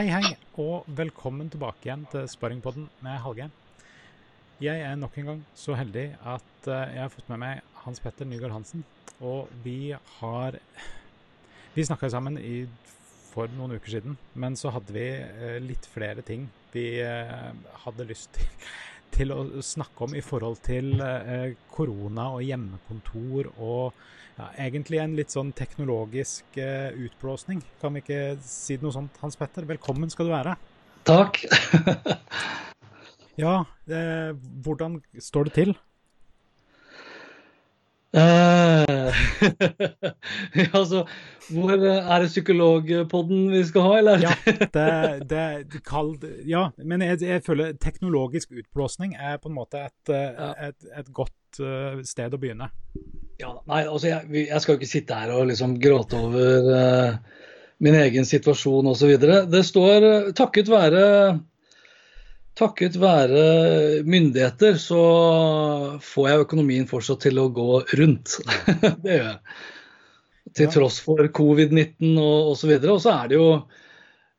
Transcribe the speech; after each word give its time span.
Hei, 0.00 0.06
hei, 0.08 0.28
og 0.56 0.86
velkommen 0.96 1.50
tilbake 1.52 1.84
igjen 1.84 2.06
til 2.08 2.22
Sparringpodden 2.32 2.86
med 3.04 3.18
Hallgeir. 3.20 3.50
Jeg 4.64 4.80
er 4.80 4.94
nok 4.96 5.18
en 5.20 5.26
gang 5.28 5.42
så 5.52 5.74
heldig 5.76 6.04
at 6.24 6.68
eh, 6.72 6.94
jeg 6.94 7.02
har 7.02 7.10
fått 7.12 7.28
med 7.28 7.40
meg 7.42 7.74
Hans 7.82 8.00
Petter 8.00 8.24
Nygaard 8.24 8.54
Hansen. 8.54 8.86
Og 9.20 9.50
vi 9.60 9.92
har 9.92 10.56
Vi 11.74 11.84
snakka 11.84 12.08
sammen 12.08 12.38
i, 12.40 12.62
for 13.34 13.52
noen 13.58 13.76
uker 13.76 13.98
siden, 13.98 14.16
men 14.32 14.56
så 14.56 14.72
hadde 14.72 14.96
vi 14.96 15.04
eh, 15.04 15.60
litt 15.60 15.84
flere 15.92 16.24
ting 16.24 16.48
vi 16.72 16.86
eh, 17.04 17.52
hadde 17.84 18.08
lyst 18.08 18.32
til, 18.38 18.48
til 19.18 19.36
å 19.36 19.42
snakke 19.60 20.08
om 20.08 20.16
i 20.16 20.24
forhold 20.24 20.62
til 20.64 20.96
korona 21.76 22.30
og 22.38 22.46
hjemmekontor 22.48 23.52
og 23.58 24.00
ja, 24.40 24.46
egentlig 24.56 25.00
en 25.02 25.16
litt 25.18 25.34
sånn 25.34 25.50
teknologisk 25.56 26.56
eh, 26.60 26.94
utblåsning. 26.96 27.60
Kan 27.82 27.96
vi 27.96 28.00
ikke 28.04 28.20
si 28.44 28.78
noe 28.80 28.94
sånt, 28.94 29.18
Hans 29.20 29.36
Petter? 29.36 29.66
Velkommen 29.68 30.12
skal 30.12 30.30
du 30.30 30.34
være. 30.36 30.56
Takk. 31.08 31.42
Ja, 33.40 33.62
eh, 33.88 34.34
hvordan 34.60 34.98
står 35.16 35.48
det 35.48 35.52
til? 35.60 35.70
Uh, 38.10 39.14
altså, 40.74 41.04
hvor 41.54 41.70
er 41.78 42.24
det 42.24 42.26
psykologpodden 42.32 43.52
vi 43.52 43.60
skal 43.68 43.84
ha, 43.86 43.92
eller? 44.00 44.24
Ja, 44.24 44.32
det, 44.74 45.28
det, 45.30 45.44
det 45.70 45.82
kald, 45.86 46.26
ja 46.42 46.64
men 46.82 47.04
jeg, 47.06 47.20
jeg, 47.22 47.44
føler 47.46 47.78
teknologisk 47.78 48.50
utblåsning 48.50 49.14
er 49.14 49.38
på 49.38 49.52
en 49.52 49.54
måte 49.54 49.84
et, 49.86 50.10
Ja. 50.10 50.50
et, 50.58 50.90
et 50.90 51.12
godt 51.14 51.62
eh, 51.62 52.02
sted 52.02 52.34
å 52.34 52.42
begynne. 52.42 52.66
Ja, 53.40 53.54
nei, 53.70 53.84
altså, 53.86 54.10
jeg, 54.10 54.46
jeg 54.50 54.62
skal 54.62 54.74
jo 54.74 54.80
ikke 54.80 54.90
sitte 54.90 55.16
her 55.16 55.32
og 55.32 55.46
liksom 55.48 55.78
gråte 55.80 56.18
over 56.18 56.66
uh, 56.68 57.38
min 57.80 57.96
egen 57.96 58.26
situasjon 58.28 58.90
osv. 58.90 59.14
Det 59.48 59.62
står 59.64 60.06
eh, 60.08 60.32
takket 60.36 60.68
være 60.68 61.04
Takket 62.60 62.96
være 63.00 63.42
myndigheter 64.04 64.74
så 64.76 65.02
får 66.04 66.26
jeg 66.28 66.42
økonomien 66.42 66.88
fortsatt 66.90 67.22
til 67.24 67.38
å 67.40 67.46
gå 67.56 67.78
rundt. 67.96 68.34
det 69.04 69.14
gjør 69.14 69.28
jeg. 69.30 69.38
Til 70.58 70.66
Ja. 70.66 70.72
tross 70.74 70.98
for 71.00 71.22
covid-19 71.38 72.18
og 72.20 72.50
osv. 72.50 72.74
Og, 72.74 72.88
og 72.96 73.00
så 73.00 73.14
er 73.14 73.30
det 73.30 73.38
jo 73.38 73.46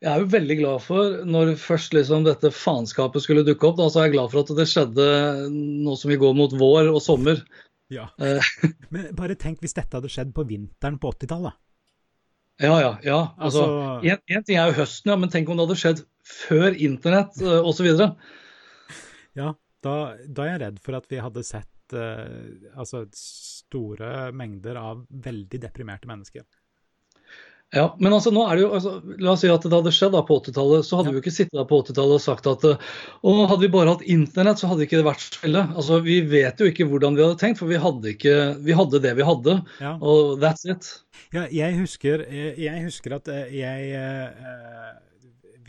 Jeg 0.04 0.12
er 0.12 0.22
jo 0.22 0.30
veldig 0.34 0.58
glad 0.60 0.82
for, 0.82 1.18
når 1.30 1.56
først 1.62 1.94
liksom 1.94 2.28
dette 2.28 2.50
faenskapet 2.54 3.22
skulle 3.22 3.46
dukke 3.48 3.68
opp, 3.70 3.78
da, 3.78 3.86
så 3.90 4.02
er 4.02 4.08
jeg 4.10 4.16
glad 4.18 4.32
for 4.34 4.42
at 4.42 4.54
det 4.58 4.66
skjedde 4.70 5.10
nå 5.50 5.94
som 5.98 6.10
vi 6.10 6.18
går 6.22 6.34
mot 6.38 6.56
vår 6.58 6.90
og 6.90 7.02
sommer. 7.06 7.42
Ja. 7.92 8.08
Eh. 8.22 8.52
Men 8.94 9.11
bare 9.17 9.36
tenk 9.39 9.61
hvis 9.64 9.75
dette 9.75 9.97
hadde 9.97 10.11
skjedd 10.11 10.31
på 10.36 10.45
vinteren 10.47 11.00
på 11.02 11.11
80-tallet. 11.14 11.58
Ja, 12.61 12.75
ja. 12.81 12.92
ja. 13.03 13.20
Altså, 13.38 13.64
Altså, 13.66 14.11
en, 14.11 14.22
en 14.36 14.45
ting 14.45 14.59
er 14.59 14.70
jo 14.70 14.78
høsten, 14.81 15.11
ja, 15.11 15.17
men 15.17 15.31
tenk 15.33 15.50
om 15.50 15.58
det 15.58 15.66
hadde 15.66 15.80
skjedd 15.81 16.03
før 16.28 16.75
internett 16.78 17.39
uh, 17.42 17.59
osv. 17.66 17.88
ja, 19.39 19.53
da, 19.81 19.95
da 20.28 20.45
er 20.45 20.52
jeg 20.52 20.61
redd 20.66 20.81
for 20.83 21.00
at 21.00 21.08
vi 21.09 21.22
hadde 21.23 21.45
sett 21.48 21.95
uh, 21.98 22.75
altså 22.75 23.06
store 23.17 24.30
mengder 24.38 24.78
av 24.80 25.05
veldig 25.09 25.64
deprimerte 25.64 26.09
mennesker. 26.11 26.45
Ja, 27.73 27.86
men 28.03 28.11
altså, 28.11 28.33
nå 28.36 28.41
er 28.52 28.58
det 28.59 28.64
jo, 28.66 28.69
altså, 28.75 28.91
La 29.23 29.31
oss 29.31 29.39
si 29.45 29.47
at 29.47 29.64
det 29.64 29.72
hadde 29.72 29.94
skjedd 29.95 30.11
da 30.11 30.22
på 30.27 30.36
80-tallet, 30.41 30.83
så 30.83 30.97
hadde 31.00 31.08
Ja. 31.08 31.14
vi 31.16 31.19
jo 31.22 31.23
ikke 31.23 31.31
sittet 31.36 31.55
der 31.55 31.67
på 31.69 31.77
80-tallet 31.83 32.17
og 32.17 32.23
sagt 32.23 32.50
at 32.52 32.66
uh, 32.67 32.89
å, 33.23 33.36
hadde 33.47 33.61
vi 33.64 33.69
bare 33.72 33.94
hatt 33.94 34.03
internett, 34.11 34.59
så 34.59 34.67
hadde 34.67 34.83
ikke 34.88 35.00
det 35.00 35.05
vært 35.08 35.23
så 35.23 35.45
ille. 35.47 35.61
Altså, 35.80 36.02
vi 36.03 36.17
vet 36.27 36.59
jo 36.59 36.67
ikke 36.67 36.88
hvordan 36.92 37.16
vi 37.16 37.23
hadde 37.23 37.39
tenkt, 37.39 37.61
for 37.61 37.72
vi 37.72 37.80
hadde, 37.80 38.11
ikke, 38.11 38.36
vi 38.67 38.76
hadde 38.76 38.99
det 39.08 39.14
vi 39.21 39.23
hadde, 39.30 39.55
Ja. 39.80 39.93
og 40.04 40.36
that's 40.43 40.67
it. 40.67 40.89
Ja, 41.31 41.45
jeg 41.48 41.80
husker, 41.80 42.26
jeg, 42.27 42.58
jeg 42.60 42.83
husker 42.83 43.15
at 43.21 43.31
eh, 43.31 43.48
jeg 43.55 43.93
eh, 43.95 44.92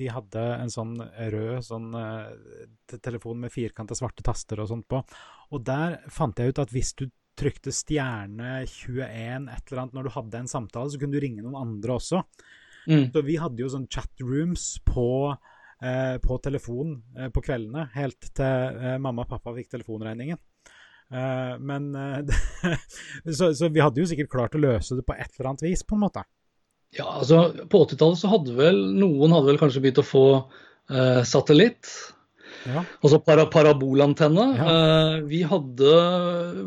Vi 0.02 0.08
hadde 0.10 0.42
en 0.58 0.70
sånn 0.72 0.96
rød 0.98 1.62
sånn, 1.62 1.90
eh, 1.94 2.98
telefon 3.04 3.38
med 3.44 3.52
firkanta 3.54 3.94
svarte 3.94 4.24
taster 4.26 4.58
og 4.64 4.70
sånt 4.72 4.88
på. 4.90 5.04
Og 5.52 5.62
der 5.64 6.00
fant 6.10 6.34
jeg 6.40 6.50
ut 6.50 6.58
at 6.64 6.72
hvis 6.74 6.94
du 6.98 7.06
trykte 7.38 7.72
stjerne 7.74 8.62
21 8.68 9.48
et 9.48 9.70
eller 9.70 9.82
annet 9.82 9.96
når 9.96 10.06
du 10.08 10.14
hadde 10.16 10.42
en 10.42 10.50
samtale, 10.50 10.92
så 10.92 11.00
kunne 11.00 11.16
du 11.16 11.22
ringe 11.22 11.44
noen 11.44 11.58
andre 11.58 11.96
også. 11.96 12.22
Mm. 12.90 13.08
Så 13.14 13.22
vi 13.24 13.38
hadde 13.40 13.62
jo 13.62 13.70
sånn 13.72 13.88
chatrooms 13.90 14.66
på, 14.86 15.08
eh, 15.82 16.16
på 16.22 16.38
telefon 16.44 16.96
eh, 17.16 17.30
på 17.32 17.44
kveldene, 17.44 17.88
helt 17.96 18.30
til 18.34 18.82
eh, 18.82 18.98
mamma 19.02 19.24
og 19.24 19.32
pappa 19.32 19.54
fikk 19.56 19.70
telefonregningen. 19.76 20.40
Eh, 21.12 21.54
men 21.60 21.90
eh, 21.94 22.76
så, 23.38 23.52
så 23.54 23.68
vi 23.68 23.82
hadde 23.84 24.02
jo 24.02 24.08
sikkert 24.08 24.32
klart 24.32 24.56
å 24.56 24.62
løse 24.62 24.98
det 24.98 25.06
på 25.06 25.16
et 25.16 25.28
eller 25.36 25.52
annet 25.52 25.66
vis, 25.68 25.84
på 25.86 25.98
en 25.98 26.06
måte. 26.06 26.24
Ja, 26.92 27.06
altså 27.22 27.46
På 27.72 27.86
80-tallet 27.86 28.20
så 28.20 28.30
hadde 28.34 28.56
vel 28.56 28.82
noen 28.98 29.32
hadde 29.32 29.48
vel 29.48 29.60
kanskje 29.60 29.80
begynt 29.84 30.02
å 30.02 30.04
få 30.04 30.26
eh, 30.36 31.22
satellitt. 31.28 31.88
Ja. 32.68 32.84
Altså 33.02 33.18
para, 33.24 33.46
parabolantenne. 33.50 34.46
Ja. 34.58 34.70
Eh, 34.76 35.18
vi 35.28 35.42
hadde 35.48 35.98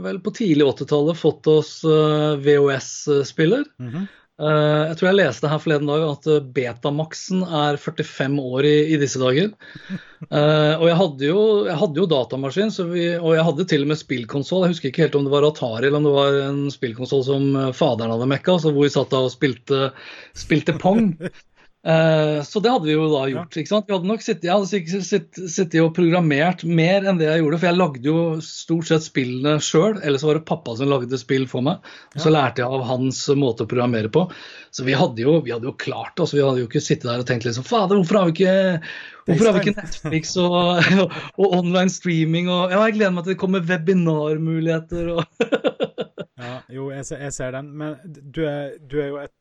vel 0.03 0.21
på 0.23 0.33
tidlig 0.35 0.67
80-tallet 0.67 1.19
fått 1.19 1.49
oss 1.51 1.79
eh, 1.87 2.35
VHS-spiller. 2.43 3.65
Mhm. 3.81 4.05
Eh, 4.35 4.81
jeg 4.89 4.97
tror 4.99 5.07
jeg 5.07 5.15
leste 5.15 5.47
her 5.47 5.59
forleden 5.63 5.87
dag 5.87 6.01
at 6.09 6.25
Betamaxen 6.57 7.45
er 7.45 7.77
45 7.79 8.35
år 8.43 8.67
i, 8.67 8.73
i 8.91 8.99
disse 8.99 9.21
dager. 9.21 9.53
Og 10.25 10.85
jeg 10.89 10.97
hadde 10.99 11.27
jo, 11.29 11.41
jeg 11.69 11.77
hadde 11.79 12.01
jo 12.01 12.09
datamaskin, 12.09 12.71
så 12.73 12.87
vi, 12.89 13.03
og 13.19 13.35
jeg 13.35 13.43
hadde 13.45 13.65
til 13.69 13.83
og 13.85 13.91
med 13.91 13.99
spillkonsoll. 13.99 14.63
Jeg 14.65 14.73
husker 14.73 14.89
ikke 14.89 15.03
helt 15.03 15.17
om 15.19 15.27
det 15.27 15.33
var 15.35 15.45
Atari 15.45 15.85
eller 15.85 15.99
om 15.99 16.07
det 16.07 16.13
var 16.15 16.37
en 16.47 16.63
spillkonsoll 16.73 17.21
som 17.27 17.45
faderen 17.77 18.15
hadde 18.15 18.27
mekka, 18.33 18.55
så 18.57 18.71
hvor 18.73 18.87
vi 18.87 18.93
satt 18.95 19.13
da 19.13 19.21
og 19.27 19.29
spilte, 19.35 19.91
spilte 20.33 20.73
pong. 20.81 21.13
Eh, 21.85 22.39
så 22.41 22.61
det 22.65 22.71
hadde 22.73 22.87
vi 22.89 22.95
jo 22.95 23.03
da 23.11 23.27
gjort. 23.29 23.57
ikke 23.61 23.69
sant? 23.69 23.85
Vi 23.85 23.93
hadde 23.93 24.09
nok 24.09 24.23
sittet, 24.25 24.47
jeg 24.47 24.55
hadde 24.55 24.69
sikkert 24.71 25.03
sitt- 25.05 25.41
sittet 25.53 25.83
og 25.83 25.91
programmert 25.93 26.63
mer 26.65 27.05
enn 27.05 27.19
det 27.19 27.27
jeg 27.29 27.43
gjorde, 27.43 27.59
for 27.61 27.69
jeg 27.69 27.77
lagde 27.77 28.09
jo 28.09 28.17
stort 28.41 28.87
sett 28.89 29.05
spillene 29.05 29.59
sjøl. 29.61 29.99
Eller 30.01 30.17
så 30.17 30.31
var 30.31 30.39
det 30.39 30.47
pappa 30.49 30.73
som 30.79 30.89
lagde 30.89 31.19
spill 31.21 31.45
for 31.51 31.61
meg. 31.67 31.85
Og 32.15 32.23
så 32.23 32.33
lærte 32.33 32.63
jeg 32.63 32.73
av 32.73 32.87
hans 32.89 33.21
måte 33.37 33.67
å 33.67 33.69
programmere 33.69 34.09
på. 34.09 34.25
Så 34.73 34.83
vi 34.87 34.97
hadde 34.97 35.21
jo, 35.21 35.37
vi 35.45 35.53
hadde 35.53 35.69
jo 35.69 35.75
klart 35.77 36.15
det. 36.17 36.25
Altså, 36.25 36.39
vi 36.39 36.43
hadde 36.47 36.63
jo 36.63 36.71
ikke 36.71 36.81
sittet 36.81 37.05
der 37.11 37.21
og 37.21 37.29
tenkt 37.29 37.45
liksom 37.45 37.63
Fader, 37.69 38.01
hvorfor 38.01 38.17
har 38.23 38.31
vi 38.31 38.35
ikke 38.39 38.81
Hvorfor 39.25 39.45
har 39.47 39.55
vi 39.55 39.61
ikke 39.69 39.79
Netflix 39.81 40.35
og, 40.37 40.81
og 41.41 41.53
online 41.61 41.89
streaming 41.89 42.49
og 42.49 42.73
Ja, 42.73 42.81
jeg 42.85 42.97
gleder 42.99 43.13
meg 43.15 43.25
til 43.25 43.33
det 43.33 43.39
kommer 43.41 43.63
webinarmuligheter 43.65 45.13
og 45.15 45.23
Ja, 46.45 46.59
jo, 46.69 46.89
jeg 46.91 47.05
ser, 47.07 47.21
jeg 47.23 47.33
ser 47.33 47.55
den. 47.55 47.71
Men 47.79 47.95
du 48.05 48.43
er, 48.45 48.75
du 48.85 48.99
er 49.01 49.07
jo 49.13 49.17
et 49.23 49.31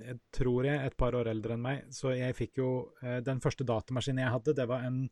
jeg 0.00 0.18
tror 0.34 0.64
jeg 0.66 0.86
et 0.86 0.96
par 0.98 1.14
år 1.14 1.28
eldre 1.30 1.54
enn 1.54 1.62
meg, 1.62 1.84
så 1.94 2.14
jeg 2.16 2.34
fikk 2.34 2.58
jo 2.58 2.68
eh, 3.02 3.20
Den 3.20 3.40
første 3.40 3.64
datamaskinen 3.68 4.24
jeg 4.24 4.32
hadde, 4.34 4.54
det 4.58 4.66
var 4.68 4.82
en 4.88 5.08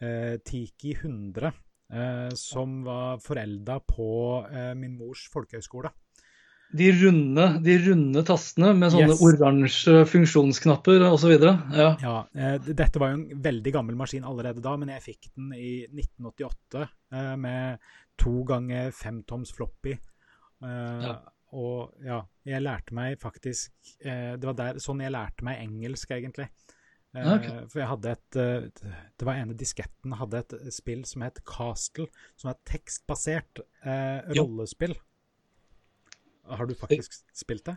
eh, 0.00 0.36
Tiki 0.44 0.94
100 0.98 1.52
eh, 1.92 2.28
som 2.36 2.82
var 2.84 3.18
forelda 3.24 3.80
på 3.88 4.08
eh, 4.50 4.72
min 4.74 4.96
mors 4.98 5.28
folkehøyskole. 5.32 5.90
de 6.72 6.86
runde, 7.02 7.42
de 7.64 7.74
runde 7.84 8.22
tastene 8.24 8.70
med 8.74 8.92
sånne 8.94 9.12
Yes. 9.12 9.20
oransje 9.20 10.06
funksjonsknapper 10.08 11.02
osv. 11.10 11.34
Ja. 11.76 11.90
Ja, 12.00 12.14
eh, 12.34 12.56
dette 12.72 12.98
var 12.98 13.12
jo 13.12 13.18
en 13.20 13.42
veldig 13.44 13.72
gammel 13.74 13.96
maskin 14.00 14.24
allerede 14.24 14.62
da, 14.64 14.76
men 14.80 14.88
jeg 14.88 15.02
fikk 15.04 15.28
den 15.36 15.52
i 15.52 15.84
1988 15.92 16.86
eh, 17.12 17.36
med 17.36 17.78
to 18.16 18.42
ganger 18.48 18.90
femtoms 18.90 19.52
floppy. 19.52 19.92
Eh, 20.64 21.06
Ja. 21.08 21.18
Og 21.52 21.92
ja, 22.04 22.22
jeg 22.48 22.64
lærte 22.64 22.94
meg 22.96 23.18
faktisk 23.20 23.72
eh, 24.00 24.38
Det 24.40 24.48
var 24.48 24.56
der, 24.56 24.78
sånn 24.80 25.02
jeg 25.04 25.12
lærte 25.12 25.44
meg 25.44 25.60
engelsk, 25.60 26.14
egentlig. 26.16 26.48
Eh, 27.12 27.26
Ja. 27.28 27.36
For 27.68 27.82
jeg 27.82 27.88
hadde 27.90 28.12
et 28.14 28.36
eh, 28.40 28.68
Det 29.20 29.26
var 29.28 29.36
ene 29.36 29.56
disketten 29.58 30.14
hadde 30.16 30.40
et 30.40 30.54
spill 30.72 31.04
som 31.04 31.26
het 31.26 31.42
Castle, 31.44 32.08
som 32.40 32.50
er 32.50 32.56
et 32.56 32.68
tekstbasert 32.72 33.64
eh, 33.84 34.32
rollespill. 34.38 34.96
Har 36.48 36.66
du 36.66 36.74
faktisk 36.74 37.20
spilt 37.36 37.66
det? 37.68 37.76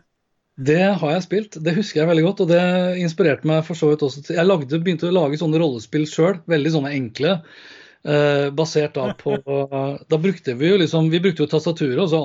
Det 0.56 0.80
har 0.96 1.10
jeg 1.12 1.22
spilt, 1.26 1.56
det 1.60 1.74
husker 1.76 2.00
jeg 2.00 2.08
veldig 2.08 2.24
godt. 2.30 2.40
Og 2.46 2.48
det 2.48 2.62
inspirerte 3.04 3.48
meg 3.48 3.60
for 3.66 3.76
så 3.76 3.90
vidt 3.90 4.04
også 4.06 4.22
til 4.24 4.38
Jeg 4.38 4.48
lagde, 4.48 4.80
begynte 4.80 5.10
å 5.10 5.12
lage 5.14 5.36
sånne 5.36 5.60
rollespill 5.60 6.08
sjøl, 6.08 6.40
veldig 6.48 6.72
sånne 6.78 6.94
enkle. 6.96 7.36
Eh, 8.04 8.50
basert 8.54 8.94
da 8.94 9.12
på 9.18 9.36
Da 10.10 10.18
brukte 10.18 10.54
vi 10.54 10.70
jo 10.70 10.78
liksom 10.80 11.10
Vi 11.10 11.20
brukte 11.22 11.44
jo 11.44 11.50
tastaturet, 11.50 11.98
altså 12.02 12.20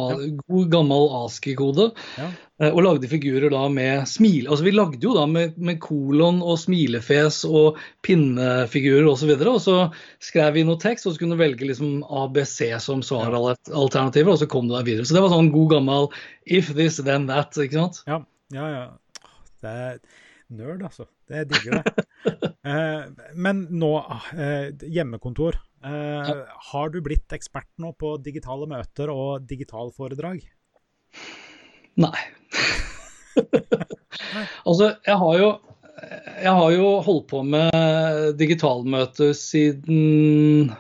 god 0.48 0.72
gammel 0.72 1.08
ASCII-kode. 1.22 1.92
Ja. 2.18 2.30
eh, 2.62 2.70
Og 2.72 2.82
lagde 2.86 3.10
figurer 3.12 3.50
da 3.54 3.64
med 3.72 4.08
smil... 4.10 4.48
Altså 4.48 4.66
vi 4.68 4.74
lagde 4.76 5.02
jo 5.06 5.16
da 5.18 5.26
med, 5.30 5.58
med 5.58 5.80
kolon 5.84 6.42
og 6.44 6.60
smilefjes 6.62 7.44
og 7.50 7.80
pinnefigurer 8.06 9.08
osv. 9.08 9.14
Og, 9.14 9.20
så 9.22 9.30
videre, 9.32 9.56
og 9.56 9.62
så 9.64 9.78
skrev 10.24 10.56
vi 10.58 10.66
noe 10.68 10.80
tekst, 10.82 11.08
og 11.08 11.16
så 11.16 11.22
kunne 11.24 11.38
du 11.38 11.44
velge 11.44 11.68
liksom 11.70 12.02
ABC 12.08 12.72
som 12.84 13.04
svaralternativer, 13.06 14.34
og 14.34 14.42
så 14.42 14.50
kom 14.52 14.70
du 14.70 14.76
deg 14.78 14.90
videre. 14.90 15.08
Så 15.08 15.18
det 15.18 15.24
var 15.26 15.34
sånn 15.34 15.54
god 15.54 15.78
gammel 15.78 16.10
if 16.46 16.74
this, 16.76 16.98
then 17.04 17.30
that. 17.32 17.56
ikke 17.58 17.80
sant? 17.80 18.04
Ja, 18.10 18.24
ja. 18.56 18.68
ja. 18.76 18.88
Det 19.62 19.70
er 19.70 20.00
nerd, 20.58 20.82
altså. 20.88 21.06
Det 21.30 21.46
digger 21.52 21.82
det. 21.82 22.08
eh, 22.68 23.04
men 23.36 23.66
nå, 23.70 23.92
eh, 24.36 24.70
hjemmekontor. 24.92 25.58
Eh, 25.84 26.32
Har 26.72 26.90
du 26.94 27.00
blitt 27.02 27.34
ekspert 27.34 27.70
nå 27.82 27.94
på 27.98 28.16
digitale 28.22 28.68
møter 28.70 29.10
og 29.14 29.48
digitalforedrag? 29.50 30.44
Nei. 32.02 32.20
altså, 34.68 34.94
jeg 35.08 35.20
har 35.24 35.38
jo 35.42 35.52
jeg 36.42 36.54
har 36.58 36.72
jo 36.74 36.88
holdt 37.06 37.28
på 37.30 37.42
med 37.46 38.38
digitalmøter 38.40 39.36
siden 39.38 40.72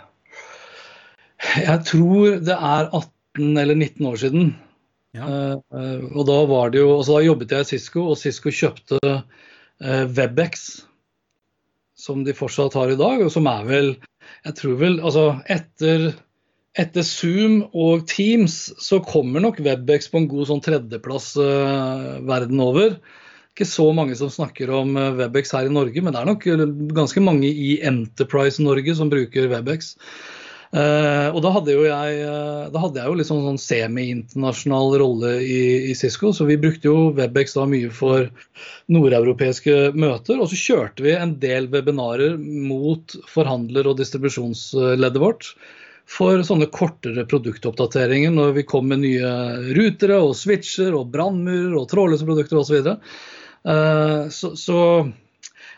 Jeg 1.61 1.77
tror 1.85 2.39
det 2.41 2.55
er 2.55 2.89
18 2.89 3.57
eller 3.61 3.75
19 3.75 4.07
år 4.09 4.17
siden. 4.23 4.53
Ja. 5.17 5.27
Uh, 5.73 6.07
og 6.15 6.25
da 6.29 6.37
var 6.49 6.71
det 6.71 6.81
jo, 6.81 6.95
altså 6.97 7.17
da 7.17 7.25
jobbet 7.25 7.53
jeg 7.53 7.65
i 7.65 7.69
Cisco, 7.73 8.05
og 8.11 8.19
Cisco 8.19 8.53
kjøpte 8.53 8.99
uh, 9.03 10.05
Webex, 10.15 10.85
som 12.01 12.25
de 12.25 12.35
fortsatt 12.35 12.75
har 12.77 12.91
i 12.91 12.99
dag, 12.99 13.21
og 13.21 13.31
som 13.33 13.47
er 13.51 13.63
vel 13.69 13.93
Jeg 14.45 14.57
tror 14.57 14.77
vel 14.79 14.99
Altså, 14.99 15.25
etter, 15.51 16.11
etter 16.79 17.05
Zoom 17.05 17.61
og 17.71 18.07
Teams 18.09 18.71
så 18.81 19.01
kommer 19.05 19.43
nok 19.43 19.61
Webex 19.61 20.09
på 20.09 20.21
en 20.21 20.29
god 20.31 20.49
sånn 20.49 20.63
tredjeplass 20.65 21.33
uh, 21.37 22.17
verden 22.25 22.61
over. 22.63 22.97
Ikke 23.51 23.67
så 23.67 23.89
mange 23.93 24.15
som 24.15 24.31
snakker 24.31 24.71
om 24.73 24.95
Webex 25.19 25.51
her 25.53 25.67
i 25.67 25.73
Norge, 25.73 26.01
men 26.01 26.15
det 26.15 26.21
er 26.21 26.29
nok 26.29 26.45
ganske 26.95 27.23
mange 27.23 27.49
i 27.51 27.73
Enterprise 27.83 28.63
Norge 28.63 28.95
som 28.97 29.11
bruker 29.11 29.49
Webex. 29.51 29.95
Uh, 30.71 31.27
og 31.35 31.41
da 31.43 31.49
hadde, 31.51 31.73
jeg, 31.83 32.19
uh, 32.23 32.69
da 32.71 32.81
hadde 32.85 33.01
jeg 33.01 33.11
jo 33.11 33.15
litt 33.19 33.27
sånn, 33.27 33.41
sånn 33.43 33.59
semi-internasjonal 33.59 34.93
rolle 35.01 35.33
i, 35.43 35.89
i, 35.89 35.95
Cisco, 35.99 36.31
så 36.31 36.47
vi 36.47 36.55
brukte 36.61 36.87
jo 36.87 37.09
Webex 37.17 37.57
da 37.57 37.65
mye 37.67 37.89
for 37.91 38.29
nordeuropeiske 38.91 39.91
møter. 39.99 40.39
Og 40.39 40.47
så 40.47 40.59
kjørte 40.61 41.03
vi 41.03 41.17
en 41.17 41.35
del 41.43 41.67
webinarer 41.73 42.37
mot 42.39 43.17
forhandler- 43.33 43.91
og 43.91 43.99
distribusjonsleddet 43.99 45.19
vårt 45.19 45.51
for 46.11 46.39
sånne 46.43 46.69
kortere 46.71 47.27
produktoppdateringer 47.27 48.31
når 48.33 48.55
vi 48.61 48.67
kom 48.67 48.87
med 48.91 49.03
nye 49.03 49.33
rutere 49.75 50.21
og 50.23 50.37
switcher 50.39 50.95
og 50.95 51.11
brannmurer 51.11 51.75
og 51.81 51.89
trådløse 51.91 52.27
produkter 52.27 52.61
osv. 52.63 52.79
Så, 52.87 52.95
uh, 53.67 54.31
så, 54.31 54.55
så 54.55 54.79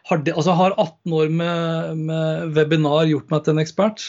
har, 0.09 0.19
det, 0.25 0.35
altså 0.35 0.55
har 0.59 0.75
18 0.75 1.15
år 1.15 1.31
med, 1.31 2.03
med, 2.09 2.51
webinar 2.57 3.07
gjort 3.07 3.31
meg 3.31 3.43
til 3.45 3.55
en 3.55 3.63
ekspert? 3.63 4.05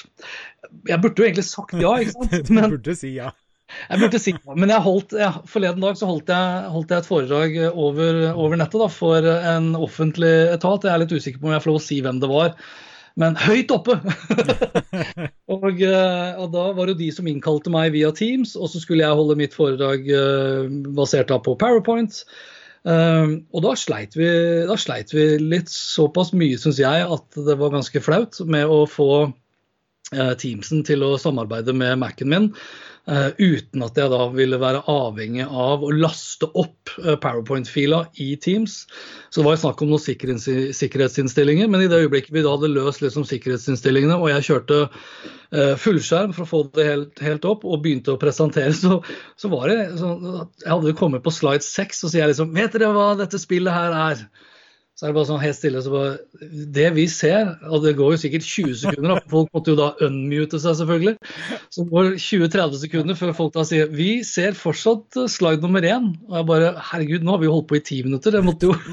Jeg 0.88 1.00
burde 1.02 1.22
jo 1.22 1.26
egentlig 1.28 1.46
sagt 1.46 1.74
ja, 1.78 1.96
ikke 2.02 2.16
sant? 2.16 2.50
Men, 2.54 2.70
du 2.72 2.78
burde 2.78 2.96
si 2.98 3.14
ja. 3.14 3.30
Jeg 3.88 4.00
burde 4.02 4.20
si 4.20 4.34
ja, 4.34 4.54
men 4.54 4.70
jeg 4.70 4.84
holdt, 4.84 5.14
ja, 5.18 5.30
forleden 5.50 5.82
dag 5.82 5.96
så 5.98 6.06
holdt 6.06 6.28
jeg, 6.30 6.66
holdt 6.70 6.92
jeg 6.92 7.00
et 7.00 7.08
foredrag 7.08 7.54
over, 7.72 8.18
over 8.36 8.58
nettet 8.60 8.82
da, 8.82 8.88
for 8.92 9.28
en 9.34 9.70
offentlig 9.74 10.32
etat. 10.52 10.84
Jeg 10.84 10.92
er 10.92 11.00
litt 11.02 11.14
usikker 11.14 11.40
på 11.40 11.48
om 11.48 11.54
jeg 11.56 11.64
får 11.64 11.72
lov 11.72 11.80
å 11.80 11.84
si 11.86 11.98
hvem 12.04 12.20
det 12.22 12.30
var, 12.30 12.52
men 13.20 13.38
høyt 13.38 13.72
oppe! 13.74 13.96
og, 15.54 15.80
eh, 15.80 16.30
og, 16.34 16.48
da 16.54 16.64
var 16.76 16.90
det 16.90 16.98
de 17.00 17.10
som 17.14 17.28
innkalte 17.30 17.72
meg 17.72 17.94
via 17.94 18.12
Teams, 18.14 18.54
og 18.58 18.70
så 18.70 18.82
skulle 18.82 19.06
jeg 19.06 19.18
holde 19.18 19.38
mitt 19.38 19.54
foredrag 19.56 20.06
uh, 20.10 20.66
basert 20.98 21.32
på 21.46 21.56
PowerPoint. 21.60 22.24
Uh, 22.84 23.40
og 23.56 23.62
da 23.64 23.72
sleit, 23.80 24.12
vi, 24.18 24.28
da 24.68 24.76
sleit 24.76 25.14
vi 25.14 25.38
litt 25.40 25.72
såpass 25.72 26.34
mye, 26.36 26.58
syns 26.60 26.82
jeg, 26.82 27.06
at 27.08 27.38
det 27.46 27.56
var 27.60 27.72
ganske 27.72 28.02
flaut 28.04 28.42
med 28.44 28.68
å 28.68 28.84
få 28.90 29.08
Eh, 30.12 30.34
Teamsen 30.38 30.84
til 30.84 31.02
å 31.06 31.14
samarbeide 31.20 31.72
med 31.76 31.96
Mac-en 32.02 32.30
min, 32.30 32.50
uten 33.04 33.82
at 33.84 33.98
jeg 34.00 34.08
da 34.08 34.20
ville 34.32 34.56
være 34.56 34.80
avhengig 34.88 35.44
av 35.44 35.82
å 35.84 35.90
laste 35.92 36.48
opp 36.56 36.92
uh, 37.02 37.14
PowerPoint-fila 37.20 37.98
i 38.24 38.30
Teams. 38.40 38.78
Så 39.28 39.42
det 39.42 39.46
var 39.48 39.60
snakk 39.60 39.82
om 39.84 39.90
noen 39.92 40.00
sikkerhets 40.00 40.46
sikkerhetsinnstillinger, 40.78 41.68
men 41.68 41.84
i 41.84 41.90
det 41.90 42.00
øyeblikket 42.04 42.32
vi 42.32 42.44
da 42.44 42.54
hadde 42.54 42.72
løst 42.72 43.04
liksom, 43.04 43.26
sikkerhetsinnstillingene, 43.28 44.16
og 44.16 44.32
jeg 44.32 44.46
kjørte 44.48 44.80
uh, 44.88 45.74
fullskjerm 45.80 46.32
for 46.36 46.46
å 46.46 46.50
få 46.50 46.62
det 46.78 46.88
helt, 46.88 47.24
helt, 47.26 47.48
opp, 47.50 47.68
og 47.68 47.84
begynte 47.84 48.14
å 48.14 48.20
presentere, 48.20 48.72
så, 48.84 49.02
så 49.36 49.52
var 49.52 49.68
det 49.72 49.78
så, 50.00 50.14
Jeg 50.64 50.72
hadde 50.72 50.96
kommet 50.98 51.26
på 51.26 51.34
slide 51.34 51.66
6, 51.66 52.06
og 52.06 52.14
sier 52.14 52.24
jeg 52.24 52.34
liksom 52.34 52.56
Vet 52.56 52.72
dere 52.76 52.94
hva 52.96 53.12
dette 53.20 53.40
spillet 53.42 53.74
her 53.74 54.00
er? 54.06 54.26
Så 54.94 55.04
er 55.04 55.10
det 55.10 55.16
bare 55.16 55.26
sånn 55.26 55.42
helt 55.42 55.58
stille. 55.58 55.80
så 55.82 55.90
bare, 55.90 56.10
Det 56.74 56.86
vi 56.94 57.04
ser, 57.10 57.48
og 57.66 57.82
det 57.82 57.96
går 57.98 58.14
jo 58.14 58.20
sikkert 58.22 58.46
20 58.46 58.74
sekunder, 58.78 59.16
da, 59.16 59.30
folk 59.30 59.48
måtte 59.56 59.72
jo 59.72 59.78
da 59.80 59.88
unmute 60.06 60.60
seg, 60.62 60.76
selvfølgelig. 60.78 61.16
Så 61.74 61.86
går 61.90 62.12
20-30 62.14 62.82
sekunder 62.84 63.18
før 63.18 63.32
folk 63.34 63.56
da 63.56 63.64
sier 63.66 63.90
vi 63.90 64.10
ser 64.26 64.54
fortsatt 64.54 65.18
slide 65.30 65.66
nummer 65.66 65.82
én. 65.82 66.12
Og 66.30 66.38
jeg 66.38 66.50
bare 66.52 66.74
herregud, 66.92 67.26
nå 67.26 67.34
har 67.34 67.42
vi 67.42 67.50
holdt 67.50 67.72
på 67.72 67.80
i 67.80 67.82
ti 67.90 68.04
minutter. 68.06 68.36
Det 68.38 68.44
måtte 68.46 68.70
jo 68.70 68.78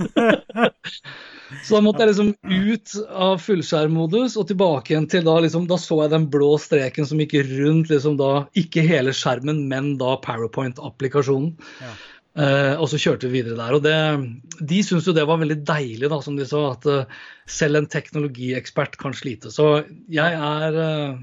Så 1.65 1.75
da 1.75 1.81
måtte 1.83 2.06
jeg 2.06 2.13
liksom 2.13 2.30
ut 2.48 2.94
av 3.12 3.42
fullskjermmodus 3.44 4.38
og 4.39 4.48
tilbake 4.50 4.94
igjen 4.94 5.07
til 5.12 5.25
da 5.27 5.33
liksom, 5.44 5.65
Da 5.69 5.77
så 5.81 5.98
jeg 6.06 6.13
den 6.13 6.30
blå 6.31 6.53
streken 6.62 7.07
som 7.07 7.19
gikk 7.21 7.36
rundt 7.50 7.92
liksom 7.92 8.15
da, 8.21 8.45
ikke 8.57 8.86
hele 8.88 9.13
skjermen, 9.15 9.65
men 9.69 9.98
da 10.00 10.15
PowerPoint-applikasjonen. 10.24 11.53
Ja. 11.83 11.92
Uh, 12.31 12.79
og 12.79 12.87
så 12.87 12.95
kjørte 13.01 13.27
vi 13.27 13.41
videre 13.41 13.57
der. 13.59 13.75
og 13.75 13.83
det, 13.83 14.61
De 14.63 14.79
syntes 14.85 15.09
jo 15.09 15.15
det 15.15 15.25
var 15.27 15.41
veldig 15.41 15.57
deilig, 15.67 16.07
da, 16.11 16.21
som 16.23 16.37
de 16.39 16.47
sa, 16.47 16.61
at 16.71 16.87
uh, 16.87 17.23
selv 17.43 17.81
en 17.81 17.89
teknologiekspert 17.91 18.95
kan 19.01 19.15
slite. 19.17 19.51
Så 19.51 19.83
jeg 20.11 20.37
er, 20.37 20.77
uh, 20.77 21.17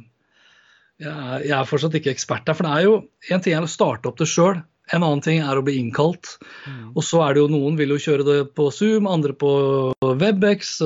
jeg 1.00 1.14
er, 1.14 1.46
jeg 1.46 1.54
er 1.56 1.70
fortsatt 1.70 1.96
ikke 1.96 2.12
ekspert 2.12 2.44
der. 2.44 2.58
For 2.58 2.68
det 2.68 2.74
er 2.74 2.84
jo 2.84 2.98
en 3.32 3.44
ting 3.44 3.56
er 3.56 3.64
å 3.64 3.70
starte 3.72 4.10
opp 4.10 4.20
det 4.20 4.28
sjøl, 4.28 4.60
en 4.92 5.04
annen 5.04 5.24
ting 5.24 5.40
er 5.44 5.56
å 5.56 5.64
bli 5.64 5.78
innkalt. 5.80 6.36
Mm. 6.68 6.92
Og 6.92 7.02
så 7.04 7.24
er 7.24 7.36
det 7.36 7.44
jo 7.44 7.52
noen 7.52 7.80
vil 7.80 7.96
jo 7.96 8.00
kjøre 8.04 8.28
det 8.28 8.38
på 8.56 8.68
Zoom, 8.72 9.08
andre 9.08 9.34
på 9.36 9.50
Webex, 10.00 10.78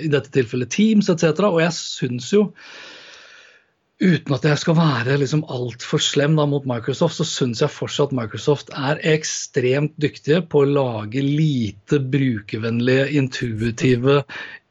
i 0.00 0.08
dette 0.08 0.32
tilfellet 0.32 0.72
Teams 0.72 1.12
etc. 1.12 1.44
Og 1.50 1.60
jeg 1.60 1.76
syns 1.76 2.30
jo 2.32 2.46
uten 4.00 4.34
at 4.34 4.46
jeg 4.48 4.60
skal 4.62 4.76
være 4.78 5.18
liksom 5.20 5.42
altfor 5.52 6.00
slem 6.02 6.36
da, 6.38 6.46
mot 6.48 6.64
Microsoft, 6.68 7.18
så 7.18 7.26
syns 7.28 7.60
jeg 7.60 7.72
fortsatt 7.72 8.14
Microsoft 8.16 8.72
er 8.72 9.00
ekstremt 9.12 9.92
dyktige 10.00 10.40
på 10.48 10.62
å 10.62 10.70
lage 10.70 11.22
lite 11.24 12.00
brukervennlige, 12.00 13.10
intuitive, 13.20 14.22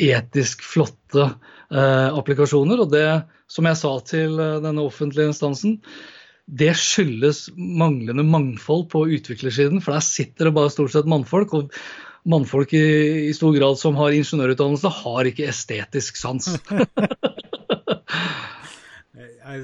etisk 0.02 0.66
flotte 0.66 1.28
eh, 1.28 2.10
applikasjoner. 2.10 2.82
Og 2.82 2.94
det, 2.94 3.10
som 3.52 3.70
jeg 3.70 3.82
sa 3.82 3.94
til 4.10 4.42
eh, 4.42 4.58
denne 4.66 4.88
offentlige 4.90 5.30
instansen, 5.30 5.78
det 6.50 6.74
skyldes 6.82 7.52
manglende 7.54 8.26
mangfold 8.26 8.88
på 8.90 9.06
utviklersiden. 9.20 9.84
For 9.86 9.94
der 9.94 10.06
sitter 10.06 10.50
det 10.50 10.56
bare 10.58 10.74
stort 10.74 10.96
sett 10.96 11.10
mannfolk. 11.10 11.54
og 11.54 11.76
Mannfolk 12.30 12.74
i, 12.76 13.30
i 13.30 13.36
stor 13.38 13.54
grad 13.56 13.78
som 13.80 13.96
har 14.02 14.18
ingeniørutdannelse, 14.18 14.90
har 15.04 15.30
ikke 15.30 15.52
estetisk 15.54 16.18
sans. 16.18 16.50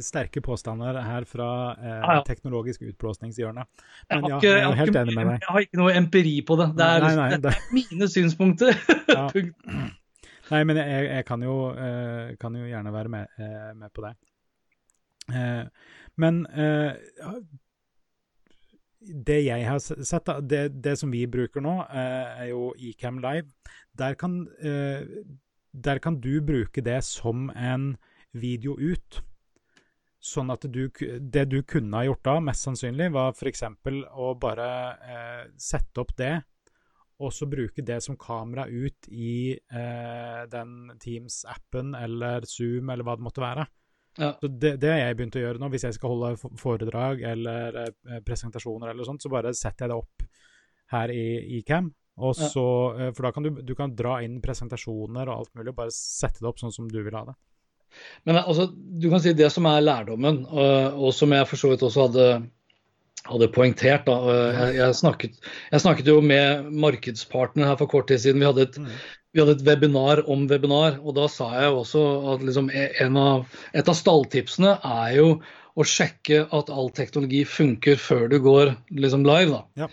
sterke 0.03 0.41
påstander 0.41 0.97
her 1.03 1.25
fra 1.29 1.49
eh, 1.75 2.23
teknologisk 2.27 2.81
utblåsningshjørne. 2.81 3.65
Men 4.09 4.27
ja, 4.29 4.39
jeg 4.43 4.63
er 4.63 4.79
helt 4.79 4.99
enig 5.01 5.15
med 5.17 5.29
deg. 5.29 5.43
Jeg 5.43 5.53
har 5.55 5.67
ikke 5.67 5.81
noe 5.81 5.95
empiri 5.95 6.33
på 6.47 6.57
det. 6.59 6.69
Det 6.77 6.87
er, 6.87 7.05
nei, 7.05 7.15
nei, 7.19 7.41
det... 7.43 7.53
er 7.53 7.75
mine 7.75 8.09
synspunkter. 8.11 8.75
Ja. 9.15 9.29
nei, 10.49 10.61
men 10.67 10.77
jeg, 10.79 11.03
jeg 11.07 11.25
kan, 11.27 11.43
jo, 11.45 11.53
uh, 11.71 12.33
kan, 12.41 12.55
jo, 12.57 12.65
gjerne 12.67 12.91
være 12.91 13.11
med, 13.13 13.37
med 13.77 13.91
på 13.95 14.03
det. 14.03 14.11
Men 16.21 16.41
det 19.25 19.37
jeg 19.45 19.67
har 19.69 19.79
sett, 19.79 20.31
det, 20.49 20.63
det, 20.83 20.97
som 20.99 21.13
vi 21.13 21.23
bruker 21.31 21.63
nå, 21.63 21.77
er 21.87 22.49
jo 22.49 22.73
Ecam 22.75 23.21
Live. 23.23 23.47
Der 23.97 24.17
kan, 24.19 24.41
der 25.85 26.03
kan 26.03 26.19
du 26.19 26.41
bruke 26.45 26.83
det 26.83 26.99
som 27.07 27.47
en 27.55 27.93
video 28.35 28.75
ut. 28.75 29.21
Sånn 30.35 30.51
at 30.51 30.65
du, 30.67 30.83
det 31.19 31.45
du 31.51 31.61
kunne 31.67 32.01
ha 32.01 32.07
gjort 32.07 32.25
da, 32.27 32.35
mest 32.43 32.67
sannsynlig, 32.67 33.07
var 33.15 33.31
f.eks. 33.35 33.63
å 34.11 34.33
bare 34.41 34.67
eh, 35.15 35.45
sette 35.61 36.03
opp 36.03 36.11
det, 36.19 36.33
og 37.23 37.31
så 37.31 37.47
bruke 37.47 37.83
det 37.85 38.01
som 38.03 38.17
kamera 38.19 38.65
ut 38.67 39.07
i 39.07 39.55
eh, 39.55 40.41
den 40.51 40.91
Teams-appen 40.99 41.95
eller 41.95 42.43
Zoom 42.49 42.91
eller 42.91 43.07
hva 43.07 43.15
det 43.15 43.23
måtte 43.23 43.43
være. 43.43 43.67
Ja. 44.17 44.33
Så 44.41 44.47
det, 44.47 44.77
det 44.83 44.91
har 44.91 45.01
jeg 45.01 45.17
begynt 45.19 45.35
å 45.35 45.43
gjøre 45.43 45.59
nå. 45.59 45.69
Hvis 45.71 45.87
jeg 45.87 45.95
skal 45.97 46.13
holde 46.13 46.51
foredrag 46.59 47.23
eller 47.31 47.79
eh, 47.85 48.19
presentasjoner 48.25 48.91
eller 48.91 49.07
sånt, 49.07 49.23
så 49.23 49.31
bare 49.31 49.55
setter 49.55 49.85
jeg 49.85 49.93
det 49.93 49.99
opp 49.99 50.27
her 50.95 51.11
i, 51.11 51.27
i 51.57 51.63
Cam. 51.67 51.89
Og 52.23 52.35
så, 52.35 52.63
ja. 52.95 53.07
Eh, 53.07 53.15
for 53.15 53.27
da 53.27 53.33
kan 53.35 53.47
du, 53.47 53.51
du 53.63 53.75
kan 53.75 53.95
dra 53.95 54.19
inn 54.23 54.39
presentasjoner 54.43 55.27
og 55.27 55.35
alt 55.35 55.55
mulig, 55.55 55.71
og 55.73 55.79
bare 55.81 55.95
sette 55.95 56.43
det 56.43 56.51
opp 56.51 56.61
sånn 56.63 56.75
som 56.75 56.87
du 56.91 57.01
vil 57.01 57.15
ha 57.15 57.25
det. 57.31 57.35
Men 58.25 58.39
altså, 58.41 58.69
du 58.73 59.09
kan 59.11 59.21
si 59.23 59.33
det 59.37 59.51
som 59.53 59.67
er 59.69 59.83
lærdommen, 59.85 60.43
og, 60.49 61.01
og 61.07 61.15
som 61.15 61.33
jeg 61.35 61.49
for 61.49 61.61
så 61.61 61.71
vidt 61.71 61.83
også 61.85 62.07
hadde, 62.07 62.29
hadde 63.25 63.51
poengtert. 63.55 64.07
Da. 64.07 64.37
Jeg, 64.55 64.77
jeg, 64.79 64.97
snakket, 65.01 65.37
jeg, 65.71 65.83
snakket, 65.83 66.09
jo 66.13 66.23
med 66.25 66.71
markedspartner 66.85 67.69
her 67.69 67.77
for 67.81 67.91
kort 67.91 68.09
tid 68.11 68.23
siden. 68.23 68.41
Vi 68.41 68.49
hadde, 68.49 68.69
et, 68.69 68.79
mm. 68.81 68.89
vi 69.33 69.43
hadde 69.43 69.57
et 69.59 69.67
webinar 69.67 70.23
om 70.31 70.47
webinar, 70.51 70.99
og 71.03 71.17
da 71.19 71.29
sa 71.31 71.51
jeg 71.57 71.75
også 71.83 72.07
at 72.33 72.47
liksom 72.47 72.71
av, 72.71 73.45
et 73.73 73.93
av 73.93 74.01
stalltipsene 74.01 74.79
er 74.79 75.15
jo 75.19 75.29
å 75.75 75.83
sjekke 75.83 76.45
at 76.55 76.69
all 76.71 76.87
teknologi 76.95 77.41
funker 77.43 77.99
før 77.99 78.29
du 78.31 78.39
går 78.43 78.77
liksom 78.95 79.25
live. 79.27 79.57
da. 79.57 79.85
Ja. 79.85 79.89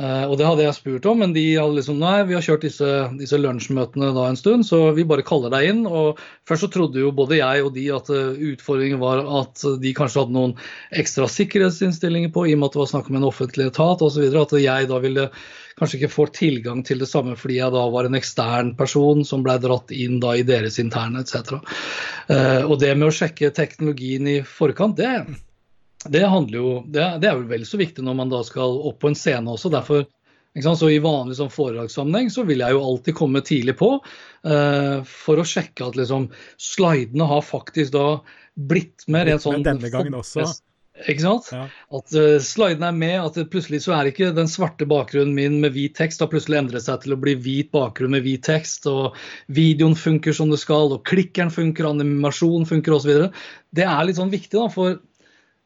Uh, 0.00 0.24
og 0.30 0.38
det 0.40 0.46
hadde 0.48 0.64
jeg 0.64 0.76
spurt 0.78 1.06
om, 1.10 1.18
men 1.20 1.34
de 1.36 1.42
hadde 1.58 1.76
liksom 1.76 1.98
nei, 2.00 2.22
vi 2.24 2.32
har 2.32 2.44
kjørt 2.44 2.62
disse, 2.64 2.88
disse 3.20 3.36
lunsjmøtene 3.36 4.14
da 4.16 4.30
en 4.30 4.38
stund, 4.38 4.64
så 4.64 4.78
vi 4.96 5.04
bare 5.04 5.24
kaller 5.26 5.52
deg 5.52 5.66
inn. 5.68 5.82
Og 5.84 6.20
først 6.48 6.64
så 6.64 6.70
trodde 6.72 7.02
jo 7.02 7.10
både 7.12 7.36
jeg 7.42 7.66
og 7.66 7.74
de 7.76 7.84
at 7.92 8.08
uh, 8.08 8.38
utfordringen 8.52 9.02
var 9.02 9.20
at 9.42 9.64
de 9.82 9.92
kanskje 9.96 10.22
hadde 10.22 10.36
noen 10.38 10.54
ekstra 11.02 11.28
sikkerhetsinnstillinger 11.28 12.32
på, 12.32 12.46
i 12.48 12.54
og 12.56 12.62
med 12.62 12.70
at 12.70 12.78
det 12.78 12.82
var 12.84 12.92
snakk 12.94 13.10
om 13.12 13.20
en 13.20 13.28
offentlig 13.28 13.68
etat 13.68 14.06
osv. 14.06 14.24
At 14.40 14.56
jeg 14.56 14.88
da 14.88 15.02
ville 15.04 15.28
kanskje 15.80 16.00
ikke 16.00 16.12
få 16.12 16.26
tilgang 16.36 16.80
til 16.86 17.00
det 17.00 17.08
samme 17.08 17.36
fordi 17.40 17.60
jeg 17.60 17.72
da 17.72 17.84
var 17.92 18.08
en 18.08 18.16
ekstern 18.18 18.74
person 18.76 19.22
som 19.28 19.44
ble 19.44 19.58
dratt 19.60 19.92
inn 19.96 20.18
da 20.22 20.34
i 20.36 20.46
deres 20.48 20.80
interne 20.82 21.24
etc. 21.24 21.60
Uh, 22.30 22.64
og 22.64 22.78
det 22.80 22.94
med 22.96 23.10
å 23.10 23.14
sjekke 23.20 23.52
teknologien 23.56 24.28
i 24.32 24.40
forkant, 24.46 24.96
det 24.96 25.12
det, 26.08 26.22
jo, 26.48 26.80
det, 26.86 27.04
det, 27.20 27.28
er 27.28 27.36
jo 27.36 27.50
vel 27.50 27.66
så 27.68 27.80
viktig 27.80 28.04
når 28.04 28.16
man 28.16 28.32
da 28.32 28.40
skal 28.46 28.78
opp 28.88 29.02
på 29.02 29.10
en 29.10 29.18
scene 29.18 29.52
også. 29.52 29.72
derfor 29.72 30.06
så 30.58 30.88
I 30.90 30.98
vanlig 30.98 31.36
sånn 31.38 31.52
foredragssammenheng 31.52 32.30
så 32.32 32.42
vil 32.48 32.64
jeg 32.64 32.74
jo 32.74 32.82
alltid 32.82 33.14
komme 33.14 33.42
tidlig 33.46 33.76
på 33.78 33.92
uh, 34.00 34.96
for 35.06 35.38
å 35.38 35.46
sjekke 35.46 35.86
at 35.86 36.00
liksom, 36.00 36.30
slidene 36.58 37.28
har 37.28 37.44
faktisk 37.46 37.92
da 37.94 38.08
blitt 38.56 39.06
med 39.06 39.28
rent 39.28 39.44
sånn 39.44 39.62
Denne 39.62 39.92
gangen 39.92 40.16
også. 40.18 40.48
Ikke 41.08 41.22
sant? 41.22 41.46
Ja. 41.54 41.62
At 41.96 42.16
uh, 42.16 42.40
slidene 42.42 42.88
er 42.90 42.96
med, 42.96 43.14
at 43.20 43.52
plutselig 43.52 43.84
så 43.84 43.94
er 43.96 44.10
ikke 44.10 44.32
den 44.36 44.50
svarte 44.50 44.88
bakgrunnen 44.90 45.36
min 45.36 45.60
med 45.62 45.76
hvit 45.76 45.94
tekst 46.00 46.24
har 46.24 46.32
plutselig 46.32 46.58
endret 46.58 46.84
seg 46.88 47.04
til 47.04 47.14
å 47.14 47.20
bli 47.20 47.36
hvit 47.40 47.70
bakgrunn 47.76 48.16
med 48.16 48.24
hvit 48.26 48.42
tekst, 48.48 48.88
og 48.90 49.14
videoen 49.54 49.94
funker 49.96 50.34
som 50.36 50.50
det 50.50 50.58
skal, 50.64 50.90
og 50.96 51.04
klikkeren 51.08 51.52
funker, 51.54 51.88
animasjon 51.92 52.66
funker 52.68 52.96
osv. 52.96 53.30
Det 53.76 53.86
er 53.86 54.02
litt 54.08 54.18
sånn 54.18 54.34
viktig, 54.34 54.56
da, 54.58 54.66
for 54.72 54.98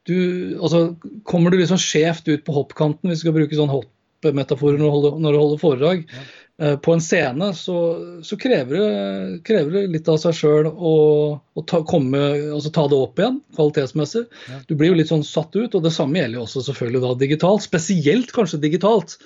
du, 0.09 0.17
altså, 0.61 0.95
kommer 1.25 1.51
du 1.51 1.59
liksom 1.61 1.81
skjevt 1.81 2.29
ut 2.29 2.45
på 2.47 2.55
hoppkanten, 2.57 3.11
hvis 3.11 3.23
du 3.23 3.27
skal 3.27 3.37
bruke 3.37 3.57
sånn 3.59 3.73
hoppmetaforer 3.73 4.81
når, 4.81 5.15
når 5.23 5.37
du 5.37 5.41
holder 5.41 5.63
foredrag, 5.63 6.03
ja. 6.11 6.25
uh, 6.61 6.75
på 6.85 6.95
en 6.95 7.05
scene, 7.05 7.49
så, 7.57 7.79
så 8.27 8.39
krever, 8.41 8.77
det, 8.77 9.39
krever, 9.49 9.79
det, 9.79 9.85
litt 9.95 10.11
av 10.13 10.21
seg 10.21 10.37
sjøl 10.37 10.69
å, 10.69 10.95
å 11.41 11.65
ta, 11.71 11.81
komme, 11.89 12.21
altså, 12.51 12.73
ta, 12.75 12.87
det 12.93 13.01
opp 13.01 13.23
igjen 13.23 13.41
kvalitetsmessig. 13.57 14.27
Ja. 14.51 14.61
Du 14.69 14.77
blir 14.77 14.93
jo 14.93 15.01
litt 15.01 15.13
sånn 15.13 15.27
satt 15.27 15.57
ut, 15.57 15.73
og 15.73 15.87
det 15.87 15.95
samme 15.97 16.21
gjelder 16.21 16.43
jo 16.43 16.47
også 16.47 16.67
selvfølgelig 16.69 17.05
da 17.07 17.17
digitalt. 17.25 17.67
Spesielt 17.67 18.37
kanskje 18.37 18.63
digitalt. 18.67 19.17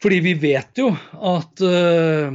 Fordi 0.00 0.22
vi 0.24 0.38
vet 0.40 0.78
jo 0.80 0.94
at 1.34 1.60
uh, 1.66 2.30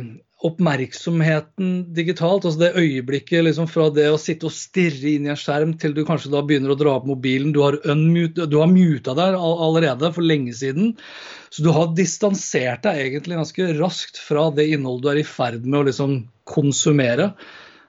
oppmerksomheten 0.45 1.71
digitalt, 1.95 2.45
altså 2.45 2.61
det 2.61 2.77
øyeblikket 2.79 3.45
liksom 3.47 3.67
fra 3.71 3.87
det 3.93 4.07
å 4.11 4.19
sitte 4.21 4.49
og 4.49 4.55
stirre 4.55 5.15
inn 5.15 5.27
i 5.27 5.33
en 5.33 5.39
skjerm 5.39 5.73
til 5.81 5.95
du 5.95 6.03
kanskje 6.07 6.31
da 6.33 6.43
begynner 6.45 6.73
å 6.73 6.77
dra 6.79 6.95
opp 6.99 7.07
mobilen, 7.09 7.53
du 7.55 7.61
har, 7.63 7.79
unmute, 7.91 8.47
har 8.51 8.71
muta 8.71 9.15
deg 9.17 9.37
allerede 9.39 10.13
for 10.15 10.25
lenge 10.25 10.55
siden. 10.57 10.93
Så 11.49 11.63
du 11.65 11.69
har 11.75 11.93
distansert 11.95 12.83
deg 12.85 13.01
egentlig 13.03 13.37
ganske 13.39 13.69
raskt 13.79 14.19
fra 14.21 14.49
det 14.55 14.67
innholdet 14.75 15.05
du 15.05 15.11
er 15.13 15.21
i 15.21 15.27
ferd 15.27 15.63
med 15.65 15.81
å 15.81 15.85
liksom 15.89 16.17
konsumere. 16.49 17.31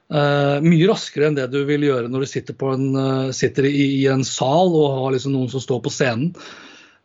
Uh, 0.06 0.62
mye 0.62 0.86
raskere 0.86 1.26
enn 1.26 1.34
det 1.34 1.48
du 1.50 1.64
vil 1.66 1.82
gjøre 1.82 2.06
når 2.12 2.22
du 2.22 2.28
sitter, 2.30 2.54
en, 2.70 2.84
uh, 2.94 3.32
sitter 3.34 3.66
i, 3.66 3.72
i, 3.98 4.04
en 4.06 4.22
sal 4.22 4.70
og 4.70 5.00
har 5.00 5.16
liksom 5.16 5.34
noen 5.34 5.50
som 5.50 5.62
står 5.64 5.82
på 5.82 5.90
scenen. 5.90 6.30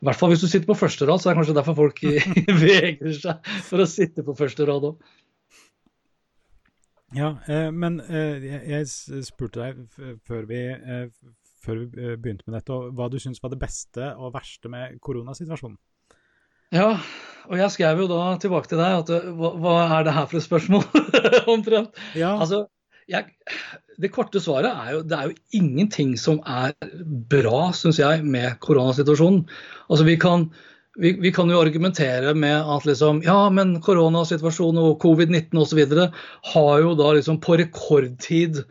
I 0.01 0.05
hvert 0.05 0.17
fall 0.17 0.31
hvis 0.33 0.41
du 0.41 0.49
sitter 0.49 0.69
på 0.69 0.77
første 0.77 1.05
rad, 1.05 1.21
så 1.21 1.29
er 1.29 1.33
det 1.33 1.39
kanskje 1.39 1.55
derfor 1.57 1.77
folk 1.77 1.99
vegrer 2.61 3.17
seg 3.17 3.49
for 3.65 3.81
å 3.81 3.89
sitte 3.89 4.25
på 4.25 4.37
første 4.37 4.65
rad 4.69 4.85
òg. 4.91 5.11
Ja, 7.15 7.35
eh, 7.47 7.69
men 7.75 7.99
eh, 8.07 8.43
jeg 8.71 8.87
spurte 9.27 9.65
deg 9.65 10.19
før 10.27 10.45
vi, 10.49 10.61
eh, 10.71 11.07
før 11.63 11.81
vi 11.83 12.15
begynte 12.15 12.47
med 12.47 12.59
dette, 12.59 12.77
hva 12.95 13.09
du 13.11 13.17
syns 13.19 13.41
var 13.43 13.51
det 13.51 13.59
beste 13.61 14.13
og 14.15 14.33
verste 14.35 14.71
med 14.71 14.99
koronasituasjonen? 15.03 15.77
Ja, 16.71 16.93
og 17.49 17.57
jeg 17.59 17.73
skrev 17.73 17.99
jo 17.99 18.07
da 18.07 18.37
tilbake 18.39 18.71
til 18.71 18.79
deg 18.79 19.01
at 19.01 19.09
hva, 19.35 19.51
hva 19.59 19.73
er 19.97 20.05
det 20.07 20.15
her 20.15 20.29
for 20.31 20.39
et 20.39 20.47
spørsmål, 20.47 20.85
omtrent? 21.55 21.99
Ja. 22.15 22.37
Altså, 22.37 22.63
jeg, 23.11 23.27
det 23.99 24.13
korte 24.15 24.39
svaret 24.39 24.71
er 24.71 24.95
jo 24.95 25.01
det 25.03 25.17
er 25.17 25.27
jo 25.27 25.59
ingenting 25.59 26.13
som 26.19 26.39
er 26.47 26.77
bra, 27.31 27.73
syns 27.75 27.99
jeg, 27.99 28.23
med 28.23 28.55
koronasituasjonen. 28.63 29.43
Altså, 29.89 30.07
vi 30.07 30.15
kan 30.21 30.47
vi, 30.99 31.13
vi, 31.21 31.31
kan 31.31 31.49
jo 31.49 31.61
argumentere 31.61 32.33
med 32.35 32.57
at 32.75 32.85
liksom, 32.85 33.21
ja, 33.23 33.49
men 33.53 33.77
koronasituasjonen 33.83 34.81
og 34.83 35.01
covid-19 35.03 35.59
osv. 35.61 35.81
har 36.53 36.79
jo 36.83 36.93
da 36.99 37.11
liksom 37.15 37.39
på 37.43 37.57
rekordtid 37.61 38.63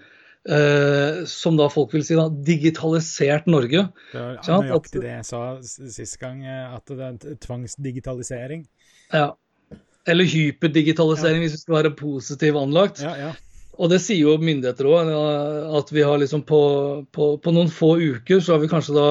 eh, 0.49 1.23
som 1.29 1.57
da 1.57 1.69
folk 1.73 1.95
vil 1.95 2.05
si, 2.05 2.17
da, 2.19 2.29
digitalisert 2.29 3.49
Norge. 3.51 3.87
Det 4.13 4.25
var 4.25 4.67
nøyaktig 4.67 5.05
det 5.05 5.15
jeg 5.15 5.29
sa 5.31 5.45
sist 5.65 6.19
gang, 6.21 6.43
eh, 6.45 6.75
at 6.77 6.93
det 6.93 7.07
er 7.09 7.39
tvangsdigitalisering. 7.47 8.67
Ja. 9.15 9.31
Eller 10.09 10.29
hyperdigitalisering, 10.29 11.41
ja. 11.41 11.47
hvis 11.47 11.57
vi 11.57 11.63
skal 11.65 11.79
være 11.83 11.95
positivt 11.97 12.61
anlagt. 12.61 13.01
Ja, 13.05 13.15
ja. 13.17 13.33
Og 13.81 13.89
det 13.89 14.03
sier 14.05 14.27
jo 14.27 14.37
myndigheter 14.37 14.89
òg, 14.91 15.09
at 15.79 15.89
vi 15.95 16.05
har 16.05 16.21
liksom 16.21 16.43
på, 16.45 16.61
på, 17.17 17.31
på 17.41 17.53
noen 17.57 17.71
få 17.73 17.95
uker 17.97 18.43
så 18.45 18.59
har 18.59 18.61
vi 18.61 18.69
kanskje 18.69 18.97
da 18.97 19.07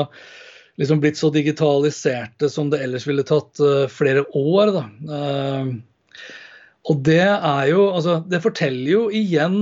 liksom 0.79 1.01
blitt 1.03 1.19
så 1.19 1.29
digitaliserte 1.33 2.49
som 2.49 2.69
det 2.71 2.81
ellers 2.83 3.07
ville 3.07 3.25
tatt 3.27 3.59
uh, 3.61 3.85
flere 3.91 4.23
år. 4.37 4.73
Da. 4.75 4.83
Uh, 5.11 6.29
og 6.89 7.01
det 7.05 7.25
er 7.25 7.65
jo 7.73 7.89
Altså, 7.91 8.21
det 8.29 8.43
forteller 8.45 8.93
jo 8.93 9.01
igjen 9.13 9.57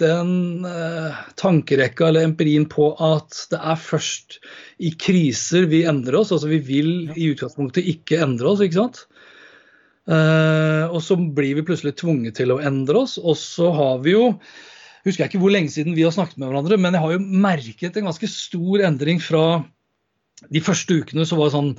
den 0.00 0.66
uh, 0.66 1.14
tankerekka 1.38 2.08
eller 2.08 2.26
empirien 2.26 2.66
på 2.70 2.92
at 3.02 3.44
det 3.52 3.60
er 3.60 3.78
først 3.78 4.38
i 4.82 4.94
kriser 4.98 5.68
vi 5.70 5.84
endrer 5.90 6.20
oss. 6.22 6.32
Altså 6.34 6.50
vi 6.50 6.62
vil 6.62 6.92
i 7.14 7.32
utgangspunktet 7.34 7.90
ikke 7.90 8.22
endre 8.24 8.54
oss, 8.54 8.62
ikke 8.62 8.82
sant. 8.84 9.04
og 10.04 10.98
så 11.00 11.16
blir 11.16 11.54
vi 11.56 11.62
plutselig 11.64 11.94
tvunget 11.96 12.36
til 12.36 12.50
å 12.52 12.58
endre 12.60 13.06
oss. 13.06 13.14
Og 13.16 13.38
så 13.40 13.70
har 13.72 14.02
vi 14.04 14.12
jo 14.12 14.26
husker 15.04 15.24
jeg 15.24 15.30
ikke 15.30 15.40
hvor 15.42 15.52
lenge 15.54 15.72
siden 15.72 15.94
vi 15.96 16.04
har 16.04 16.12
snakket 16.12 16.40
med 16.40 16.50
hverandre, 16.50 16.76
men 16.80 16.96
jeg 16.96 17.04
har 17.04 17.14
jo 17.14 17.22
merket 17.46 17.96
en 17.96 18.10
ganske 18.10 18.28
stor 18.30 18.84
endring 18.88 19.22
fra 19.22 19.44
de 20.52 20.62
første 20.64 20.98
ukene 21.00 21.26
så 21.28 21.38
var 21.38 21.48
det 21.48 21.54
sånn 21.56 21.70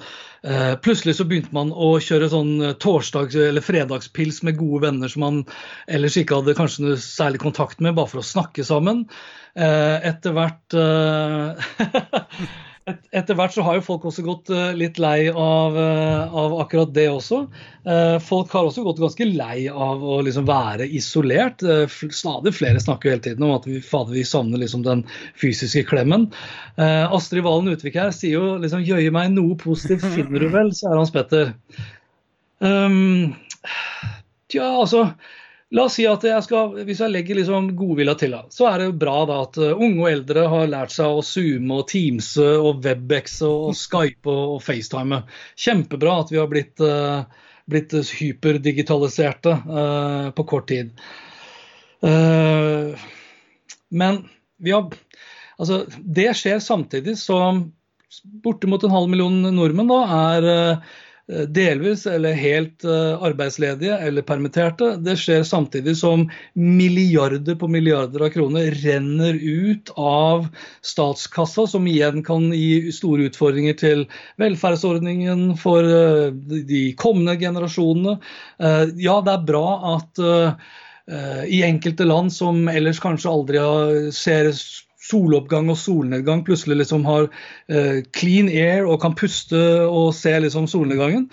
eh, 0.47 0.73
Plutselig 0.85 1.17
så 1.17 1.25
begynte 1.29 1.55
man 1.55 1.71
å 1.71 1.95
kjøre 2.03 2.29
sånn 2.31 2.53
eh, 2.61 2.75
torsdags- 2.81 3.37
eller 3.39 3.65
fredagspils 3.65 4.41
med 4.47 4.59
gode 4.59 4.85
venner 4.87 5.11
som 5.11 5.25
man 5.25 5.41
ellers 5.87 6.17
ikke 6.21 6.41
hadde 6.41 6.57
kanskje 6.57 6.85
noe 6.85 6.99
særlig 7.01 7.41
kontakt 7.43 7.83
med, 7.83 7.95
bare 7.97 8.11
for 8.11 8.21
å 8.23 8.27
snakke 8.27 8.65
sammen. 8.67 9.05
Eh, 9.55 9.97
etter 10.11 10.35
hvert 10.35 10.77
eh, 10.79 11.65
et, 12.85 13.07
etter 13.17 13.37
hvert 13.37 13.53
så 13.55 13.63
har 13.65 13.79
jo 13.79 13.85
folk 13.85 14.03
også 14.05 14.23
gått 14.25 14.51
uh, 14.53 14.69
litt 14.77 14.99
lei 15.01 15.25
av, 15.29 15.77
uh, 15.77 16.35
av, 16.37 16.53
akkurat 16.61 16.91
det 16.93 17.07
også. 17.09 17.39
Uh, 17.87 18.17
folk 18.21 18.53
har 18.53 18.67
også 18.67 18.83
gått 18.85 19.01
ganske 19.01 19.25
lei 19.25 19.65
av 19.71 20.03
å 20.05 20.19
liksom 20.25 20.45
være 20.45 20.85
isolert. 20.85 21.63
stadig 21.89 22.53
flere 22.53 22.81
snakker 22.81 23.09
jo 23.09 23.15
hele 23.15 23.25
tiden 23.25 23.47
om 23.47 23.55
at 23.55 23.65
vi, 23.69 23.79
fader, 23.81 24.13
vi 24.13 24.25
savner 24.27 24.61
liksom 24.61 24.85
den 24.85 25.01
fysiske 25.41 25.85
klemmen. 25.89 26.27
Astrid 26.77 27.45
Valen 27.45 27.71
Utvik 27.73 27.97
her 27.97 28.11
sier 28.13 28.37
jo 28.37 28.55
liksom 28.61 28.83
'jøye 28.85 29.13
meg, 29.15 29.31
noe 29.33 29.57
positivt 29.57 30.05
finner 30.13 30.43
du 30.43 30.49
vel', 30.53 30.73
sier 30.75 30.97
Hans 30.97 31.13
Petter. 31.15 31.55
Um, 32.59 33.33
ja, 34.53 34.67
altså 34.67 35.07
La 35.73 35.87
oss 35.87 35.95
si 35.97 36.03
at 36.05 36.21
jeg 36.21 36.45
skal, 36.45 36.75
hvis 36.85 36.99
jeg 37.01 37.09
legger 37.09 37.39
liksom 37.39 37.71
godvilja 37.77 38.13
til, 38.21 38.35
så 38.53 38.67
er 38.69 38.83
det 38.83 38.99
bra 39.01 39.15
da 39.25 39.39
at 39.47 39.57
uh, 39.57 39.71
unge 39.73 40.03
og 40.03 40.09
eldre 40.11 40.43
har 40.51 40.69
lært 40.69 40.93
seg 40.93 41.09
å 41.09 41.23
zoome 41.25 41.79
og 41.79 41.87
teamse 41.89 42.45
og 42.59 42.85
Webex 42.85 43.39
og, 43.47 43.71
Skype 43.77 44.29
og, 44.29 44.59
FaceTime. 44.61 45.23
Kjempebra 45.57 46.19
at 46.21 46.33
vi 46.33 46.37
har 46.37 46.51
blitt, 46.51 46.77
uh, 46.85 47.25
blitt 47.71 47.95
hyperdigitaliserte 48.19 49.55
uh, 49.65 50.27
på 50.37 50.45
kort 50.53 50.69
tid. 50.69 50.93
men 53.89 54.19
har, 54.69 54.91
altså, 55.57 55.79
det 55.97 56.27
skjer 56.37 56.59
samtidig 56.61 57.15
som 57.17 57.63
bortimot 58.45 58.83
en 58.85 58.93
halv 58.93 59.09
million 59.09 59.39
nordmenn 59.55 59.89
da, 59.89 59.97
er 60.29 60.77
delvis 61.27 62.05
eller 62.05 62.33
helt 62.37 62.83
eh, 62.83 63.23
arbeidsledige 63.23 63.97
eller 63.97 64.21
permitterte. 64.21 64.91
Det 65.01 65.15
skjer 65.17 65.43
samtidig 65.43 65.95
som 65.97 66.27
milliarder 66.53 67.57
på 67.57 67.67
milliarder 67.67 68.27
av 68.27 68.29
kroner 68.29 68.69
renner 68.83 69.33
ut 69.33 69.89
av 69.97 70.47
statskassa, 70.85 71.67
som 71.67 71.87
igjen 71.89 72.21
kan 72.23 72.51
gi 72.53 72.91
store 72.93 73.29
utfordringer 73.31 73.77
til 73.79 74.05
velferdsordningen 74.41 75.55
for 75.57 75.89
eh, 75.89 76.29
de 76.69 76.85
kommende 77.01 77.37
generasjonene. 77.41 78.19
Ja, 79.01 79.19
det 79.25 79.33
er 79.33 79.45
bra 79.47 79.67
at 79.95 80.19
i 81.49 81.59
enkelte 81.65 82.05
land 82.07 82.33
som 82.33 82.63
ellers 82.71 82.99
kanskje 83.01 83.29
aldri 83.29 83.59
ser 84.15 84.49
soloppgang 85.05 85.69
og 85.73 85.79
solnedgang 85.79 86.43
plutselig 86.47 86.81
liksom 86.81 87.05
har 87.07 87.29
uh, 87.29 87.99
clean 88.17 88.49
air 88.49 88.87
og 88.89 89.01
kan 89.03 89.15
puste 89.17 89.61
og 89.85 90.13
se 90.17 90.33
liksom 90.41 90.67
solnedgangen, 90.71 91.29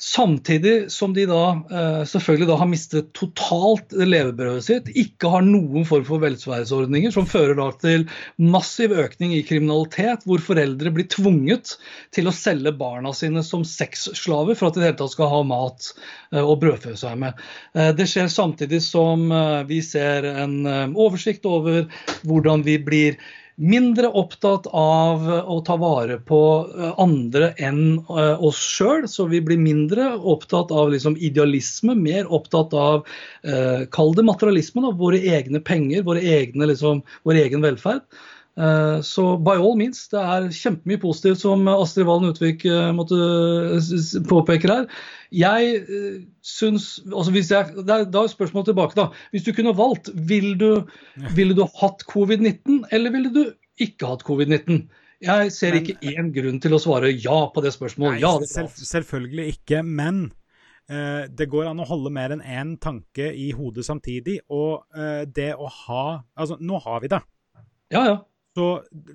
Samtidig 0.00 0.88
som 0.88 1.12
de 1.12 1.26
da 1.28 1.42
eh, 1.68 2.02
selvfølgelig 2.08 2.46
da 2.48 2.54
har 2.56 2.68
mistet 2.70 3.10
totalt 3.16 3.92
levebrødet 3.92 4.64
sitt, 4.64 4.86
ikke 4.96 5.28
har 5.28 5.44
noen 5.44 5.84
form 5.84 6.06
for 6.08 6.22
velferdsordninger, 6.22 7.12
som 7.12 7.28
fører 7.28 7.58
da 7.58 7.66
til 7.82 8.06
massiv 8.40 8.94
økning 8.96 9.34
i 9.36 9.42
kriminalitet, 9.44 10.24
hvor 10.24 10.40
foreldre 10.40 10.92
blir 10.96 11.08
tvunget 11.12 11.74
til 12.16 12.30
å 12.30 12.32
selge 12.32 12.72
barna 12.80 13.12
sine 13.16 13.44
som 13.44 13.66
sexslaver 13.68 14.56
for 14.56 14.70
at 14.70 14.78
de 14.78 14.80
i 14.80 14.86
det 14.86 14.88
hele 14.88 15.00
tatt 15.02 15.12
skal 15.18 15.32
ha 15.34 15.42
mat 15.50 15.90
eh, 15.92 16.40
og 16.40 16.56
brødfø 16.64 16.96
seg 16.96 17.20
med. 17.20 17.44
Eh, 17.76 17.92
det 17.92 18.08
skjer 18.08 18.32
samtidig 18.32 18.80
som 18.86 19.28
vi 19.68 19.82
ser 19.84 20.24
en 20.30 20.56
oversikt 20.96 21.44
over 21.44 21.84
hvordan 22.24 22.64
vi 22.64 22.78
blir 22.80 23.20
mindre 23.60 24.08
opptatt 24.16 24.66
av 24.72 25.26
å 25.28 25.58
ta 25.66 25.76
vare 25.80 26.16
på 26.24 26.40
eh, 26.64 26.94
andre 27.02 27.52
enn 27.60 27.98
eh, 28.00 28.40
oss 28.40 28.60
sjøl. 28.64 29.04
Så 29.10 29.28
vi 29.30 29.42
blir 29.44 29.60
mindre 29.60 30.14
opptatt 30.16 30.72
av 30.72 30.90
liksom 30.94 31.18
idealisme, 31.20 31.94
mer 31.94 32.30
opptatt 32.32 32.74
av 32.76 33.04
eh, 33.44 33.86
kall 33.92 34.14
det 34.16 34.24
materialisme, 34.28 34.84
da, 34.86 34.94
våre 34.96 35.20
egne 35.20 35.60
penger, 35.60 36.06
våre 36.08 36.24
egne, 36.24 36.70
liksom, 36.72 37.04
vår 37.28 37.42
egen 37.44 37.64
velferd. 37.66 38.04
Eh, 38.60 39.00
så 39.06 39.24
by 39.40 39.56
all 39.56 39.76
means, 39.78 40.02
det 40.12 40.20
er 40.20 40.48
kjempemye 40.52 41.00
positivt 41.00 41.40
som 41.40 41.68
Astrid 41.70 42.04
Valen 42.08 42.34
Utvik 42.34 42.66
eh, 42.68 42.90
måtte 42.92 43.16
påpeker 44.28 44.72
her. 44.74 44.88
Jeg 45.32 45.78
eh, 45.80 46.18
syns 46.44 46.92
altså 47.06 47.32
hvis 47.32 47.52
jeg, 47.54 47.84
Da 47.86 48.02
er 48.04 48.32
spørsmålet 48.32 48.72
tilbake, 48.72 48.98
da. 48.98 49.08
Hvis 49.32 49.46
du 49.46 49.54
kunne 49.56 49.76
valgt, 49.78 50.10
ville 50.28 50.56
du, 50.60 50.82
ville 51.36 51.56
du 51.56 51.64
hatt 51.80 52.04
covid-19, 52.10 52.82
eller 52.92 53.14
ville 53.14 53.32
du 53.32 53.44
ikke 53.80 54.10
hatt 54.12 54.26
covid-19? 54.28 54.82
Jeg 55.24 55.52
ser 55.52 55.76
men, 55.76 55.84
ikke 55.84 56.12
én 56.12 56.28
grunn 56.34 56.60
til 56.60 56.76
å 56.76 56.80
svare 56.80 57.12
ja 57.12 57.40
på 57.52 57.64
det 57.64 57.72
spørsmålet. 57.76 58.18
Nei, 58.18 58.24
ja, 58.24 58.34
det 58.40 58.48
selv, 58.48 58.72
selvfølgelig 58.76 59.50
ikke, 59.54 59.82
men 59.84 60.22
uh, 60.88 61.28
det 61.28 61.48
går 61.52 61.68
an 61.68 61.82
å 61.84 61.88
holde 61.88 62.12
mer 62.16 62.32
enn 62.32 62.40
én 62.40 62.72
tanke 62.80 63.28
i 63.36 63.50
hodet 63.52 63.84
samtidig. 63.84 64.38
Og 64.48 64.80
uh, 64.96 65.28
det 65.28 65.52
å 65.60 65.68
ha 65.84 66.04
Altså, 66.40 66.56
nå 66.56 66.80
har 66.86 67.04
vi 67.04 67.12
det. 67.12 67.20
Ja, 67.92 68.06
ja. 68.08 68.16
Så 68.56 68.66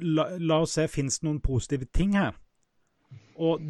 la, 0.01 0.30
la 0.39 0.62
oss 0.63 0.77
se, 0.77 0.88
fins 0.88 1.20
det 1.20 1.27
noen 1.27 1.42
positive 1.44 1.88
ting 1.94 2.15
her? 2.15 2.38
Og 3.36 3.63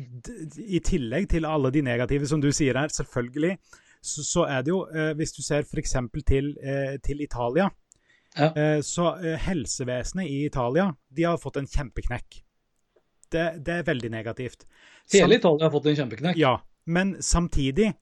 i 0.61 0.79
tillegg 0.85 1.29
til 1.31 1.47
alle 1.49 1.71
de 1.73 1.81
negative, 1.85 2.27
som 2.29 2.41
du 2.41 2.51
sier 2.53 2.77
her, 2.77 2.91
selvfølgelig, 2.93 3.55
så, 4.05 4.21
så 4.23 4.45
er 4.45 4.61
det 4.61 4.73
jo, 4.73 4.83
eh, 4.93 5.13
hvis 5.17 5.33
du 5.33 5.41
ser 5.41 5.65
f.eks. 5.65 5.97
Til, 6.27 6.51
eh, 6.61 6.95
til 7.01 7.23
Italia, 7.25 7.71
ja. 8.37 8.51
eh, 8.51 8.79
så 8.85 9.15
eh, 9.17 9.39
helsevesenet 9.41 10.29
i 10.29 10.43
Italia 10.45 10.91
de 11.09 11.25
har 11.25 11.41
fått 11.41 11.57
en 11.61 11.69
kjempeknekk. 11.69 12.41
Det, 13.33 13.45
det 13.65 13.79
er 13.79 13.87
veldig 13.87 14.11
negativt. 14.13 14.67
Hele 15.11 15.39
Italia 15.39 15.65
har 15.65 15.73
fått 15.73 15.89
en 15.89 15.97
kjempeknekk? 15.97 16.37
Ja, 16.37 16.59
men 16.85 17.15
samtidig 17.25 17.95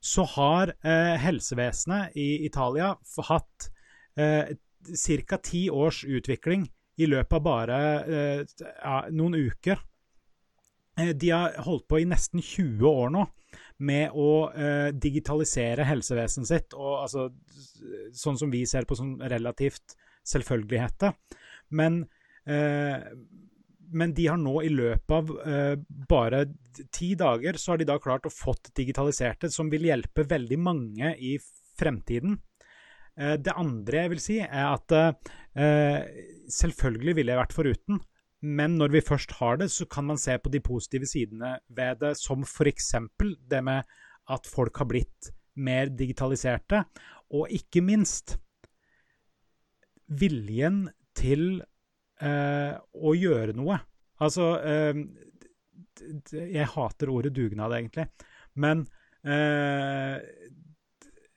så 0.00 0.24
har 0.24 0.72
eh, 0.80 1.16
helsevesenet 1.20 2.16
i 2.16 2.46
Italia 2.48 2.94
hatt 3.28 3.70
eh, 4.16 4.56
ca. 5.28 5.38
ti 5.44 5.66
års 5.68 6.06
utvikling 6.08 6.64
i 7.00 7.08
løpet 7.08 7.36
av 7.38 7.44
bare 7.44 7.80
eh, 8.04 8.42
ja, 8.60 8.96
noen 9.14 9.38
uker. 9.40 9.80
Eh, 11.00 11.12
de 11.16 11.32
har 11.32 11.56
holdt 11.66 11.88
på 11.88 12.00
i 12.00 12.08
nesten 12.08 12.42
20 12.42 12.86
år 12.90 13.12
nå 13.14 13.26
med 13.80 14.12
å 14.12 14.30
eh, 14.52 14.90
digitalisere 14.92 15.86
helsevesenet 15.88 16.48
sitt, 16.50 16.76
og, 16.76 17.06
altså, 17.06 17.28
sånn 18.12 18.38
som 18.38 18.50
vi 18.52 18.66
ser 18.68 18.84
på 18.88 18.98
som 18.98 19.14
relativt 19.32 19.96
selvfølgeligheter. 20.28 21.14
Men, 21.76 22.02
eh, 22.44 22.98
men 23.90 24.12
de 24.14 24.26
har 24.28 24.38
nå 24.38 24.60
i 24.66 24.72
løpet 24.74 25.16
av 25.16 25.32
eh, 25.46 25.76
bare 26.10 26.44
ti 26.92 27.14
dager 27.18 27.58
så 27.58 27.72
har 27.72 27.80
de 27.80 27.88
da 27.88 27.98
klart 28.02 28.28
å 28.28 28.34
fått 28.34 28.70
digitalisert 28.76 29.46
det, 29.46 29.52
som 29.54 29.72
vil 29.72 29.88
hjelpe 29.88 30.28
veldig 30.28 30.60
mange 30.60 31.14
i 31.16 31.38
fremtiden. 31.80 32.36
Eh, 33.16 33.38
det 33.40 33.56
andre 33.56 34.04
jeg 34.04 34.14
vil 34.14 34.22
si, 34.26 34.38
er 34.44 34.68
at 34.74 34.98
selvfølgelig 36.52 37.16
ville 37.18 37.34
jeg 37.34 37.40
vært 37.40 37.56
foruten. 37.56 38.00
Men 38.40 38.78
når 38.80 38.94
vi 38.94 39.02
først 39.04 39.34
har 39.36 39.58
det, 39.60 39.68
så 39.70 39.84
kan 39.84 40.06
man 40.08 40.18
se 40.18 40.38
på 40.40 40.52
de 40.52 40.62
positive 40.64 41.08
sidene 41.08 41.58
ved 41.68 42.00
det, 42.00 42.14
som 42.16 42.44
f.eks. 42.46 42.94
det 43.50 43.64
med 43.64 43.82
at 44.30 44.46
folk 44.48 44.80
har 44.80 44.88
blitt 44.88 45.32
mer 45.60 45.90
digitaliserte, 45.92 46.84
og 47.36 47.50
ikke 47.52 47.82
minst 47.84 48.38
viljen 50.08 50.86
til 51.14 51.60
eh, 52.22 52.74
å 52.78 53.12
gjøre 53.14 53.54
noe. 53.58 53.76
Altså 54.20 54.48
eh, 54.64 55.02
Jeg 56.32 56.72
hater 56.74 57.12
ordet 57.12 57.34
dugnad, 57.36 57.74
egentlig. 57.76 58.08
Men 58.56 58.86
eh, 59.24 60.16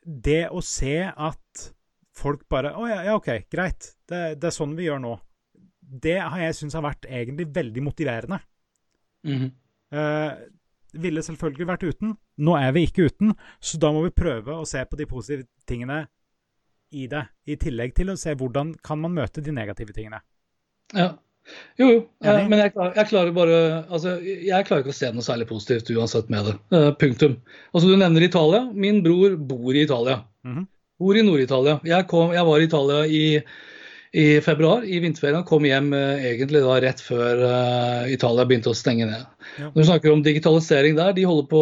det 0.04 0.44
å 0.52 0.64
se 0.64 0.98
at 1.12 1.43
folk 2.18 2.48
bare 2.50 2.74
Å 2.78 2.88
ja, 2.90 3.02
ja, 3.08 3.18
OK, 3.18 3.30
greit. 3.52 3.94
Det, 4.08 4.36
det, 4.40 4.50
er 4.50 4.56
sånn 4.56 4.76
vi 4.78 4.88
gjør 4.88 5.02
nå. 5.04 5.14
Det 5.80 6.18
har 6.22 6.40
jeg 6.42 6.58
syntes 6.58 6.78
har 6.78 6.86
vært 6.86 7.08
egentlig 7.10 7.48
veldig 7.54 7.84
motiverende. 7.86 8.40
Mm 9.28 9.40
-hmm. 9.40 9.52
eh, 9.98 10.32
ville 10.94 11.24
selvfølgelig 11.24 11.68
vært 11.68 11.84
uten. 11.84 12.16
Nå 12.38 12.56
er 12.58 12.72
vi 12.72 12.84
ikke 12.88 13.08
uten, 13.10 13.34
så 13.60 13.78
da 13.78 13.92
må 13.92 14.04
vi 14.04 14.10
prøve 14.10 14.54
å 14.54 14.66
se 14.66 14.86
på 14.86 14.96
de 14.96 15.06
positive 15.06 15.48
tingene 15.66 16.08
i 16.92 17.08
det. 17.08 17.26
I 17.46 17.56
tillegg 17.56 17.96
til 17.96 18.10
å 18.10 18.18
se 18.20 18.34
hvordan 18.34 18.74
kan 18.84 19.00
man 19.00 19.14
møte 19.14 19.42
de 19.42 19.52
negative 19.52 19.94
tingene. 19.94 20.22
Ja. 20.94 21.14
Jo, 21.76 21.88
jo, 21.90 21.96
ja, 22.24 22.38
men 22.48 22.62
jeg, 22.62 22.72
jeg, 22.72 23.08
klarer 23.10 23.34
bare 23.36 23.56
altså, 23.92 24.14
jeg 24.24 24.64
klarer 24.64 24.86
ikke 24.86 24.94
å 24.94 24.96
se 24.96 25.10
noe 25.12 25.26
særlig 25.26 25.50
positivt 25.50 25.90
uansett 25.92 26.30
med 26.32 26.46
det. 26.48 26.54
Uh, 26.72 26.92
punktum. 26.96 27.36
Altså, 27.74 27.90
du 27.90 27.98
nevner 28.00 28.24
Italia. 28.24 28.62
Min 28.72 29.02
bror 29.04 29.36
bor 29.36 29.76
i 29.76 29.84
Italia. 29.84 30.22
Mm 30.48 30.56
-hmm. 30.56 30.68
Bor 31.04 31.20
i 31.20 31.28
Nord-Italia. 31.28 31.78
Jeg, 31.84 32.08
jeg, 32.08 32.48
var 32.48 32.64
i 32.64 32.68
Italia 32.72 33.04
i 33.04 33.24
i 34.14 34.42
februar, 34.46 34.84
i 34.86 35.00
vinterferien. 35.02 35.42
Kom 35.50 35.64
hjem 35.66 35.88
uh, 35.98 36.22
egentlig 36.22 36.60
da 36.62 36.76
rett 36.84 37.00
før 37.02 37.40
uh, 37.50 38.12
Italia 38.14 38.46
begynte 38.46 38.70
å 38.70 38.78
stenge 38.78 39.08
ned. 39.10 39.24
Ja. 39.58 39.72
Når 39.72 39.80
vi 39.80 39.86
snakker 39.88 40.14
om 40.14 40.22
digitalisering 40.26 41.00
der, 41.00 41.16
de 41.18 41.26
holder 41.26 41.48
på 41.50 41.62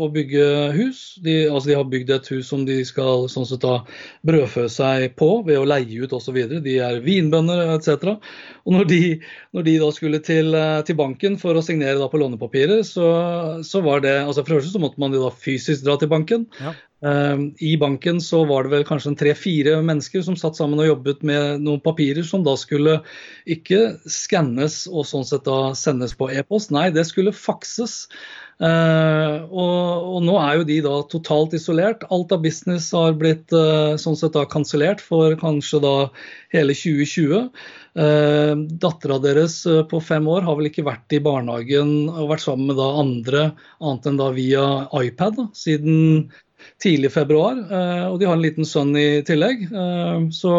å 0.00 0.08
bygge 0.14 0.46
hus. 0.78 1.02
De, 1.20 1.34
altså 1.50 1.68
de 1.68 1.76
har 1.76 1.90
bygd 1.92 2.14
et 2.16 2.30
hus 2.32 2.48
som 2.48 2.64
de 2.64 2.78
skal 2.88 3.28
sånn 3.28 3.44
sett 3.48 3.60
da 3.66 3.82
brødfø 4.24 4.64
seg 4.72 5.10
på 5.20 5.28
ved 5.44 5.60
å 5.60 5.68
leie 5.68 6.00
ut 6.00 6.16
osv. 6.16 6.40
De 6.64 6.78
er 6.80 7.02
vinbønder 7.04 7.76
etc. 7.76 8.16
Og 8.64 8.78
når 8.78 8.88
de, 8.88 9.02
når 9.52 9.68
de 9.68 9.78
da 9.84 9.92
skulle 9.92 10.24
til, 10.24 10.56
uh, 10.56 10.80
til, 10.88 10.96
banken 10.96 11.36
for 11.42 11.52
å 11.52 11.64
signere 11.64 12.08
på 12.08 12.22
lånepapiret, 12.24 12.80
så, 12.88 13.10
så 13.60 13.84
var 13.84 14.00
det 14.08 14.22
altså 14.22 14.40
For 14.40 14.54
det 14.54 14.62
første 14.62 14.72
så 14.72 14.80
måtte 14.80 15.04
man 15.04 15.12
da 15.12 15.28
fysisk 15.36 15.84
dra 15.84 16.00
til 16.00 16.08
banken. 16.16 16.48
Ja. 16.64 16.72
Ehm, 17.00 17.54
I 17.58 17.76
banken 17.80 18.20
så 18.20 18.42
var 18.44 18.66
det 18.66 18.74
vel 18.74 18.84
kanskje 18.88 19.14
tre-fire 19.16 19.78
mennesker 19.84 20.24
som 20.26 20.36
satt 20.36 20.58
sammen 20.58 20.82
og 20.82 20.90
jobbet 20.90 21.24
med 21.24 21.64
noen 21.64 21.80
papirer 21.80 22.26
som 22.26 22.44
da 22.44 22.56
skulle 22.60 22.98
ikke 23.48 23.96
skannes 24.04 24.82
og 24.90 25.08
sånn 25.08 25.24
sett 25.24 25.46
da 25.48 25.72
sendes 25.78 26.12
på 26.16 26.28
e-post, 26.34 26.74
nei, 26.74 26.90
det 26.92 27.06
skulle 27.08 27.32
fakses. 27.36 28.04
Uh, 28.60 29.48
og, 29.48 30.18
nå 30.20 30.34
er 30.36 30.58
jo 30.58 30.64
de 30.68 30.74
da 30.84 30.98
totalt 31.08 31.54
isolert. 31.56 32.02
Alt 32.12 32.34
av 32.36 32.42
business 32.44 32.90
har 32.92 33.14
blitt 33.16 33.48
uh, 33.56 33.96
sånn 33.96 34.18
sett 34.20 34.36
da 34.36 34.42
kansellert 34.44 35.00
for 35.00 35.32
kanskje 35.40 35.80
da 35.80 35.94
hele 36.52 36.76
2020. 36.76 37.48
Uh, 37.96 38.52
Dattera 38.84 39.16
deres 39.24 39.62
uh, 39.64 39.80
på 39.88 40.02
fem 40.04 40.28
år 40.28 40.44
har 40.44 40.60
vel 40.60 40.68
ikke 40.68 40.84
vært 40.90 41.16
i 41.16 41.22
barnehagen 41.24 42.10
og 42.12 42.34
vært 42.34 42.44
sammen 42.44 42.68
med 42.68 42.76
da 42.82 42.90
andre 43.00 43.46
annet 43.80 44.12
enn 44.12 44.20
da 44.20 44.28
via 44.36 44.66
iPad 45.00 45.40
da, 45.40 45.48
siden 45.56 46.28
tidlig 46.82 47.12
februar. 47.14 47.58
Eh, 47.60 48.04
og 48.10 48.18
de 48.20 48.28
har 48.28 48.36
en 48.36 48.44
liten 48.44 48.68
sønn 48.68 48.92
i 48.98 49.22
tillegg. 49.26 49.66
Eh, 49.70 50.28
så 50.34 50.54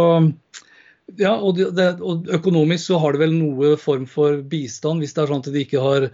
ja, 1.20 1.36
og, 1.36 1.60
det, 1.60 1.88
og, 2.00 2.28
økonomisk 2.32 2.92
så 2.92 3.00
har 3.04 3.14
de 3.14 3.24
vel 3.26 3.36
noe 3.36 3.76
form 3.82 4.08
for 4.10 4.42
bistand. 4.48 5.04
Hvis 5.04 5.16
det 5.16 5.24
er 5.24 5.32
sånn 5.32 5.44
at 5.44 5.54
de 5.54 5.64
ikke 5.66 5.84
har 5.84 6.10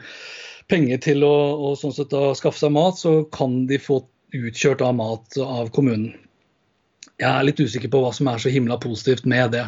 penger 0.72 1.02
til 1.04 1.26
å, 1.28 1.36
å 1.70 1.74
sånn 1.80 1.96
skaffe 1.96 2.60
seg 2.60 2.74
mat, 2.76 3.00
så 3.00 3.20
kan 3.34 3.66
de 3.70 3.80
få 3.82 4.02
utkjørt 4.36 4.84
av 4.84 4.96
mat 4.98 5.38
av 5.44 5.70
kommunen. 5.76 6.16
Jeg 7.18 7.30
er 7.32 7.46
litt 7.48 7.58
usikker 7.58 7.90
på 7.90 8.00
hva 8.04 8.12
som 8.14 8.28
er 8.30 8.42
så 8.42 8.52
himla 8.54 8.78
positivt 8.82 9.26
med 9.30 9.56
det. 9.56 9.64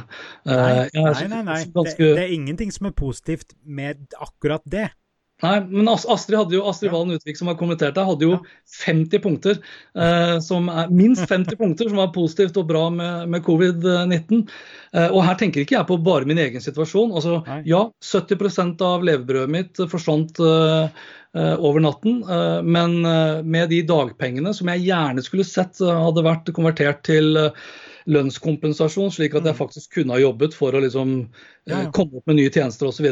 Nei, 0.46 0.86
eh, 0.86 1.00
nei, 1.02 1.30
nei. 1.32 1.42
nei. 1.48 1.62
Det, 1.74 1.96
det, 1.98 2.10
er 2.28 2.34
ingenting 2.36 2.74
som 2.74 2.92
er 2.92 2.94
positivt 2.98 3.56
med 3.66 4.14
akkurat 4.22 4.62
det. 4.70 4.92
Nei, 5.40 5.60
men 5.72 5.88
Astrid, 5.88 6.36
hadde 6.36 6.58
jo, 6.58 6.66
Astrid 6.68 6.92
Valen 6.92 7.16
Utvik 7.16 7.38
som 7.40 7.48
har 7.48 7.58
kommentert 7.60 7.96
det, 7.96 8.04
hadde 8.04 8.28
jo 8.28 8.40
50 8.82 9.22
punkter. 9.24 9.62
Eh, 9.96 10.36
som 10.44 10.68
er 10.72 10.92
Minst 10.92 11.30
50 11.30 11.60
punkter 11.60 11.88
som 11.88 12.02
var 12.02 12.12
positivt 12.16 12.60
og 12.60 12.68
bra 12.72 12.88
med, 12.92 13.30
med 13.32 13.46
covid-19. 13.46 14.44
Eh, 14.92 15.08
og 15.08 15.24
her 15.24 15.40
tenker 15.40 15.64
ikke 15.64 15.78
jeg 15.78 15.88
på 15.88 16.00
bare 16.04 16.28
min 16.28 16.42
egen 16.44 16.64
situasjon. 16.64 17.16
Altså, 17.16 17.40
ja, 17.68 17.86
70% 18.04 18.84
av 18.84 19.06
levebrødet 19.08 19.54
mitt 19.56 19.84
forsvant 19.92 20.44
eh, 20.44 21.04
eh, 21.40 21.56
over 21.56 21.88
natten. 21.88 22.20
Eh, 22.28 22.60
men 22.68 23.00
eh, 23.08 23.40
med 23.44 23.72
de 23.72 23.80
dagpengene 23.88 24.52
som 24.58 24.74
jeg 24.74 24.90
gjerne 24.90 25.24
skulle 25.24 25.48
sett 25.48 25.80
hadde 25.80 26.26
vært 26.28 26.52
konvertert 26.58 27.06
til 27.08 27.40
lønnskompensasjon, 28.08 29.12
slik 29.12 29.36
at 29.36 29.46
jeg 29.46 29.56
Mm. 29.56 29.60
faktisk 29.60 29.94
kunne 29.98 30.14
ha 30.14 30.20
jobbet 30.20 30.54
for 30.54 30.72
å 30.72 30.82
liksom 30.82 31.30
eh, 31.68 31.74
Ja, 31.74 31.82
ja. 31.84 31.92
komme 31.92 32.18
opp 32.18 32.28
med 32.28 32.38
nye 32.38 32.50
tjenester 32.50 32.88
osv. 32.88 33.06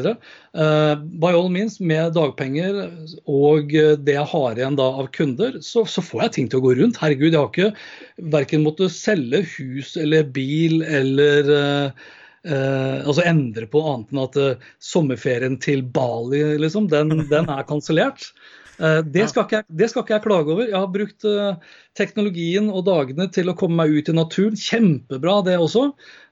Uh, 0.55 0.95
by 1.19 1.33
all 1.33 1.49
means, 1.49 1.79
med 1.79 2.13
dagpenger 2.13 2.89
og 3.27 3.73
eh, 3.75 3.95
det 3.95 4.15
jeg 4.15 4.25
har 4.31 4.55
igjen 4.55 4.77
da 4.79 4.87
av 5.01 5.09
kunder, 5.11 5.59
så, 5.61 5.85
så 5.85 6.01
får 6.01 6.21
jeg 6.21 6.31
ting 6.31 6.47
til 6.49 6.59
å 6.59 6.65
gå 6.67 6.75
rundt. 6.79 6.97
Herregud, 6.97 7.33
jeg 7.33 7.39
har 7.39 7.51
ikke 7.51 8.31
verken 8.31 8.63
måttet 8.63 8.91
selge 8.95 9.43
hus 9.57 9.97
eller 9.97 10.23
bil 10.23 10.83
eller 10.83 11.51
uh, 11.51 12.07
Uh, 12.47 13.03
altså 13.03 13.25
endre 13.27 13.65
på 13.67 13.81
annet 13.83 14.13
enn 14.13 14.19
at 14.21 14.37
uh, 14.39 14.67
sommerferien 14.79 15.57
til 15.59 15.81
Bali, 15.83 16.39
liksom, 16.61 16.85
den, 16.87 17.25
den 17.27 17.49
er 17.51 17.65
kansellert. 17.67 18.29
Eh, 18.77 18.99
det, 19.09 19.25
skal 19.31 19.47
ikke 19.47 19.63
det 19.79 19.89
skal 19.89 20.03
ikke 20.03 20.15
jeg 20.15 20.25
klage 20.25 20.53
over. 20.53 20.67
Jeg 20.69 20.77
har 20.77 20.93
brukt 20.93 21.27
eh, 21.27 21.75
teknologien 21.97 22.69
og 22.69 22.85
dagene 22.89 23.27
til 23.33 23.49
å 23.49 23.55
komme 23.57 23.79
meg 23.81 23.93
ut 23.95 24.11
i 24.11 24.15
naturen. 24.15 24.57
Kjempebra, 24.59 25.39
det 25.47 25.57
også. 25.61 25.87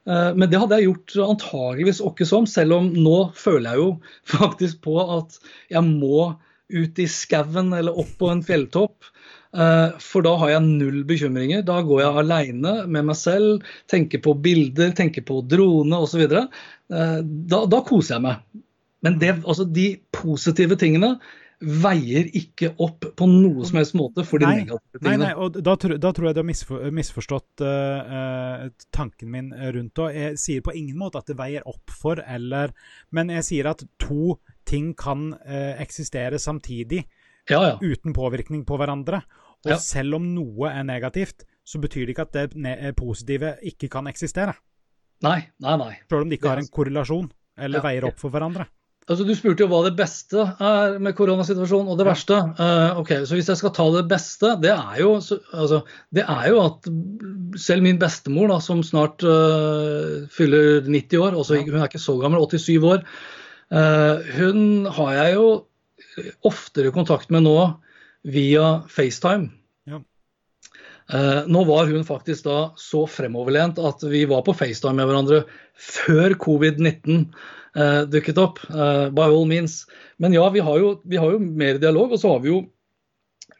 Eh, 0.09 0.31
men 0.37 0.49
det 0.51 0.61
hadde 0.61 0.79
jeg 0.79 0.91
gjort 0.91 1.15
antageligvis 1.29 2.03
åkke 2.05 2.27
som, 2.29 2.49
selv 2.49 2.77
om 2.77 2.91
nå 2.93 3.17
føler 3.37 3.71
jeg 3.71 3.81
jo 3.81 3.89
faktisk 4.35 4.83
på 4.85 4.99
at 5.19 5.39
jeg 5.73 5.85
må 5.87 6.35
ut 6.73 7.01
i 7.01 7.05
skauen 7.09 7.73
eller 7.77 7.97
opp 8.01 8.15
på 8.19 8.31
en 8.31 8.45
fjelltopp. 8.45 9.11
For 9.55 10.25
da 10.25 10.33
har 10.41 10.49
jeg 10.51 10.65
null 10.65 10.97
bekymringer. 11.07 11.61
Da 11.63 11.77
går 11.85 12.01
jeg 12.01 12.19
aleine 12.19 12.71
med 12.91 13.05
meg 13.07 13.15
selv, 13.15 13.61
tenker 13.87 14.19
på 14.25 14.33
bilder, 14.43 14.89
tenker 14.97 15.23
på 15.23 15.37
drone 15.47 16.01
osv. 16.03 16.25
Da, 16.27 17.61
da 17.71 17.79
koser 17.87 18.17
jeg 18.17 18.25
meg. 18.25 18.41
Men 19.05 19.21
det, 19.21 19.31
altså, 19.45 19.63
de 19.69 19.85
positive 20.17 20.75
tingene 20.81 21.13
veier 21.61 22.27
ikke 22.35 22.73
opp 22.83 23.05
på 23.15 23.27
noe 23.29 23.63
som 23.65 23.77
helst 23.79 23.95
måte 23.95 24.25
for 24.27 24.39
de 24.43 24.45
Nei, 24.49 24.55
negative 24.63 24.99
tingene. 25.01 25.17
nei, 25.23 25.33
og 25.39 25.55
da, 25.63 25.75
tror- 25.79 25.97
da 26.01 26.11
tror 26.11 26.27
jeg 26.27 26.35
du 26.35 26.41
har 26.41 26.47
misfor, 26.49 26.83
misforstått 26.91 27.63
uh, 27.63 28.11
uh, 28.17 28.65
tanken 28.91 29.31
min 29.31 29.53
rundt 29.53 29.95
det. 29.95 30.09
Jeg 30.15 30.37
sier 30.41 30.61
på 30.65 30.73
ingen 30.75 30.97
måte 30.99 31.21
at 31.21 31.27
det 31.31 31.37
veier 31.39 31.63
opp 31.69 31.89
for, 31.95 32.19
eller 32.19 32.73
Men 33.15 33.29
jeg 33.29 33.43
sier 33.47 33.69
at 33.71 33.85
to 34.01 34.35
ting 34.65 34.93
kan 34.97 35.33
uh, 35.33 35.73
eksistere 35.81 36.39
samtidig 36.41 37.05
Ja, 37.49 37.61
ja. 37.61 37.75
uten 37.81 38.13
påvirkning 38.13 38.65
på 38.65 38.77
hverandre. 38.77 39.23
Og 39.65 39.71
Ja. 39.71 39.77
selv 39.81 40.15
om 40.19 40.27
noe 40.35 40.69
er 40.69 40.83
negativt, 40.83 41.45
så 41.65 41.79
betyr 41.81 42.05
det 42.05 42.13
ikke 42.15 42.25
at 42.27 42.53
det 42.53 42.95
positive 42.97 43.55
ikke 43.65 43.89
kan 43.89 44.05
eksistere. 44.07 44.53
Nei, 45.23 45.39
nei, 45.63 45.75
nei. 45.77 45.93
Selv 46.09 46.21
om 46.25 46.29
de 46.29 46.35
ikke 46.37 46.49
har 46.51 46.59
en 46.61 46.67
korrelasjon 46.69 47.31
eller 47.57 47.81
veier 47.81 48.05
opp 48.05 48.19
for 48.19 48.29
hverandre. 48.29 48.67
Altså, 49.05 49.25
Du 49.27 49.35
spurte 49.37 49.61
jo 49.61 49.69
hva 49.69 49.83
det 49.85 49.93
beste 49.99 50.41
er 50.41 50.95
med 51.03 51.13
koronasituasjonen, 51.17 51.91
og 51.93 51.99
det 51.99 52.07
verste. 52.07 52.39
Uh, 52.57 53.01
ok, 53.03 53.11
så 53.27 53.37
Hvis 53.37 53.51
jeg 53.51 53.59
skal 53.59 53.73
ta 53.77 53.85
det 53.93 54.07
beste, 54.09 54.55
det 54.63 54.71
er 54.73 54.97
jo, 55.03 55.11
så, 55.21 55.37
altså, 55.53 55.83
det 56.15 56.25
er 56.25 56.47
jo 56.49 56.63
at 56.63 56.89
selv 57.61 57.85
min 57.85 58.01
bestemor, 58.01 58.49
da, 58.49 58.57
som 58.65 58.81
snart 58.85 59.21
uh, 59.21 60.25
fyller 60.33 60.81
90 60.89 61.21
år, 61.21 61.37
også, 61.37 61.61
hun 61.61 61.77
er 61.77 61.85
ikke 61.85 62.01
så 62.01 62.17
gammel, 62.21 62.41
87 62.49 62.89
år, 62.95 63.05
uh, 63.77 64.25
hun 64.39 64.89
har 64.97 65.13
jeg 65.19 65.37
jo 65.37 65.47
oftere 66.45 66.93
kontakt 66.95 67.29
med 67.29 67.45
nå 67.45 67.59
via 68.25 68.81
FaceTime. 68.89 69.51
Ja. 69.85 70.01
Eh, 71.13 71.41
nå 71.47 71.63
var 71.69 71.85
hun 71.85 72.05
faktisk 72.05 72.47
da 72.47 72.59
så 72.81 73.03
fremoverlent 73.09 73.77
at 73.77 74.01
vi 74.09 74.23
var 74.29 74.41
på 74.45 74.55
FaceTime 74.57 74.97
med 74.97 75.09
hverandre 75.09 75.43
før 75.77 76.33
covid-19 76.41 77.19
eh, 77.19 77.43
dukket 78.11 78.37
opp. 78.39 78.59
eh, 78.69 79.09
by 79.11 79.27
all 79.27 79.45
means. 79.45 79.85
Men 80.17 80.33
ja, 80.33 80.49
vi 80.49 80.63
har, 80.63 80.79
jo, 80.79 81.01
vi 81.03 81.17
har 81.19 81.35
jo 81.35 81.39
mer 81.39 81.81
dialog, 81.81 82.15
og 82.15 82.21
så 82.21 82.35
har 82.35 82.39
vi 82.45 82.53
jo 82.53 82.63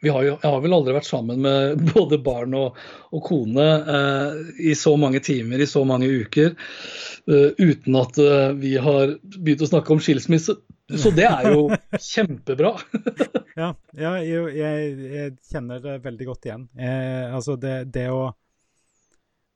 vi 0.02 0.10
har 0.12 0.22
jo, 0.26 0.34
jeg 0.42 0.50
har 0.50 0.60
vel 0.60 0.74
aldri 0.76 0.92
vært 0.92 1.08
sammen 1.08 1.40
med 1.42 1.82
både 1.94 2.18
barn 2.22 2.54
og, 2.58 2.76
og 3.16 3.22
kone 3.24 3.66
eh, 3.96 4.40
i 4.70 4.74
så 4.76 4.92
mange 5.00 5.22
timer 5.24 5.62
i 5.62 5.68
så 5.68 5.82
mange 5.88 6.08
uker 6.10 6.52
uh, 6.52 7.50
uten 7.56 7.96
at 7.98 8.18
uh, 8.20 8.52
vi 8.58 8.74
har 8.82 9.16
begynt 9.38 9.64
å 9.64 9.70
snakke 9.70 9.94
om 9.94 10.02
skilsmisse. 10.02 10.58
Så 10.94 11.10
det 11.10 11.26
er 11.26 11.50
jo 11.54 11.68
kjempebra. 12.12 12.76
Ja, 13.56 13.70
ja 13.96 14.10
jeg, 14.20 14.50
jeg 14.52 15.30
kjenner 15.48 15.80
det 15.80 15.94
veldig 16.04 16.26
godt 16.28 16.44
igjen. 16.44 16.66
Eh, 16.76 17.32
altså 17.32 17.54
det, 17.56 17.86
det 17.88 18.02
å 18.12 18.26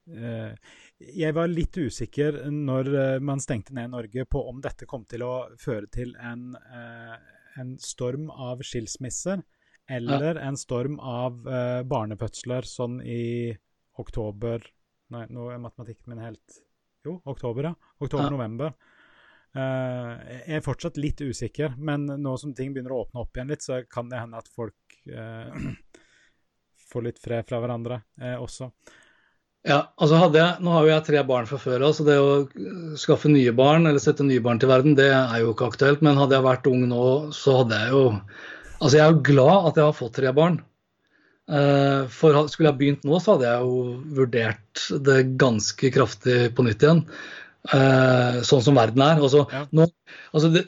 eh, 0.09 0.55
Jeg 1.01 1.33
var 1.33 1.49
litt 1.49 1.77
usikker 1.77 2.37
når 2.51 2.89
eh, 2.93 3.19
man 3.23 3.41
stengte 3.41 3.73
ned 3.73 3.91
Norge 3.93 4.25
på 4.29 4.41
om 4.49 4.61
dette 4.61 4.87
kom 4.89 5.05
til 5.09 5.23
å 5.25 5.33
føre 5.59 5.89
til 5.91 6.13
en, 6.21 6.51
eh, 6.55 7.15
en 7.61 7.73
storm 7.81 8.29
av 8.31 8.61
skilsmisser, 8.65 9.41
eller 9.91 10.37
en 10.39 10.57
storm 10.59 10.99
av 10.99 11.47
eh, 11.47 11.81
barnefødsler 11.89 12.67
sånn 12.69 13.01
i 13.01 13.51
oktober 13.99 14.67
Nei, 15.11 15.25
nå 15.27 15.49
er 15.51 15.57
matematikken 15.59 16.13
min 16.13 16.21
helt 16.23 16.61
Jo, 17.03 17.17
oktober, 17.27 17.65
ja. 17.67 17.71
Oktober-november. 17.99 18.71
Jeg 19.51 20.53
er 20.55 20.63
fortsatt 20.63 20.95
litt 21.01 21.19
usikker, 21.19 21.73
men 21.75 22.05
nå 22.07 22.35
som 22.39 22.53
ting 22.55 22.71
begynner 22.71 22.93
å 22.95 23.01
åpne 23.03 23.19
opp 23.25 23.35
igjen 23.35 23.51
litt, 23.51 23.65
så 23.65 23.81
kan 23.91 24.07
det 24.07 24.21
hende 24.21 24.39
at 24.39 24.47
folk 24.47 24.95
får 26.93 27.05
litt 27.09 27.19
fred 27.19 27.49
fra 27.49 27.59
hverandre 27.59 27.97
også. 28.39 28.69
Ja, 29.67 29.91
altså 30.01 30.17
hadde 30.17 30.39
jeg, 30.41 30.61
Nå 30.65 30.71
har 30.73 30.85
jo 30.87 30.89
jeg 30.89 31.03
tre 31.05 31.19
barn 31.29 31.45
fra 31.45 31.59
før 31.61 31.83
av, 31.85 31.91
så 31.93 32.05
det 32.07 32.15
å 32.17 32.29
øh, 32.47 32.95
skaffe 32.97 33.29
nye 33.29 33.51
barn 33.53 33.85
eller 33.85 34.01
sette 34.01 34.25
nye 34.25 34.41
barn 34.41 34.57
til 34.61 34.71
verden, 34.71 34.95
det 34.97 35.11
er 35.13 35.43
jo 35.43 35.51
ikke 35.53 35.67
aktuelt. 35.69 36.01
Men 36.01 36.17
hadde 36.17 36.33
jeg 36.37 36.47
vært 36.47 36.69
ung 36.71 36.87
nå, 36.89 37.03
så 37.37 37.59
hadde 37.61 37.77
jeg 37.83 37.93
jo 37.97 38.03
Altså 38.81 38.97
jeg 38.97 39.03
er 39.05 39.11
jo 39.13 39.21
glad 39.27 39.67
at 39.69 39.75
jeg 39.77 39.85
har 39.85 39.93
fått 39.93 40.15
tre 40.17 40.31
barn. 40.33 40.55
Eh, 41.53 42.07
For 42.09 42.47
skulle 42.49 42.71
jeg 42.71 42.79
begynt 42.79 43.03
nå, 43.05 43.19
så 43.21 43.35
hadde 43.35 43.45
jeg 43.51 43.67
jo 43.67 43.81
vurdert 44.17 44.85
det 45.05 45.17
ganske 45.37 45.91
kraftig 45.93 46.39
på 46.57 46.65
nytt 46.65 46.81
igjen. 46.87 47.03
Eh, 47.77 48.39
Sånn 48.47 48.63
som 48.65 48.79
verden 48.81 49.03
er. 49.05 49.21
Altså, 49.21 49.43
Ja. 49.53 49.67
nå, 49.69 49.85
altså 50.31 50.51
det, 50.53 50.63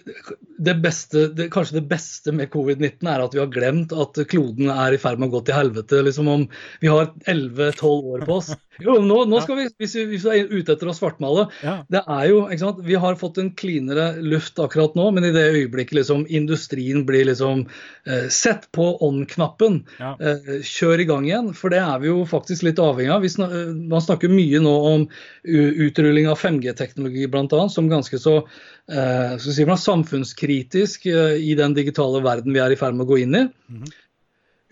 det 0.58 0.76
beste, 0.84 1.28
det, 1.38 1.50
kanskje 1.54 1.80
det 1.80 1.86
beste 1.92 2.34
med 2.36 2.52
covid-19 2.54 3.10
er 3.10 3.24
at 3.24 3.36
vi 3.36 3.42
har 3.42 3.52
glemt 3.54 3.96
at 3.96 4.20
kloden 4.32 4.72
er 4.74 4.96
i 4.96 5.00
ferd 5.02 5.22
med 5.22 5.32
å 5.32 5.38
gå 5.38 5.44
til 5.48 5.58
helvete. 5.58 6.02
liksom 6.06 6.30
om 6.32 6.46
Vi 6.82 6.92
har 6.92 7.12
11-12 7.26 8.14
år 8.16 8.28
på 8.28 8.40
oss. 8.42 8.54
Jo, 8.82 8.96
nå, 9.06 9.20
nå 9.30 9.38
skal 9.44 9.60
vi, 9.60 9.64
hvis 9.78 9.92
vi, 9.94 10.04
hvis 10.10 10.24
vi 10.26 10.32
er 10.34 10.50
ute 10.50 10.74
etter 10.74 10.90
å 10.90 10.96
svartmale 10.98 11.44
Ja, 11.62 11.76
det 11.94 12.00
er 12.10 12.24
jo, 12.32 12.40
ikke 12.48 12.64
sant, 12.64 12.80
Vi 12.88 12.98
har 12.98 13.20
fått 13.20 13.38
en 13.38 13.52
cleanere 13.54 14.08
luft 14.26 14.58
akkurat 14.62 14.96
nå, 14.98 15.12
men 15.14 15.28
i 15.28 15.34
det 15.36 15.44
øyeblikket 15.52 16.00
liksom 16.00 16.24
industrien 16.26 17.04
blir 17.06 17.28
liksom 17.30 17.68
eh, 18.10 18.26
Sett 18.34 18.66
på 18.74 18.88
on-knappen, 19.06 19.84
ja, 20.00 20.16
eh, 20.18 20.66
kjør 20.66 21.04
i 21.04 21.08
gang 21.10 21.28
igjen. 21.28 21.52
For 21.58 21.74
det 21.74 21.84
er 21.84 22.02
vi 22.02 22.10
jo 22.10 22.24
faktisk 22.26 22.66
litt 22.66 22.82
avhengig 22.82 23.14
av. 23.14 23.22
Vi 23.22 23.32
snak, 23.36 23.54
eh, 23.54 23.74
man 23.94 24.04
snakker 24.04 24.34
mye 24.34 24.62
nå 24.64 24.74
om 24.90 25.06
utrulling 25.44 26.30
av 26.32 26.42
5G-teknologi 26.42 27.28
bl.a. 27.30 27.68
som 27.70 27.92
ganske 27.92 28.18
så 28.20 28.40
skal 28.88 29.56
si 29.56 29.66
man, 29.66 29.80
samfunnskritisk 29.80 31.06
eh, 31.08 31.38
i 31.40 31.54
den 31.56 31.76
digitale 31.78 32.24
verden 32.26 32.54
vi 32.54 32.60
er 32.60 32.74
i 32.74 32.80
ferd 32.80 32.98
med 32.98 33.06
å 33.08 33.14
gå 33.14 33.22
inn 33.24 33.38
i. 33.40 33.46
Mhm. 33.72 33.92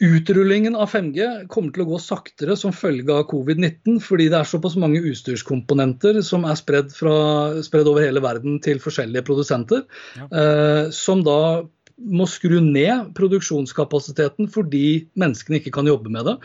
Utrullingen 0.02 0.74
av 0.74 0.90
5G 0.90 1.46
kommer 1.54 1.70
til 1.76 1.84
å 1.84 1.92
gå 1.92 1.98
saktere 2.02 2.56
som 2.58 2.74
følge 2.74 3.14
av 3.14 3.28
covid-19, 3.30 4.00
fordi 4.02 4.32
det 4.34 4.40
er 4.40 4.48
såpass 4.50 4.74
mange 4.82 4.98
utstyrskomponenter 4.98 6.24
som 6.26 6.48
er 6.50 6.58
spredd, 6.58 6.90
fra, 6.96 7.62
spredd 7.62 7.86
over 7.92 8.02
hele 8.02 8.24
verden 8.24 8.58
til 8.66 8.82
forskjellige 8.82 9.22
produsenter, 9.28 9.84
Ja. 10.18 10.26
eh, 10.26 10.90
som 10.90 11.22
da 11.22 11.62
må 12.02 12.26
skru 12.26 12.58
ned 12.66 13.14
produksjonskapasiteten 13.14 14.50
fordi 14.50 15.08
menneskene 15.16 15.62
ikke 15.62 15.72
kan 15.78 15.86
jobbe 15.86 16.10
med 16.10 16.26
det. 16.26 16.38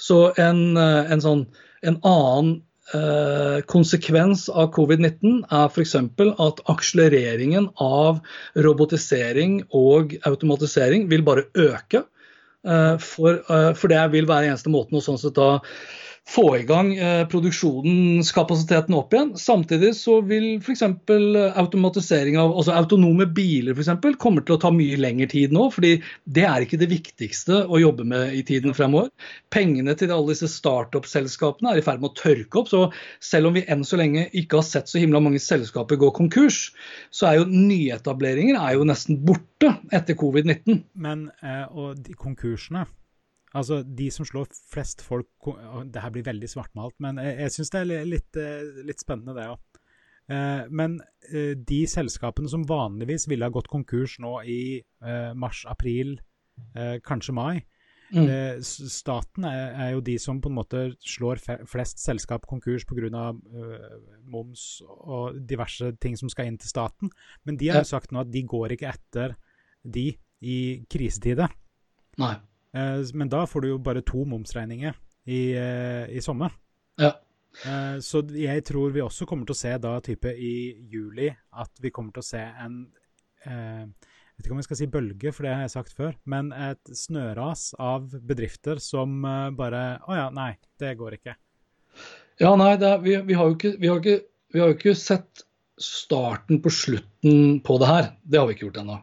Så 0.00 0.32
en, 0.38 0.78
eh, 0.78 1.12
en, 1.12 1.20
sånn, 1.20 1.46
en 1.82 2.00
annen 2.02 2.54
eh, 2.56 2.62
konsekvens 3.72 4.48
av 4.52 4.70
covid-19 4.74 5.42
er 5.48 5.68
f.eks. 5.70 5.94
at 5.96 6.62
akselereringen 6.72 7.70
av 7.80 8.20
robotisering 8.54 9.62
og 9.72 10.16
automatisering 10.28 11.08
vil 11.08 11.24
bare 11.24 11.46
øke. 11.56 12.04
Eh, 12.62 12.98
For, 12.98 13.42
eh, 13.50 13.72
for 13.74 13.88
det 13.88 14.02
vil 14.12 14.28
være 14.30 14.52
eneste 14.52 14.70
måten 14.70 14.98
å 14.98 15.02
sånn 15.02 15.18
sett 15.18 15.34
da 15.34 15.60
få 16.28 16.44
i 16.56 16.62
gang 16.66 16.92
eh, 16.96 17.24
produksjonskapasiteten 17.28 18.94
opp 18.94 19.14
igjen. 19.14 19.32
Samtidig 19.38 19.92
så 19.98 20.20
vil 20.24 20.60
f.eks. 20.62 20.84
automatisering 21.58 22.38
av 22.40 22.54
altså 22.54 22.76
autonome 22.78 23.26
biler 23.34 23.74
for 23.74 23.82
eksempel, 23.82 24.14
kommer 24.20 24.46
til 24.46 24.56
å 24.56 24.60
ta 24.62 24.70
mye 24.74 25.00
lengre 25.00 25.28
tid 25.32 25.54
nå. 25.54 25.68
fordi 25.74 25.96
det 26.24 26.46
er 26.48 26.64
ikke 26.64 26.78
det 26.80 26.90
viktigste 26.92 27.64
å 27.66 27.80
jobbe 27.82 28.06
med 28.08 28.36
i 28.38 28.44
tiden 28.46 28.76
fremover. 28.76 29.10
Pengene 29.52 29.96
til 29.98 30.14
alle 30.14 30.32
disse 30.32 30.50
startup-selskapene 30.52 31.74
er 31.74 31.82
i 31.82 31.84
ferd 31.84 32.02
med 32.04 32.12
å 32.12 32.20
tørke 32.22 32.62
opp. 32.62 32.70
Så 32.70 32.84
selv 33.20 33.50
om 33.50 33.58
vi 33.58 33.66
enn 33.66 33.84
så 33.84 33.98
lenge 34.00 34.28
ikke 34.30 34.62
har 34.62 34.68
sett 34.68 34.90
så 34.92 35.02
himla 35.02 35.20
mange 35.22 35.42
selskaper 35.42 36.00
gå 36.00 36.12
konkurs, 36.16 36.68
så 37.10 37.32
er 37.32 37.40
jo 37.42 37.50
nyetableringer 37.50 38.60
er 38.62 38.78
jo 38.78 38.88
nesten 38.88 39.20
borte 39.26 39.74
etter 39.92 40.16
covid-19. 40.18 40.84
Men 40.94 41.28
eh, 41.42 41.66
og 41.66 41.98
de 42.06 42.14
konkursene 42.14 42.86
Altså, 43.58 43.82
de 43.82 44.08
som 44.12 44.24
slår 44.24 44.48
flest 44.72 45.02
folk 45.04 45.28
Det 45.92 46.00
her 46.00 46.12
blir 46.14 46.24
veldig 46.24 46.48
svartmalt, 46.48 46.94
men 47.04 47.20
jeg, 47.20 47.36
jeg 47.44 47.54
syns 47.56 47.72
det 47.74 47.82
er 47.82 48.08
litt, 48.08 48.40
eh, 48.40 48.62
litt 48.88 49.02
spennende, 49.02 49.36
det 49.36 49.48
òg. 49.52 49.80
Eh, 50.32 50.70
men 50.70 51.00
eh, 51.28 51.52
de 51.58 51.82
selskapene 51.90 52.48
som 52.48 52.64
vanligvis 52.68 53.28
ville 53.28 53.44
ha 53.44 53.52
gått 53.52 53.70
konkurs 53.72 54.18
nå 54.22 54.38
i 54.48 54.62
mars, 55.36 55.66
april, 55.68 56.16
kanskje 57.02 57.32
mai, 57.34 57.62
Mm. 58.12 58.60
Staten 58.60 59.46
er, 59.48 59.70
er, 59.72 59.90
jo 59.94 60.02
de 60.04 60.18
som 60.20 60.40
på 60.42 60.50
en 60.50 60.58
måte 60.58 60.80
slår 61.00 61.40
flest 61.68 62.02
selskap 62.02 62.44
konkurs 62.48 62.84
pga. 62.84 63.08
Uh, 63.08 63.94
moms 64.28 64.82
og 64.84 65.38
diverse 65.48 65.94
ting 65.96 66.16
som 66.20 66.28
skal 66.28 66.50
inn 66.50 66.58
til 66.60 66.68
staten. 66.68 67.12
Men 67.48 67.56
de 67.56 67.70
har 67.72 67.80
jo 67.80 67.92
sagt 67.94 68.12
nå 68.12 68.20
at 68.26 68.32
de 68.32 68.44
går 68.44 68.76
ikke 68.76 68.92
etter 68.92 69.36
de 69.82 70.10
i 70.44 70.58
krisetider. 70.92 71.52
Nei. 72.20 72.34
Uh, 72.76 73.02
men 73.14 73.28
da 73.32 73.44
får 73.48 73.64
du 73.64 73.68
jo 73.72 73.80
bare 73.84 74.04
to 74.06 74.24
momsregninger 74.28 74.96
i, 75.28 75.40
uh, 75.56 76.06
i 76.08 76.22
sommer. 76.24 76.54
Ja. 77.00 77.14
Uh, 77.66 77.98
så 78.00 78.22
jeg 78.32 78.64
tror 78.64 78.94
vi 78.94 79.04
også 79.04 79.28
kommer 79.28 79.48
til 79.48 79.56
å 79.56 79.60
se 79.60 79.74
da 79.82 79.98
type 80.04 80.32
i 80.32 80.54
juli 80.88 81.28
at 81.28 81.84
vi 81.84 81.92
kommer 81.92 82.14
til 82.16 82.24
å 82.24 82.30
se 82.32 82.40
en 82.40 82.82
vet 83.42 84.46
ikke 84.46 84.54
om 84.54 84.60
jeg 84.60 84.66
skal 84.68 84.78
si 84.78 84.86
bølge, 84.86 85.32
for 85.34 85.44
det 85.44 85.50
har 85.50 85.64
jeg 85.66 85.72
sagt 85.72 85.96
før, 85.98 86.12
men 86.30 86.52
et 86.54 86.92
snøras 86.94 87.72
av 87.82 88.06
bedrifter 88.22 88.78
som 88.78 89.16
bare 89.58 89.80
Å 90.06 90.14
ja, 90.14 90.28
nei, 90.30 90.52
det 90.78 90.92
går 91.00 91.16
ikke. 91.18 91.34
Ja, 92.40 92.54
nei, 92.56 92.72
er, 92.78 93.00
vi, 93.02 93.16
vi, 93.26 93.34
har 93.36 93.50
ikke, 93.52 93.74
vi, 93.78 93.90
har 93.90 94.00
ikke, 94.00 94.18
vi, 94.54 94.60
har 94.62 94.70
jo 94.70 94.76
ikke, 94.78 94.94
sett 94.98 95.44
starten 95.82 96.62
på 96.62 96.70
slutten 96.72 97.58
på 97.64 97.78
det 97.82 97.90
her. 97.90 98.08
Det 98.22 98.40
har 98.40 98.48
vi 98.48 98.56
ikke 98.56 98.68
gjort 98.68 98.80
ennå. 98.82 98.98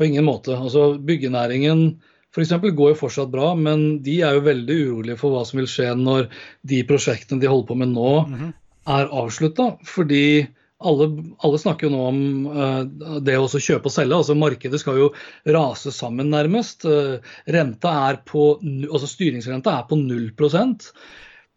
På 0.00 0.06
ingen 0.08 0.26
måte. 0.26 0.56
Altså, 0.56 0.94
Byggenæringen 0.96 2.00
f.eks. 2.30 2.54
går 2.62 2.92
jo 2.92 2.98
fortsatt 2.98 3.32
bra, 3.32 3.52
men 3.58 4.00
de 4.06 4.20
er 4.26 4.36
jo 4.36 4.46
veldig 4.46 4.78
urolige 4.86 5.18
for 5.20 5.34
hva 5.34 5.42
som 5.46 5.60
vil 5.60 5.68
skje 5.70 5.90
når 5.98 6.28
de 6.70 6.84
prosjektene 6.86 7.42
de 7.42 7.50
holder 7.50 7.68
på 7.72 7.78
med 7.82 7.92
nå, 7.94 8.12
mm 8.26 8.34
-hmm. 8.38 8.52
er 8.96 9.14
avslutta. 9.22 9.76
Fordi 9.84 10.46
alle, 10.80 11.08
alle, 11.44 11.58
snakker 11.58 11.86
jo 11.86 11.92
nå 11.92 12.04
om 12.08 12.46
uh, 12.46 13.20
det 13.20 13.36
å 13.36 13.48
kjøpe 13.48 13.90
og 13.90 13.92
selge. 13.92 14.16
altså 14.16 14.34
Markedet 14.34 14.80
skal 14.80 14.96
jo 14.98 15.10
rase 15.44 15.92
sammen, 15.92 16.30
nærmest. 16.30 16.84
Uh, 16.84 17.18
renta 17.46 17.92
er 18.10 18.22
på, 18.24 18.60
altså 18.92 19.06
Styringsrenta 19.06 19.76
er 19.76 19.88
på 19.90 19.96
0 20.00 20.30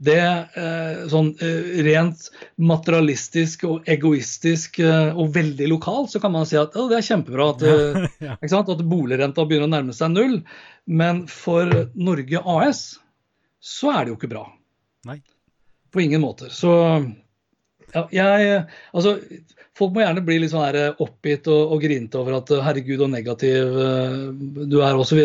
det 0.05 0.23
uh, 0.55 1.03
sånn 1.11 1.31
rent 1.85 2.27
materialistisk 2.61 3.65
og 3.69 3.89
egoistisk 3.89 4.79
og 4.83 5.31
veldig 5.35 5.69
lokalt, 5.71 6.11
så 6.13 6.21
kan 6.23 6.33
man 6.35 6.47
si 6.49 6.57
at 6.59 6.75
det 6.75 6.99
er 6.99 7.07
kjempebra 7.07 7.49
at, 7.53 7.65
ja, 8.27 8.35
ja. 8.35 8.61
at 8.61 8.85
boligrenta 8.87 9.47
begynner 9.47 9.69
å 9.69 9.73
nærme 9.75 9.95
seg 9.95 10.13
null. 10.15 10.37
Men 10.85 11.25
for 11.31 11.69
Norge 11.95 12.43
AS 12.43 12.83
så 13.63 13.93
er 13.95 14.03
det 14.03 14.13
jo 14.13 14.19
ikke 14.19 14.33
bra. 14.35 14.45
Nei. 15.07 15.21
På 15.93 16.01
ingen 16.03 16.23
måter. 16.23 16.51
Så 16.51 16.73
ja, 17.93 18.07
jeg, 18.11 18.63
altså, 18.91 19.17
folk 19.77 19.93
må 19.93 20.03
gjerne 20.03 20.23
bli 20.25 20.39
litt 20.41 20.53
sånn 20.53 20.65
her 20.65 20.79
eh, 20.79 21.01
oppgitt 21.03 21.47
og, 21.51 21.75
og 21.75 21.83
grinte 21.83 22.19
over 22.19 22.39
at 22.39 22.51
eh, 22.53 22.63
herregud 22.65 23.03
og 23.05 23.11
negativ 23.13 23.77
du 24.71 24.79
er 24.81 24.97
osv. 24.99 25.21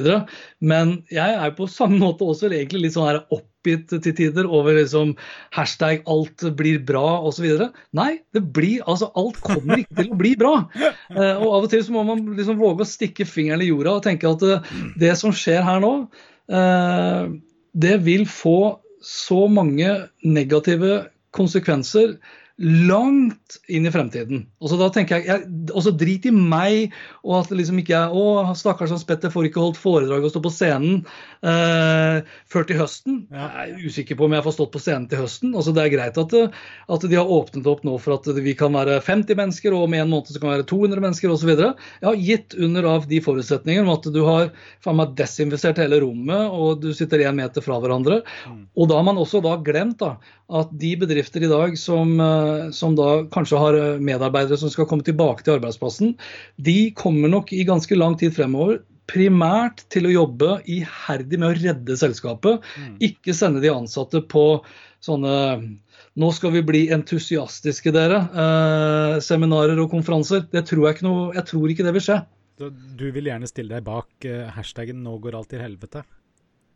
Men 0.61 0.99
jeg 1.15 1.39
er 1.39 1.57
på 1.57 1.69
samme 1.73 2.01
måte 2.03 2.29
også 2.29 2.51
egentlig 2.51 2.87
litt 2.87 2.97
sånn 2.99 3.09
her 3.09 3.23
oppgitt 3.27 3.58
til 3.77 4.15
tider 4.17 4.49
over 4.49 4.79
liksom 4.79 5.15
hashtag 5.55 6.03
alt 6.11 6.45
blir 6.59 6.81
bra 6.89 7.19
osv. 7.29 7.47
Nei, 7.97 8.11
det 8.35 8.45
blir, 8.57 8.81
altså 8.89 9.11
alt 9.19 9.41
kommer 9.45 9.83
ikke 9.83 10.01
til 10.01 10.13
å 10.15 10.19
bli 10.21 10.35
bra. 10.41 10.55
Uh, 11.13 11.37
og 11.43 11.49
av 11.49 11.67
og 11.67 11.71
til 11.75 11.85
så 11.85 11.95
må 11.95 12.07
man 12.09 12.25
liksom 12.39 12.61
våge 12.61 12.87
å 12.87 12.89
stikke 12.89 13.29
fingeren 13.29 13.65
i 13.65 13.71
jorda 13.71 13.99
og 13.99 14.05
tenke 14.07 14.31
at 14.31 14.45
uh, 14.47 14.75
det 14.99 15.15
som 15.21 15.35
skjer 15.35 15.65
her 15.67 15.83
nå, 15.85 15.95
det 16.49 17.97
vil 18.01 18.23
få 18.25 18.79
så 19.05 19.43
mange 19.53 19.91
negative 20.25 21.03
konsekvenser 21.37 22.15
langt 22.59 23.59
inn 23.71 23.87
i 23.87 23.91
fremtiden. 23.95 24.41
Og 24.59 24.73
så 24.73 24.79
da 24.81 24.89
tenker 24.91 25.21
jeg, 25.21 25.29
jeg 25.29 25.71
også 25.71 25.93
Drit 25.99 26.25
i 26.27 26.33
meg 26.35 26.95
og 27.23 27.37
at 27.39 27.53
liksom 27.55 27.79
ikke 27.79 27.95
er 27.95 28.15
Å, 28.15 28.55
stakkars 28.59 28.91
Hans 28.91 29.07
Petter 29.07 29.31
får 29.31 29.47
ikke 29.49 29.63
holdt 29.63 29.79
foredrag 29.79 30.27
og 30.27 30.33
stå 30.33 30.43
på 30.43 30.51
scenen 30.53 30.97
eh, 31.47 32.27
før 32.51 32.67
til 32.67 32.81
høsten. 32.81 33.21
Jeg 33.31 33.63
er 33.63 33.85
usikker 33.85 34.19
på 34.19 34.27
om 34.27 34.35
jeg 34.35 34.47
får 34.47 34.57
stått 34.57 34.73
på 34.75 34.83
scenen 34.83 35.07
til 35.11 35.23
høsten. 35.23 35.55
Altså 35.55 35.75
Det 35.77 35.85
er 35.85 35.95
greit 35.95 36.19
at, 36.19 36.35
at, 36.35 37.07
de 37.07 37.21
har 37.21 37.31
åpnet 37.39 37.69
opp 37.71 37.85
nå 37.87 37.95
for 38.03 38.19
at 38.19 38.27
vi 38.43 38.57
kan 38.59 38.75
være 38.75 38.99
50 39.07 39.39
mennesker, 39.39 39.77
og 39.77 39.87
om 39.87 39.95
en 39.95 40.11
måned 40.11 40.33
så 40.35 40.43
kan 40.43 40.57
være 40.57 40.67
200 40.69 41.05
mennesker 41.05 41.35
osv. 41.35 41.55
Ja, 42.03 42.15
gitt 42.19 42.59
under 42.59 42.91
av 42.91 43.07
de 43.11 43.23
forutsetningene 43.23 43.87
om 43.87 43.95
at 43.95 44.11
du 44.11 44.21
har 44.27 44.51
faen 44.85 44.99
meg 44.99 45.15
desinfisert 45.19 45.79
hele 45.83 46.03
rommet 46.03 46.59
og 46.59 46.83
du 46.83 46.91
sitter 46.97 47.23
én 47.23 47.39
meter 47.39 47.63
fra 47.63 47.79
hverandre. 47.83 48.23
Mm. 48.51 48.67
Og 48.75 48.91
da 48.91 48.99
har 48.99 49.07
man 49.07 49.23
også 49.23 49.43
da 49.45 49.55
glemt 49.63 50.03
da, 50.03 50.17
at 50.49 50.71
de 50.81 50.95
bedrifter 50.97 51.45
i 51.45 51.51
dag 51.51 51.75
som 51.79 52.15
eh, 52.21 52.69
som 52.73 52.95
da 52.97 53.25
kanskje 53.33 53.61
har 53.61 53.77
eh, 53.77 53.99
medarbeidere 54.01 54.59
som 54.61 54.73
skal 54.73 54.89
komme 54.89 55.05
tilbake 55.05 55.45
til 55.45 55.59
arbeidsplassen, 55.59 56.15
de 56.57 56.91
kommer 56.97 57.29
nok 57.33 57.53
i 57.53 57.67
ganske 57.69 57.99
lang 57.99 58.17
tid 58.21 58.33
fremover 58.37 58.81
primært 59.09 59.85
til 59.93 60.09
å 60.09 60.13
jobbe 60.13 60.59
iherdig 60.69 61.39
med 61.41 61.49
å 61.49 61.57
redde 61.57 61.97
selskapet. 61.97 62.65
Mm. 62.77 62.97
Ikke 63.09 63.37
sende 63.37 63.63
de 63.65 63.71
ansatte 63.73 64.21
på 64.29 64.61
sånne 65.05 65.33
nå 66.19 66.29
skal 66.35 66.53
vi 66.53 66.65
bli 66.67 66.83
entusiastiske, 66.93 67.93
dere. 67.95 68.19
Eh, 68.29 69.15
seminarer 69.25 69.81
og 69.81 69.93
konferanser. 69.93 70.45
Det 70.53 70.65
tror 70.69 70.89
jeg 70.89 70.99
ikke 70.99 71.09
noe 71.09 71.29
Jeg 71.37 71.49
tror 71.53 71.73
ikke 71.73 71.87
det 71.87 71.97
vil 71.97 72.07
skje. 72.09 72.21
Du 72.99 73.07
vil 73.15 73.31
gjerne 73.31 73.49
stille 73.49 73.77
deg 73.77 73.85
bak 73.87 74.09
hashtagen 74.19 74.57
hashtaggen 74.57 75.05
'nå 75.05 75.21
går 75.23 75.37
alt 75.39 75.53
til 75.53 75.63
helvete'? 75.63 76.03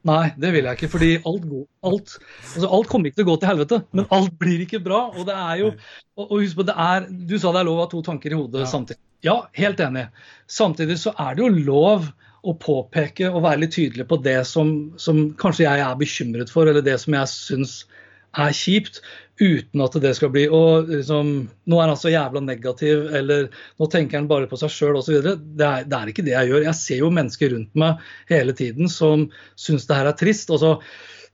Nei, 0.08 0.32
det 0.40 0.50
vil 0.54 0.66
jeg 0.66 0.78
ikke. 0.78 0.90
fordi 0.90 1.10
alt, 1.18 1.44
går, 1.46 1.66
alt, 1.86 2.16
altså 2.54 2.70
alt, 2.78 2.88
kommer 2.90 3.08
ikke 3.08 3.20
til 3.20 3.26
å 3.26 3.30
gå 3.30 3.36
til 3.38 3.50
helvete, 3.52 3.78
men 3.94 4.08
alt 4.16 4.34
blir 4.40 4.64
ikke 4.64 4.82
bra. 4.82 5.04
Og 5.14 5.28
det 5.28 5.36
er 5.38 5.60
jo, 5.60 5.70
og 6.18 6.34
husk 6.40 6.58
på, 6.58 6.66
det 6.66 6.74
er, 6.86 7.06
Du 7.30 7.36
sa 7.38 7.52
det 7.54 7.62
er 7.62 7.68
lov 7.70 7.78
å 7.78 7.84
ha 7.84 7.90
to 7.92 8.02
tanker 8.06 8.34
i 8.34 8.38
hodet 8.40 8.64
ja. 8.64 8.70
samtidig. 8.72 9.02
Ja, 9.22 9.36
helt 9.54 9.80
enig. 9.84 10.08
Samtidig 10.50 10.98
så 10.98 11.14
er 11.14 11.38
det 11.38 11.44
jo 11.44 11.52
lov 11.70 12.10
å 12.42 12.56
påpeke 12.58 13.28
og 13.30 13.44
være 13.44 13.62
litt 13.62 13.76
tydelig 13.76 14.08
på 14.10 14.18
det 14.24 14.40
som, 14.50 14.72
som 14.98 15.28
kanskje 15.38 15.68
jeg 15.68 15.84
er 15.84 16.00
bekymret 16.00 16.50
for, 16.50 16.66
eller 16.66 16.82
det 16.82 16.98
som 16.98 17.14
jeg 17.14 17.30
syns 17.30 17.76
er 18.32 18.54
kjipt, 18.56 19.00
uten 19.42 19.82
at 19.82 19.96
det 20.02 20.12
skal 20.16 20.30
bli 20.32 20.44
og 20.52 20.90
liksom, 20.90 21.32
Nå 21.68 21.78
er 21.80 21.90
han 21.90 21.98
så 21.98 22.12
jævla 22.12 22.42
negativ, 22.44 23.06
eller 23.16 23.48
nå 23.80 23.88
tenker 23.90 24.20
han 24.20 24.28
bare 24.30 24.48
på 24.50 24.58
seg 24.60 24.72
sjøl 24.72 25.00
osv. 25.00 25.18
Det, 25.22 25.66
er, 25.66 25.86
det 25.88 25.98
er 25.98 26.12
ikke 26.12 26.24
det 26.26 26.36
jeg 26.36 26.52
gjør. 26.52 26.66
Jeg 26.68 26.78
ser 26.78 27.02
jo 27.02 27.12
mennesker 27.14 27.54
rundt 27.54 27.72
meg 27.78 28.04
hele 28.30 28.54
tiden 28.56 28.90
som 28.92 29.28
syns 29.58 29.88
det 29.88 29.98
her 29.98 30.10
er 30.10 30.18
trist. 30.18 30.52
Altså, 30.54 30.76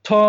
ta, 0.06 0.22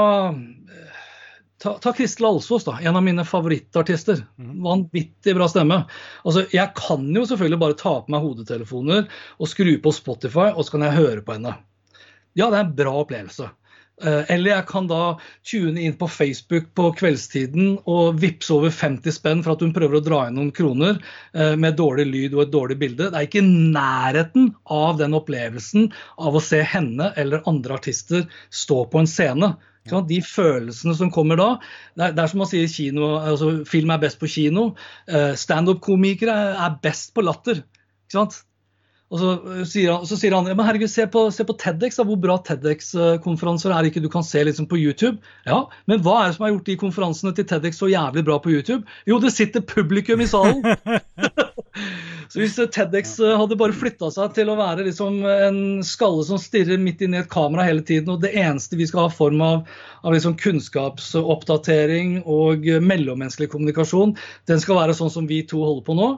ta, 1.62 1.76
ta 1.84 1.94
Kristel 1.96 2.30
Alsås, 2.30 2.68
da, 2.68 2.78
en 2.82 3.00
av 3.00 3.06
mine 3.06 3.26
favorittartister. 3.28 4.26
Mhm. 4.42 4.60
Vanvittig 4.66 5.38
bra 5.38 5.50
stemme. 5.52 5.84
Altså, 6.24 6.46
jeg 6.56 6.76
kan 6.78 7.08
jo 7.16 7.26
selvfølgelig 7.30 7.64
bare 7.64 7.80
ta 7.80 7.96
på 8.02 8.16
meg 8.16 8.26
hodetelefoner 8.26 9.08
og 9.38 9.52
skru 9.52 9.76
på 9.84 9.96
Spotify, 9.96 10.52
og 10.54 10.66
så 10.66 10.76
kan 10.76 10.90
jeg 10.90 11.00
høre 11.00 11.26
på 11.26 11.38
henne. 11.38 11.56
Ja, 12.38 12.50
det 12.50 12.60
er 12.60 12.68
en 12.68 12.76
bra 12.78 12.94
opplevelse. 13.02 13.50
Eh, 14.00 14.32
eller 14.32 14.54
jeg 14.54 14.66
kan 14.70 14.88
da 14.88 15.04
tune 15.48 15.82
inn 15.84 15.96
på 16.00 16.08
Facebook 16.12 16.70
på 16.78 16.90
kveldstiden 17.00 17.74
og 17.90 18.20
vippse 18.22 18.54
over 18.56 18.72
50 18.72 19.16
spenn 19.16 19.42
for 19.44 19.56
at 19.56 19.64
hun 19.66 19.74
prøver 19.76 20.00
å 20.00 20.04
dra 20.04 20.22
inn 20.28 20.38
noen 20.40 20.54
kroner 20.56 21.02
eh, 21.34 21.56
med 21.60 21.76
dårlig 21.80 22.08
lyd 22.08 22.38
og 22.38 22.46
et 22.46 22.54
dårlig 22.54 22.80
bilde. 22.80 23.10
Det 23.10 23.20
er 23.20 23.28
ikke 23.28 23.44
nærheten 23.46 24.54
av 24.72 25.00
den 25.02 25.18
opplevelsen 25.20 25.90
av 26.18 26.38
å 26.38 26.44
se 26.44 26.62
henne 26.64 27.12
eller 27.20 27.44
andre 27.50 27.80
artister 27.80 28.30
stå 28.50 28.86
på 28.92 29.04
en 29.04 29.10
scene. 29.10 29.54
De 29.90 30.20
følelsene 30.22 30.94
som 30.94 31.10
kommer 31.12 31.40
da. 31.40 31.48
Det 31.98 32.12
er, 32.12 32.28
som 32.30 32.44
man 32.44 32.50
sier 32.50 32.68
kino, 32.70 33.16
altså, 33.18 33.64
film 33.66 33.90
er 33.96 34.02
best 34.04 34.20
på 34.22 34.30
kino. 34.30 34.74
Eh, 35.10 35.34
standup-komikere 35.40 36.36
er 36.54 36.78
best 36.84 37.16
på 37.16 37.26
latter. 37.26 37.64
Og 39.10 39.18
så 39.22 39.30
eh, 39.34 39.64
sier 39.68 39.94
han, 39.94 40.06
så 40.06 40.18
sier 40.20 40.36
han 40.38 40.48
men 40.50 40.66
herregud, 40.66 40.90
se 40.92 41.06
på, 41.10 41.26
se 41.34 41.46
på 41.48 41.56
TEDX, 41.60 41.98
da, 42.00 42.06
hvor 42.06 42.20
bra 42.22 42.38
TEDX-konferanser 42.46 43.74
er 43.74 43.90
ikke 43.90 44.04
du 44.04 44.10
kan 44.12 44.26
se 44.26 44.44
liksom 44.46 44.70
på 44.70 44.80
YouTube. 44.80 45.18
Ja, 45.50 45.64
Men 45.90 46.04
hva 46.06 46.20
er 46.20 46.30
det 46.30 46.38
som 46.38 46.46
har 46.46 46.54
gjort 46.54 46.70
de 46.70 46.78
konferansene 46.84 47.34
til 47.38 47.48
TEDX 47.50 47.82
så 47.82 47.90
jævlig 47.90 48.26
bra 48.28 48.38
på 48.44 48.54
YouTube? 48.54 48.86
Jo, 49.10 49.20
det 49.24 49.34
sitter 49.34 49.66
publikum 49.66 50.22
i 50.22 50.30
salen! 50.30 50.62
så 52.30 52.44
hvis 52.44 52.60
eh, 52.62 52.70
TEDX 52.70 53.18
eh, 53.26 53.36
hadde 53.42 53.58
bare 53.58 53.78
flytta 53.82 54.12
seg 54.14 54.38
til 54.38 54.54
å 54.54 54.60
være 54.62 54.86
liksom 54.92 55.20
en 55.26 55.60
skalle 55.86 56.30
som 56.30 56.42
stirrer 56.42 56.78
midt 56.82 57.02
inn 57.02 57.18
i 57.18 57.24
et 57.24 57.34
kamera 57.34 57.66
hele 57.66 57.82
tiden, 57.82 58.14
og 58.14 58.22
det 58.22 58.36
eneste 58.38 58.78
vi 58.78 58.88
skal 58.90 59.08
ha 59.08 59.18
form 59.18 59.42
av, 59.42 59.66
av 60.06 60.14
liksom 60.14 60.38
kunnskapsoppdatering 60.38 62.20
og 62.30 62.70
mellommenneskelig 62.86 63.50
kommunikasjon, 63.56 64.14
den 64.46 64.62
skal 64.62 64.84
være 64.84 65.02
sånn 65.02 65.16
som 65.18 65.30
vi 65.30 65.42
to 65.50 65.66
holder 65.66 65.88
på 65.90 65.98
nå, 65.98 66.14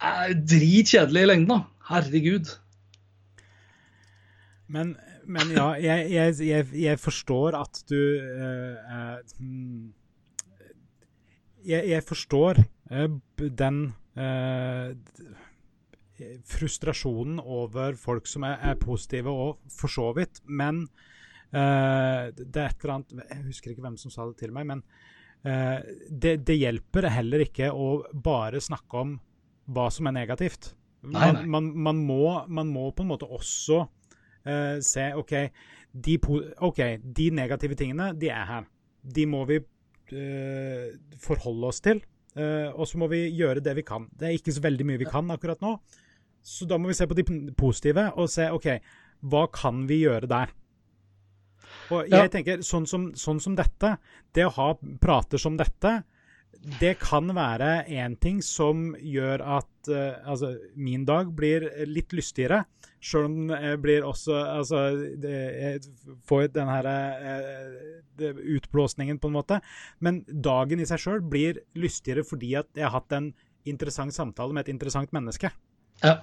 er 0.00 0.34
dritkjedelig 0.34 1.22
i 1.22 1.28
lengden. 1.28 1.52
da. 1.52 1.60
Herregud. 1.90 2.50
Men, 4.70 4.94
men 5.26 5.50
ja, 5.54 5.70
jeg, 5.82 6.10
jeg, 6.12 6.34
jeg, 6.46 6.66
jeg, 6.84 6.98
forstår 7.02 7.56
at 7.58 7.80
du 7.90 7.98
uh, 7.98 8.76
uh, 8.94 9.16
jeg, 11.66 12.02
forstår 12.06 12.62
uh, 12.92 13.08
den 13.38 13.82
frustrasjonen 16.50 17.38
over 17.40 17.96
folk 17.96 18.28
som 18.28 18.44
er, 18.44 18.58
er 18.70 18.76
positive, 18.78 19.32
og 19.32 19.72
for 19.72 19.88
så 19.88 20.10
vidt. 20.16 20.42
Men 20.44 20.82
det 21.50 21.60
er 22.60 22.66
et 22.66 22.84
eller 22.84 22.92
annet 22.94 23.14
Jeg 23.22 23.46
husker 23.46 23.72
ikke 23.72 23.82
hvem 23.86 23.96
som 23.98 24.12
sa 24.12 24.26
det 24.28 24.36
til 24.42 24.52
meg, 24.54 24.68
men 24.68 24.82
det, 25.40 26.34
det 26.44 26.58
hjelper 26.60 27.08
heller 27.10 27.46
ikke 27.46 27.70
å 27.72 28.02
bare 28.12 28.60
snakke 28.62 29.00
om 29.00 29.16
hva 29.70 29.88
som 29.94 30.08
er 30.10 30.16
negativt. 30.16 30.72
Man, 31.00 31.44
man, 31.48 31.70
man, 31.72 32.00
må, 32.04 32.24
man, 32.48 32.68
må, 32.68 32.90
på 32.92 33.04
en 33.04 33.12
måte 33.12 33.28
også 33.30 33.80
uh, 33.86 34.76
se 34.84 35.06
OK, 35.16 35.34
de, 35.92 36.16
OK, 36.60 36.80
de 37.02 37.30
negative 37.34 37.78
tingene, 37.78 38.10
de 38.20 38.28
er 38.34 38.46
her. 38.48 38.68
De 39.00 39.24
må 39.30 39.46
vi 39.48 39.60
uh, 39.62 40.88
forholde 41.22 41.72
oss 41.72 41.80
til. 41.84 42.02
Uh, 42.36 42.70
og 42.76 42.86
så 42.86 43.00
må 43.00 43.08
vi 43.10 43.24
gjøre 43.34 43.64
det 43.64 43.74
vi 43.80 43.86
kan. 43.86 44.06
Det 44.12 44.28
er 44.28 44.36
ikke 44.36 44.54
så 44.54 44.62
veldig 44.62 44.86
mye 44.86 45.00
vi 45.00 45.08
kan 45.08 45.30
akkurat 45.32 45.62
nå. 45.64 45.78
Så 46.46 46.68
da 46.68 46.78
må 46.80 46.90
vi 46.90 46.96
se 46.96 47.08
på 47.08 47.16
de 47.16 47.24
positive 47.58 48.10
og 48.16 48.30
se 48.32 48.46
OK, 48.52 48.68
hva 49.30 49.44
kan 49.52 49.84
vi 49.88 50.02
gjøre 50.04 50.28
der? 50.30 50.52
Og 51.90 52.06
jeg 52.06 52.28
ja. 52.28 52.30
tenker, 52.30 52.62
sånn 52.66 52.86
som, 52.88 53.10
sånn 53.18 53.40
som, 53.42 53.56
dette, 53.58 53.96
det 54.34 54.46
å 54.46 54.54
ha 54.56 54.68
prater 55.02 55.40
som 55.42 55.56
dette, 55.58 56.00
det 56.80 56.98
kan 57.00 57.30
være 57.34 57.86
én 57.88 58.16
ting 58.20 58.42
som 58.44 58.90
gjør 59.00 59.42
at 59.58 59.90
uh, 59.90 60.20
altså, 60.28 60.54
min 60.76 61.06
dag 61.08 61.32
blir 61.36 61.66
litt 61.88 62.12
lystigere. 62.16 62.64
Sjøl 63.00 63.30
om 63.30 63.36
det 63.48 63.78
blir 63.80 64.04
også 64.04 64.34
Altså, 64.44 64.82
det, 65.22 65.32
jeg 65.32 66.18
får 66.28 66.50
den 66.52 66.68
her 66.68 66.90
uh, 66.90 68.42
utblåsningen, 68.58 69.18
på 69.18 69.30
en 69.30 69.38
måte. 69.38 69.60
Men 70.04 70.22
dagen 70.28 70.82
i 70.82 70.88
seg 70.88 71.00
sjøl 71.00 71.24
blir 71.24 71.62
lystigere 71.80 72.26
fordi 72.28 72.54
at 72.60 72.68
jeg 72.76 72.88
har 72.88 72.98
hatt 72.98 73.16
en 73.16 73.32
interessant 73.68 74.14
samtale 74.14 74.52
med 74.56 74.66
et 74.66 74.74
interessant 74.74 75.12
menneske. 75.16 75.52
Ja. 76.04 76.18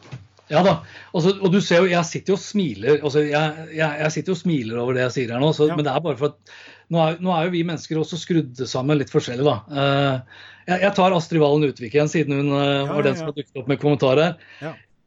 Ja 0.48 0.62
da. 0.64 0.78
Altså, 1.12 1.34
og 1.44 1.52
du 1.52 1.60
ser 1.64 1.84
jo, 1.84 1.90
jeg 1.92 2.08
sitter 2.08 2.32
jo 2.34 2.38
og 2.38 2.44
smiler 2.44 3.02
altså, 3.02 3.20
jeg, 3.26 3.68
jeg, 3.76 3.98
jeg, 4.00 4.12
sitter 4.16 4.32
jo 4.32 4.36
og 4.38 4.40
smiler 4.40 4.80
over 4.80 4.96
det 4.96 5.02
jeg 5.08 5.16
sier 5.18 5.34
her 5.36 5.44
nå. 5.44 5.52
Så, 5.56 5.68
ja. 5.68 5.76
Men 5.76 5.88
det 5.88 5.92
er 5.92 6.04
bare 6.06 6.20
for 6.20 6.36
at 6.36 6.54
nå 6.94 7.00
er, 7.04 7.18
nå 7.24 7.34
er, 7.36 7.48
jo 7.48 7.56
vi 7.56 7.64
mennesker 7.68 8.00
også 8.00 8.20
skrudd 8.22 8.62
sammen 8.70 9.00
litt 9.00 9.12
forskjellig, 9.12 9.46
da. 9.48 9.56
Uh, 9.68 10.44
jeg, 10.68 10.82
jeg, 10.86 10.92
tar 11.00 11.16
Astrid 11.16 11.44
Valen 11.44 11.68
Utvik 11.68 11.96
igjen, 11.96 12.12
siden 12.12 12.38
hun 12.40 12.54
uh, 12.56 12.62
ja, 12.62 12.92
var 12.92 13.08
den 13.08 13.18
som 13.20 13.30
har 13.30 13.36
dukket 13.38 13.62
opp 13.62 13.72
med 13.72 13.82
kommentarer. 13.82 14.38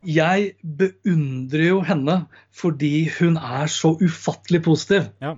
Jeg 0.09 0.53
beundrer 0.63 1.67
jo 1.67 1.81
henne 1.85 2.23
fordi 2.57 3.11
hun 3.19 3.37
er 3.37 3.69
så 3.73 3.95
ufattelig 4.01 4.63
positiv. 4.65 5.11
Ja. 5.21 5.35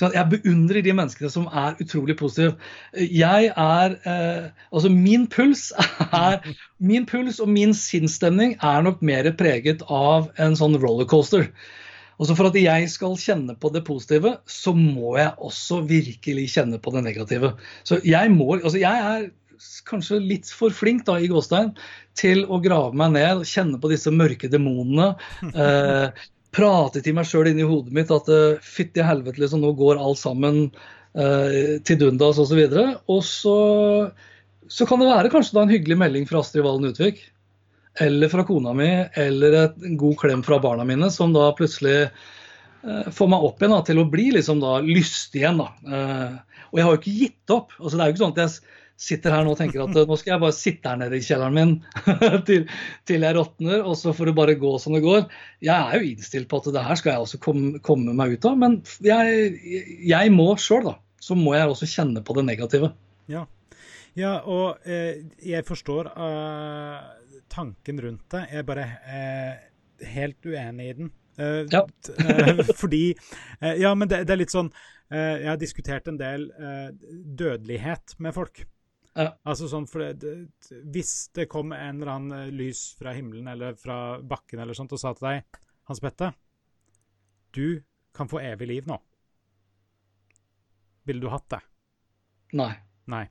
Jeg 0.00 0.28
beundrer 0.28 0.82
de 0.84 0.92
menneskene 0.92 1.30
som 1.32 1.46
er 1.48 1.78
utrolig 1.80 2.18
positive. 2.20 2.58
Jeg 2.92 3.48
er 3.56 3.94
eh, 4.04 4.50
Altså, 4.68 4.90
min 4.92 5.24
puls 5.26 5.70
er 6.12 6.44
Min 6.78 7.06
puls 7.08 7.40
og 7.40 7.48
min 7.48 7.72
sinnsstemning 7.74 8.58
er 8.60 8.84
nok 8.84 9.00
mer 9.00 9.30
preget 9.38 9.80
av 9.88 10.28
en 10.36 10.56
sånn 10.58 10.76
rollercoaster. 10.82 11.48
Altså 12.16 12.36
For 12.36 12.48
at 12.48 12.56
jeg 12.58 12.90
skal 12.92 13.16
kjenne 13.20 13.56
på 13.60 13.70
det 13.74 13.84
positive, 13.86 14.38
så 14.48 14.72
må 14.76 15.16
jeg 15.18 15.34
også 15.36 15.82
virkelig 15.88 16.46
kjenne 16.54 16.80
på 16.82 16.94
det 16.94 17.04
negative. 17.04 17.54
Så 17.84 18.00
jeg 18.04 18.32
må 18.32 18.56
Altså, 18.56 18.78
jeg 18.80 19.08
er 19.10 19.28
kanskje 19.88 20.20
litt 20.20 20.50
for 20.52 20.74
flink 20.74 21.06
da, 21.06 21.18
i 21.20 21.28
Gåstein 21.30 21.72
til 22.16 22.44
å 22.48 22.60
grave 22.64 22.96
meg 22.96 23.14
ned, 23.14 23.44
kjenne 23.48 23.80
på 23.80 23.92
disse 23.92 24.12
mørke 24.12 24.50
demonene. 24.52 25.14
Eh, 25.66 26.24
prate 26.56 27.02
til 27.04 27.12
meg 27.16 27.26
sjøl 27.28 27.50
inni 27.50 27.66
hodet 27.68 27.92
mitt 27.92 28.12
at 28.14 28.28
uh, 28.32 28.60
fytti 28.64 29.02
helvete, 29.04 29.42
liksom, 29.42 29.60
nå 29.60 29.74
går 29.76 29.98
alt 30.00 30.16
sammen 30.16 30.62
eh, 31.12 31.76
til 31.84 31.98
dundas 32.00 32.40
osv. 32.40 32.62
Og, 32.62 32.70
så 32.72 32.86
og 33.12 33.20
så, 33.28 33.56
så 34.72 34.86
kan 34.88 35.02
det 35.02 35.10
være 35.10 35.32
kanskje 35.34 35.58
da 35.58 35.66
en 35.66 35.74
hyggelig 35.74 35.98
melding 36.00 36.24
fra 36.28 36.40
Astrid 36.40 36.64
Valen 36.64 36.88
Utvik. 36.88 37.20
Eller 38.00 38.28
fra 38.32 38.44
kona 38.44 38.74
mi, 38.76 38.88
eller 39.16 39.60
en 39.64 39.96
god 40.00 40.18
klem 40.20 40.42
fra 40.44 40.58
barna 40.62 40.84
mine, 40.84 41.08
som 41.12 41.32
da 41.32 41.48
plutselig 41.56 42.08
uh, 42.08 43.06
får 43.12 43.30
meg 43.32 43.46
opp 43.48 43.62
igjen 43.62 43.76
da, 43.76 43.82
til 43.88 44.02
å 44.02 44.08
bli 44.12 44.30
liksom 44.36 44.60
da 44.60 44.78
lystig 44.84 45.44
igjen. 45.44 45.62
da. 45.62 45.70
Uh, 45.86 46.66
og 46.70 46.80
jeg 46.80 46.86
har 46.86 46.92
jo 46.92 47.00
ikke 47.00 47.20
gitt 47.22 47.54
opp. 47.54 47.72
altså 47.80 47.96
Det 47.96 48.02
er 48.04 48.10
jo 48.10 48.16
ikke 48.16 48.24
sånn 48.24 48.34
at 48.36 48.42
jeg 48.44 48.76
sitter 48.96 49.34
her 49.34 49.44
nå 49.44 49.52
og 49.52 49.58
tenker 49.60 49.82
at 49.84 49.96
nå 50.08 50.16
skal 50.16 50.32
jeg 50.34 50.42
bare 50.42 50.56
sitte 50.56 50.88
her 50.88 51.00
nede 51.00 51.18
i 51.18 51.24
kjelleren 51.24 51.56
min 51.56 51.72
til, 52.48 52.64
til, 53.08 53.26
jeg 53.26 53.36
råtner, 53.36 53.82
og 53.84 53.96
så 54.00 54.14
får 54.16 54.30
det 54.30 54.36
bare 54.38 54.56
gå 54.60 54.72
som 54.80 54.96
det 54.96 55.02
går. 55.04 55.26
Jeg 55.64 55.76
er 55.76 56.00
jo 56.00 56.12
innstilt 56.12 56.48
på 56.50 56.60
at 56.62 56.70
det 56.74 56.84
her 56.86 57.00
skal 57.00 57.12
jeg 57.12 57.26
også 57.26 57.40
komme, 57.44 57.82
komme 57.84 58.16
meg 58.16 58.36
ut 58.36 58.48
av, 58.48 58.56
men 58.60 58.78
jeg, 59.04 59.50
jeg 60.08 60.32
må 60.34 60.48
sjøl, 60.60 60.88
da. 60.88 60.96
Så 61.20 61.36
må 61.36 61.56
jeg 61.56 61.68
også 61.68 61.88
kjenne 61.90 62.22
på 62.24 62.36
det 62.36 62.46
negative. 62.46 62.92
Ja, 63.32 63.46
ja 64.16 64.38
og 64.44 64.84
eh, 64.88 65.24
jeg 65.44 65.66
forstår 65.66 66.12
uh, 66.14 67.00
tanken 67.52 68.00
rundt 68.02 68.26
det. 68.34 68.44
Jeg 68.52 68.62
er 68.62 68.68
bare 68.68 68.86
eh, 69.16 69.64
helt 70.14 70.46
uenig 70.46 70.90
i 70.90 70.96
den. 71.00 71.10
Eh, 71.36 71.64
ja. 71.72 71.82
fordi 72.82 73.10
Ja, 73.60 73.94
men 73.94 74.08
det, 74.08 74.22
det 74.24 74.32
er 74.32 74.40
litt 74.40 74.54
sånn 74.54 74.70
Jeg 75.12 75.50
har 75.50 75.58
diskutert 75.60 76.06
en 76.08 76.16
del 76.16 76.46
dødelighet 77.36 78.14
med 78.24 78.32
folk. 78.34 78.62
Ja. 79.16 79.30
Altså 79.48 79.68
sånn, 79.70 79.86
for 79.88 80.04
det, 80.04 80.20
det, 80.20 80.80
Hvis 80.92 81.30
det 81.36 81.48
kom 81.52 81.72
en 81.72 82.02
eller 82.02 82.12
annen 82.12 82.36
eh, 82.36 82.52
lys 82.52 82.90
fra 82.98 83.14
himmelen 83.16 83.48
eller 83.48 83.76
fra 83.80 84.18
bakken 84.20 84.60
eller 84.60 84.76
sånt 84.76 84.92
og 84.92 85.00
sa 85.00 85.14
til 85.16 85.30
deg 85.30 85.60
Hans 85.88 86.02
Bette, 86.04 86.32
du 87.56 87.80
kan 88.16 88.28
få 88.28 88.40
evig 88.42 88.68
liv 88.68 88.88
nå. 88.90 88.98
Ville 91.06 91.22
du 91.22 91.30
hatt 91.30 91.46
det? 91.54 91.60
Nei. 92.58 92.72
Nei. 93.06 93.22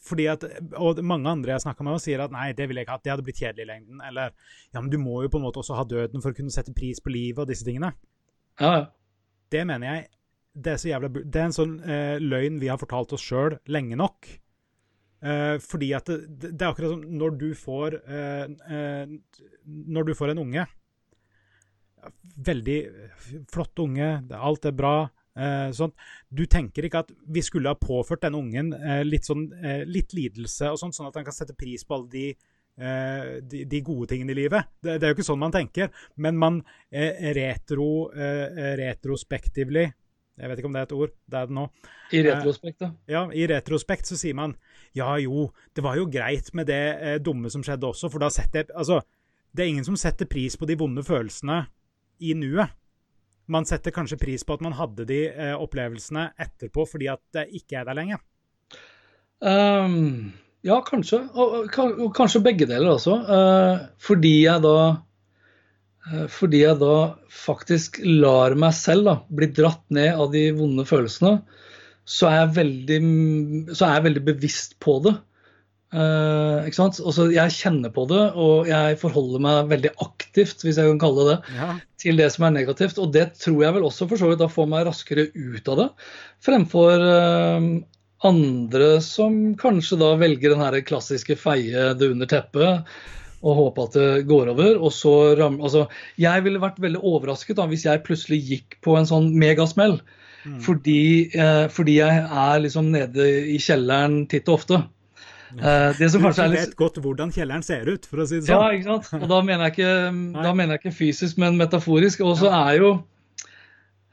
Fordi 0.00 0.26
at, 0.32 0.44
Og 0.80 1.02
mange 1.04 1.28
andre 1.28 1.52
jeg 1.54 1.64
snakka 1.64 1.84
med, 1.84 2.00
sier 2.02 2.22
at 2.24 2.32
nei, 2.32 2.50
det 2.56 2.66
ville 2.68 2.80
jeg 2.80 2.88
ikke 2.88 2.96
hatt, 2.96 3.04
det 3.04 3.12
hadde 3.12 3.26
blitt 3.26 3.40
kjedelig 3.42 3.66
i 3.66 3.70
lengden. 3.70 4.00
Eller 4.08 4.32
ja, 4.72 4.80
men 4.80 4.88
du 4.92 4.96
må 5.00 5.20
jo 5.24 5.32
på 5.32 5.40
en 5.40 5.44
måte 5.44 5.60
også 5.62 5.76
ha 5.78 5.84
døden 5.88 6.24
for 6.24 6.32
å 6.32 6.38
kunne 6.38 6.54
sette 6.54 6.74
pris 6.76 7.02
på 7.04 7.12
livet 7.12 7.44
og 7.44 7.50
disse 7.50 7.66
tingene. 7.66 7.92
Ja. 8.60 8.88
Det 9.52 9.66
mener 9.68 9.92
jeg 9.92 10.08
det 10.50 10.72
er, 10.72 10.86
jævla, 10.90 11.08
det 11.14 11.38
er 11.38 11.46
en 11.46 11.54
sånn 11.54 11.74
eh, 11.86 12.16
løgn 12.18 12.58
vi 12.60 12.70
har 12.70 12.80
fortalt 12.80 13.12
oss 13.14 13.22
sjøl 13.22 13.56
lenge 13.70 13.98
nok. 13.98 14.26
Eh, 15.20 15.56
fordi 15.62 15.92
at 15.94 16.10
det, 16.10 16.50
det, 16.50 16.58
er 16.58 16.70
akkurat 16.72 16.94
som 16.94 17.04
når 17.20 17.36
du 17.38 17.50
får 17.54 17.98
eh, 18.00 18.46
eh 18.72 19.10
Når 19.68 20.06
du 20.08 20.14
får 20.16 20.30
en 20.32 20.38
unge 20.40 20.62
Veldig 22.48 22.76
flott 23.52 23.82
unge, 23.84 24.06
alt 24.32 24.64
er 24.64 24.72
bra. 24.72 25.10
Sånn. 25.76 25.92
Du 26.28 26.44
tenker 26.50 26.86
ikke 26.86 27.04
at 27.04 27.12
vi 27.30 27.42
skulle 27.46 27.70
ha 27.70 27.78
påført 27.78 28.24
denne 28.24 28.40
ungen 28.40 28.72
eh, 28.74 29.02
litt, 29.06 29.28
sånn, 29.28 29.46
eh, 29.62 29.84
litt 29.86 30.14
lidelse, 30.16 30.72
og 30.72 30.80
sånt, 30.80 30.96
sånn 30.96 31.10
at 31.10 31.20
han 31.20 31.26
kan 31.28 31.36
sette 31.36 31.58
pris 31.58 31.86
på 31.86 31.98
alle 31.98 32.10
de 32.14 32.30
de, 32.80 33.58
de, 33.68 33.78
gode 33.84 34.06
tingene 34.08 34.32
i 34.32 34.38
livet. 34.38 34.70
Det, 34.80 34.94
det, 34.94 35.04
er 35.04 35.10
jo 35.10 35.16
ikke 35.18 35.26
sånn 35.26 35.40
man 35.42 35.52
tenker. 35.52 35.90
Men 36.16 36.38
man 36.40 36.62
eh, 36.88 37.26
retro, 37.36 38.08
eh, 38.14 38.70
retrospektively 38.80 39.82
jeg 40.40 40.48
vet 40.48 40.60
ikke 40.60 40.70
om 40.70 40.76
det 40.76 40.80
er 40.80 40.88
et 40.88 40.96
ord. 40.96 41.14
Det 41.28 41.38
er 41.38 41.48
det 41.48 41.56
nå. 41.56 41.66
I 42.16 42.20
retrospekt, 42.24 42.78
da? 42.80 42.90
Eh, 42.90 43.14
ja, 43.14 43.22
i 43.36 43.46
retrospekt 43.50 44.10
så 44.10 44.16
sier 44.20 44.36
man 44.38 44.56
ja 44.96 45.12
jo, 45.22 45.50
det 45.76 45.84
var 45.84 45.98
jo 46.00 46.08
greit 46.10 46.48
med 46.56 46.70
det 46.70 46.84
eh, 46.96 47.18
dumme 47.22 47.52
som 47.52 47.64
skjedde 47.66 47.90
også, 47.90 48.10
for 48.10 48.24
da 48.24 48.30
setter 48.32 48.64
jeg 48.64 48.72
Altså, 48.74 49.00
det 49.52 49.64
er 49.64 49.72
ingen 49.74 49.86
som 49.86 49.98
setter 50.00 50.28
pris 50.30 50.56
på 50.56 50.66
de 50.66 50.78
vonde 50.80 51.04
følelsene 51.04 51.64
i 52.24 52.34
nuet. 52.38 52.72
Man 53.50 53.66
setter 53.68 53.94
kanskje 53.94 54.20
pris 54.20 54.46
på 54.46 54.56
at 54.56 54.62
man 54.64 54.76
hadde 54.78 55.06
de 55.08 55.24
eh, 55.30 55.54
opplevelsene 55.58 56.28
etterpå 56.38 56.86
fordi 56.88 57.10
at 57.10 57.22
det 57.34 57.48
ikke 57.60 57.80
er 57.80 57.88
der 57.88 57.98
lenge? 57.98 58.20
Um, 59.40 60.30
ja, 60.66 60.80
kanskje. 60.86 61.24
Og, 61.34 61.70
og, 61.74 62.10
kanskje 62.16 62.44
begge 62.44 62.68
deler 62.70 62.94
også. 62.94 63.16
Uh, 63.26 63.86
fordi 63.98 64.36
jeg 64.44 64.62
da 64.66 64.76
Eh, 66.08 66.26
fordi 66.32 66.62
jeg 66.64 66.78
da 66.80 66.94
faktisk 67.30 68.00
lar 68.04 68.56
meg 68.58 68.74
selv 68.76 69.08
da, 69.08 69.16
bli 69.28 69.50
dratt 69.56 69.82
ned 69.92 70.16
av 70.16 70.30
de 70.34 70.46
vonde 70.56 70.86
følelsene, 70.88 71.40
så 72.08 72.30
er 72.30 72.38
jeg 72.40 72.54
veldig, 72.56 73.00
er 73.76 73.96
jeg 73.98 74.06
veldig 74.08 74.22
bevisst 74.30 74.78
på 74.82 74.98
det. 75.04 75.14
Uh, 75.90 76.62
ikke 76.68 76.78
sant? 76.78 77.00
Også 77.02 77.26
jeg 77.34 77.50
kjenner 77.50 77.90
på 77.90 78.04
det, 78.10 78.22
og 78.38 78.68
jeg 78.70 78.98
forholder 79.00 79.42
meg 79.42 79.70
veldig 79.72 79.90
aktivt 80.04 80.62
hvis 80.62 80.78
jeg 80.78 80.86
kan 80.92 81.00
kalle 81.02 81.24
det 81.26 81.30
det, 81.32 81.54
ja. 81.58 81.70
til 81.98 82.20
det 82.20 82.28
som 82.34 82.46
er 82.46 82.54
negativt. 82.54 83.00
Og 83.02 83.10
det 83.14 83.26
tror 83.40 83.64
jeg 83.64 83.76
vel 83.76 83.86
også 83.88 84.06
for 84.10 84.20
så 84.20 84.30
vidt 84.30 84.42
da 84.42 84.50
får 84.50 84.68
meg 84.70 84.86
raskere 84.86 85.30
ut 85.34 85.72
av 85.72 85.80
det, 85.80 85.88
fremfor 86.46 87.06
uh, 87.06 87.70
andre 88.30 88.90
som 89.02 89.40
kanskje 89.58 89.98
da 90.02 90.12
velger 90.20 90.54
den 90.54 90.62
her 90.62 90.78
klassiske 90.86 91.38
feie 91.40 91.90
det 91.98 92.12
under 92.12 92.28
teppet 92.30 92.86
og 93.40 93.56
håpe 93.56 93.84
at 93.86 93.94
det 93.96 94.08
går 94.28 94.50
over. 94.52 94.78
og 94.78 94.92
så 94.92 95.34
ram, 95.38 95.60
altså, 95.64 95.86
Jeg 96.20 96.44
ville 96.44 96.60
vært 96.60 96.80
veldig 96.80 97.00
overrasket 97.00 97.56
da, 97.56 97.66
hvis 97.66 97.86
jeg 97.88 98.04
plutselig 98.04 98.40
gikk 98.46 98.78
på 98.84 98.98
en 98.98 99.08
sånn 99.08 99.30
megasmell. 99.32 99.98
Mm. 100.44 100.60
Fordi, 100.64 101.02
uh, 101.34 101.66
fordi, 101.72 101.98
jeg 101.98 102.24
er 102.24 102.60
liksom 102.60 102.92
nede 102.92 103.26
i 103.48 103.58
kjelleren 103.60 104.26
titt 104.28 104.48
og 104.48 104.60
ofte. 104.60 104.82
Eh, 105.58 105.86
det 105.98 106.10
som 106.12 106.22
kanskje 106.24 106.46
er 106.46 106.52
litt... 106.52 106.66
vet 106.68 106.76
godt 106.78 107.00
hvordan 107.02 107.32
kjelleren 107.34 107.64
ser 107.66 107.88
ut, 107.90 108.06
for 108.06 108.22
å 108.22 108.28
si 108.28 108.38
det 108.38 108.48
sånn. 108.48 108.60
Ja, 108.60 108.74
ikke 108.76 108.98
sant. 109.00 109.22
Og 109.22 109.30
da 109.32 109.40
mener 109.46 109.68
jeg 109.68 109.76
ikke, 109.78 109.94
mener 110.14 110.76
jeg 110.76 110.82
ikke 110.84 110.98
fysisk, 111.00 111.40
men 111.42 111.58
metaforisk. 111.60 112.22
Og 112.26 112.36
så 112.42 112.52
er 112.54 112.78
jo 112.78 112.92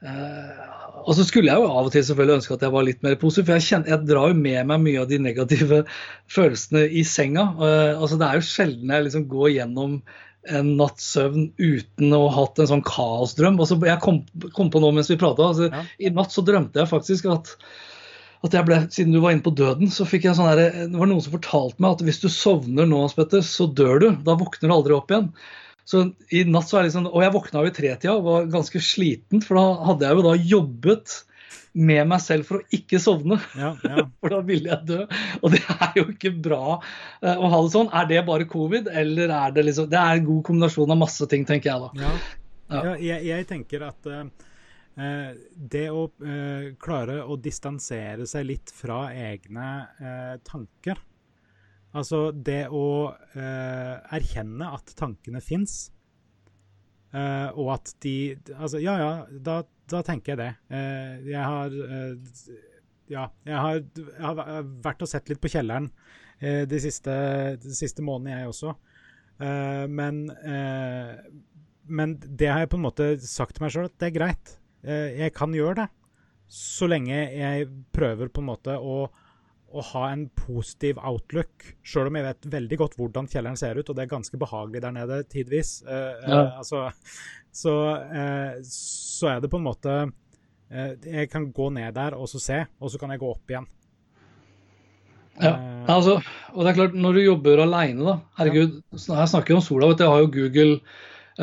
eh, 0.02 0.66
og 1.08 1.16
så 1.16 1.24
skulle 1.24 1.48
jeg 1.48 1.62
jo 1.62 1.68
av 1.72 1.86
og 1.88 1.92
til 1.94 2.04
selvfølgelig 2.04 2.36
ønske 2.36 2.56
at 2.58 2.64
jeg 2.66 2.74
var 2.74 2.84
litt 2.84 3.04
mer 3.06 3.14
positiv, 3.20 3.46
for 3.48 3.56
jeg, 3.56 3.66
kjenner, 3.68 3.92
jeg 3.94 4.08
drar 4.10 4.32
jo 4.32 4.38
med 4.38 4.68
meg 4.68 4.82
mye 4.84 5.02
av 5.02 5.06
de 5.08 5.18
negative 5.24 5.82
følelsene 6.36 6.84
i 6.90 7.04
senga. 7.08 7.46
Uh, 7.56 7.92
altså 7.96 8.18
Det 8.20 8.28
er 8.28 8.40
jo 8.40 8.48
sjelden 8.48 8.92
jeg 8.92 9.06
liksom 9.06 9.28
går 9.30 9.52
gjennom 9.54 10.00
en 10.48 10.68
natts 10.78 11.08
søvn 11.14 11.48
uten 11.58 12.14
å 12.16 12.22
ha 12.28 12.42
hatt 12.42 12.60
en 12.62 12.70
sånn 12.70 12.84
kaosdrøm. 12.86 13.58
Altså, 13.60 13.76
jeg 13.88 14.00
kom, 14.04 14.22
kom, 14.56 14.70
på 14.72 14.80
nå 14.84 14.92
mens 14.96 15.10
vi 15.12 15.18
prata. 15.20 15.48
Altså, 15.50 15.68
ja. 15.72 15.82
I 16.00 16.12
natt 16.14 16.32
så 16.32 16.44
drømte 16.46 16.82
jeg 16.82 16.90
faktisk 16.92 17.28
at, 17.32 17.54
at 18.46 18.54
jeg 18.54 18.66
ble, 18.68 18.80
Siden 18.94 19.14
du 19.14 19.20
var 19.22 19.34
inne 19.34 19.44
på 19.44 19.54
døden, 19.56 19.90
så 19.92 20.06
fikk 20.08 20.28
jeg 20.28 20.38
sånn 20.38 20.50
her, 20.50 20.60
det 20.78 20.98
var 20.98 21.10
noen 21.10 21.22
som 21.24 21.34
fortalte 21.34 21.82
meg 21.82 21.96
at 21.96 22.04
hvis 22.06 22.20
du 22.22 22.28
sovner 22.32 22.86
nå, 22.88 23.00
Spetter, 23.10 23.42
så 23.46 23.66
dør 23.66 24.04
du. 24.04 24.08
Da 24.26 24.36
våkner 24.38 24.70
du 24.70 24.74
aldri 24.76 24.96
opp 24.96 25.10
igjen. 25.14 25.32
Så 25.88 26.04
i 26.34 26.42
natt 26.44 26.68
så 26.68 26.76
er 26.76 26.84
det 26.84 26.90
liksom 26.90 27.06
Og 27.08 27.22
jeg 27.24 27.32
våkna 27.32 27.62
jo 27.64 27.70
i 27.70 27.72
tretida 27.72 28.12
og 28.18 28.26
var 28.26 28.50
ganske 28.52 28.82
sliten, 28.84 29.40
for 29.44 29.58
da 29.58 29.64
hadde 29.88 30.06
jeg 30.08 30.18
jo 30.18 30.26
da 30.26 30.34
jobbet 30.52 31.16
med 31.78 32.08
meg 32.10 32.20
selv 32.22 32.48
for 32.48 32.60
å 32.60 32.74
ikke 32.74 32.98
sovne. 33.02 33.38
Ja, 33.58 33.74
ja. 33.84 34.04
For 34.20 34.32
da 34.32 34.40
ville 34.46 34.70
jeg 34.72 34.88
dø. 34.88 35.04
Og 35.44 35.52
det 35.54 35.60
er 35.62 35.92
jo 36.00 36.06
ikke 36.10 36.32
bra 36.34 36.78
eh, 36.78 37.36
å 37.36 37.50
ha 37.52 37.60
det 37.62 37.72
sånn. 37.74 37.90
Er 37.94 38.08
det 38.10 38.24
bare 38.26 38.48
covid, 38.50 38.88
eller 38.90 39.30
er 39.36 39.54
det 39.54 39.66
liksom 39.68 39.88
Det 39.92 40.00
er 40.00 40.18
en 40.18 40.26
god 40.26 40.42
kombinasjon 40.48 40.94
av 40.94 41.00
masse 41.04 41.28
ting, 41.30 41.46
tenker 41.48 41.70
jeg 41.70 41.84
da. 41.84 42.08
Ja. 42.08 42.94
Jeg, 43.00 43.22
jeg 43.28 43.46
tenker 43.48 43.86
at 43.86 44.10
eh, 44.10 44.24
eh, 44.24 44.47
det 44.98 45.84
å 45.94 46.08
eh, 46.26 46.72
klare 46.82 47.20
å 47.22 47.36
distansere 47.38 48.26
seg 48.26 48.48
litt 48.48 48.72
fra 48.74 49.04
egne 49.14 49.68
eh, 50.02 50.34
tanker 50.42 50.98
Altså 51.96 52.32
det 52.32 52.66
å 52.74 53.12
eh, 53.32 53.94
erkjenne 54.18 54.72
at 54.76 54.90
tankene 54.98 55.40
fins, 55.40 55.86
og 57.08 57.70
at 57.72 57.94
de 58.04 58.36
Altså, 58.52 58.82
ja 58.84 58.98
ja, 59.00 59.12
da, 59.40 59.62
da 59.88 60.02
tenker 60.04 60.34
jeg 60.34 60.40
det. 60.42 60.50
Eh, 60.68 61.28
jeg 61.32 61.40
har 61.40 61.76
Ja, 63.08 63.30
jeg 63.48 63.56
har, 63.56 63.78
jeg 63.96 64.24
har 64.26 64.66
vært 64.84 65.02
og 65.06 65.08
sett 65.08 65.30
litt 65.32 65.40
på 65.40 65.48
kjelleren 65.48 65.88
eh, 66.42 66.66
de 66.68 66.80
siste, 66.84 67.14
siste 67.64 68.04
månedene, 68.04 68.42
jeg 68.42 68.52
også. 68.52 68.74
Eh, 69.40 69.84
men 69.88 70.26
men 71.88 72.18
det 72.20 72.50
har 72.52 72.60
jeg 72.60 72.70
på 72.74 72.76
en 72.76 72.84
måte 72.84 73.04
sagt 73.24 73.56
til 73.56 73.64
meg 73.64 73.72
sjøl 73.72 73.88
at 73.88 73.94
det 73.96 74.10
er 74.10 74.18
greit. 74.18 74.50
Jeg 74.88 75.34
kan 75.36 75.54
gjøre 75.56 75.82
det. 75.82 75.88
Så 76.48 76.88
lenge 76.88 77.12
jeg 77.12 77.66
prøver 77.92 78.30
på 78.32 78.40
en 78.40 78.48
måte 78.48 78.76
å, 78.80 79.02
å 79.68 79.82
ha 79.90 80.04
en 80.14 80.28
positiv 80.32 81.00
outlook. 81.04 81.66
Sjøl 81.84 82.08
om 82.08 82.16
jeg 82.16 82.26
vet 82.28 82.48
veldig 82.54 82.78
godt 82.80 82.96
hvordan 83.00 83.28
kjelleren 83.28 83.58
ser 83.60 83.76
ut, 83.76 83.88
og 83.88 83.98
det 83.98 84.06
er 84.06 84.14
ganske 84.14 84.40
behagelig 84.40 84.82
der 84.84 84.94
nede 84.96 85.18
tidvis. 85.28 85.82
Ja. 85.84 86.40
altså, 86.62 86.86
så, 87.52 87.74
så 88.64 89.34
er 89.34 89.44
det 89.44 89.50
på 89.52 89.60
en 89.60 89.66
måte 89.68 89.98
Jeg 90.68 91.28
kan 91.32 91.50
gå 91.52 91.68
ned 91.76 91.92
der 91.96 92.16
og 92.16 92.28
så 92.32 92.40
se, 92.40 92.62
og 92.80 92.92
så 92.92 93.00
kan 93.00 93.12
jeg 93.12 93.20
gå 93.20 93.28
opp 93.34 93.52
igjen. 93.52 93.68
Ja, 95.38 95.52
altså, 95.86 96.16
og 96.50 96.64
det 96.64 96.72
er 96.72 96.78
klart, 96.80 96.96
når 96.98 97.14
du 97.14 97.20
jobber 97.22 97.60
aleine, 97.62 98.02
da 98.02 98.16
Herregud, 98.40 98.80
her 98.90 99.28
snakker 99.30 99.54
vi 99.54 99.58
om 99.60 99.62
sola. 99.62 99.92
vet 99.92 100.00
du, 100.00 100.04
Jeg 100.04 100.10
har 100.10 100.24
jo 100.24 100.32
Google 100.34 100.72
jeg 100.72 100.82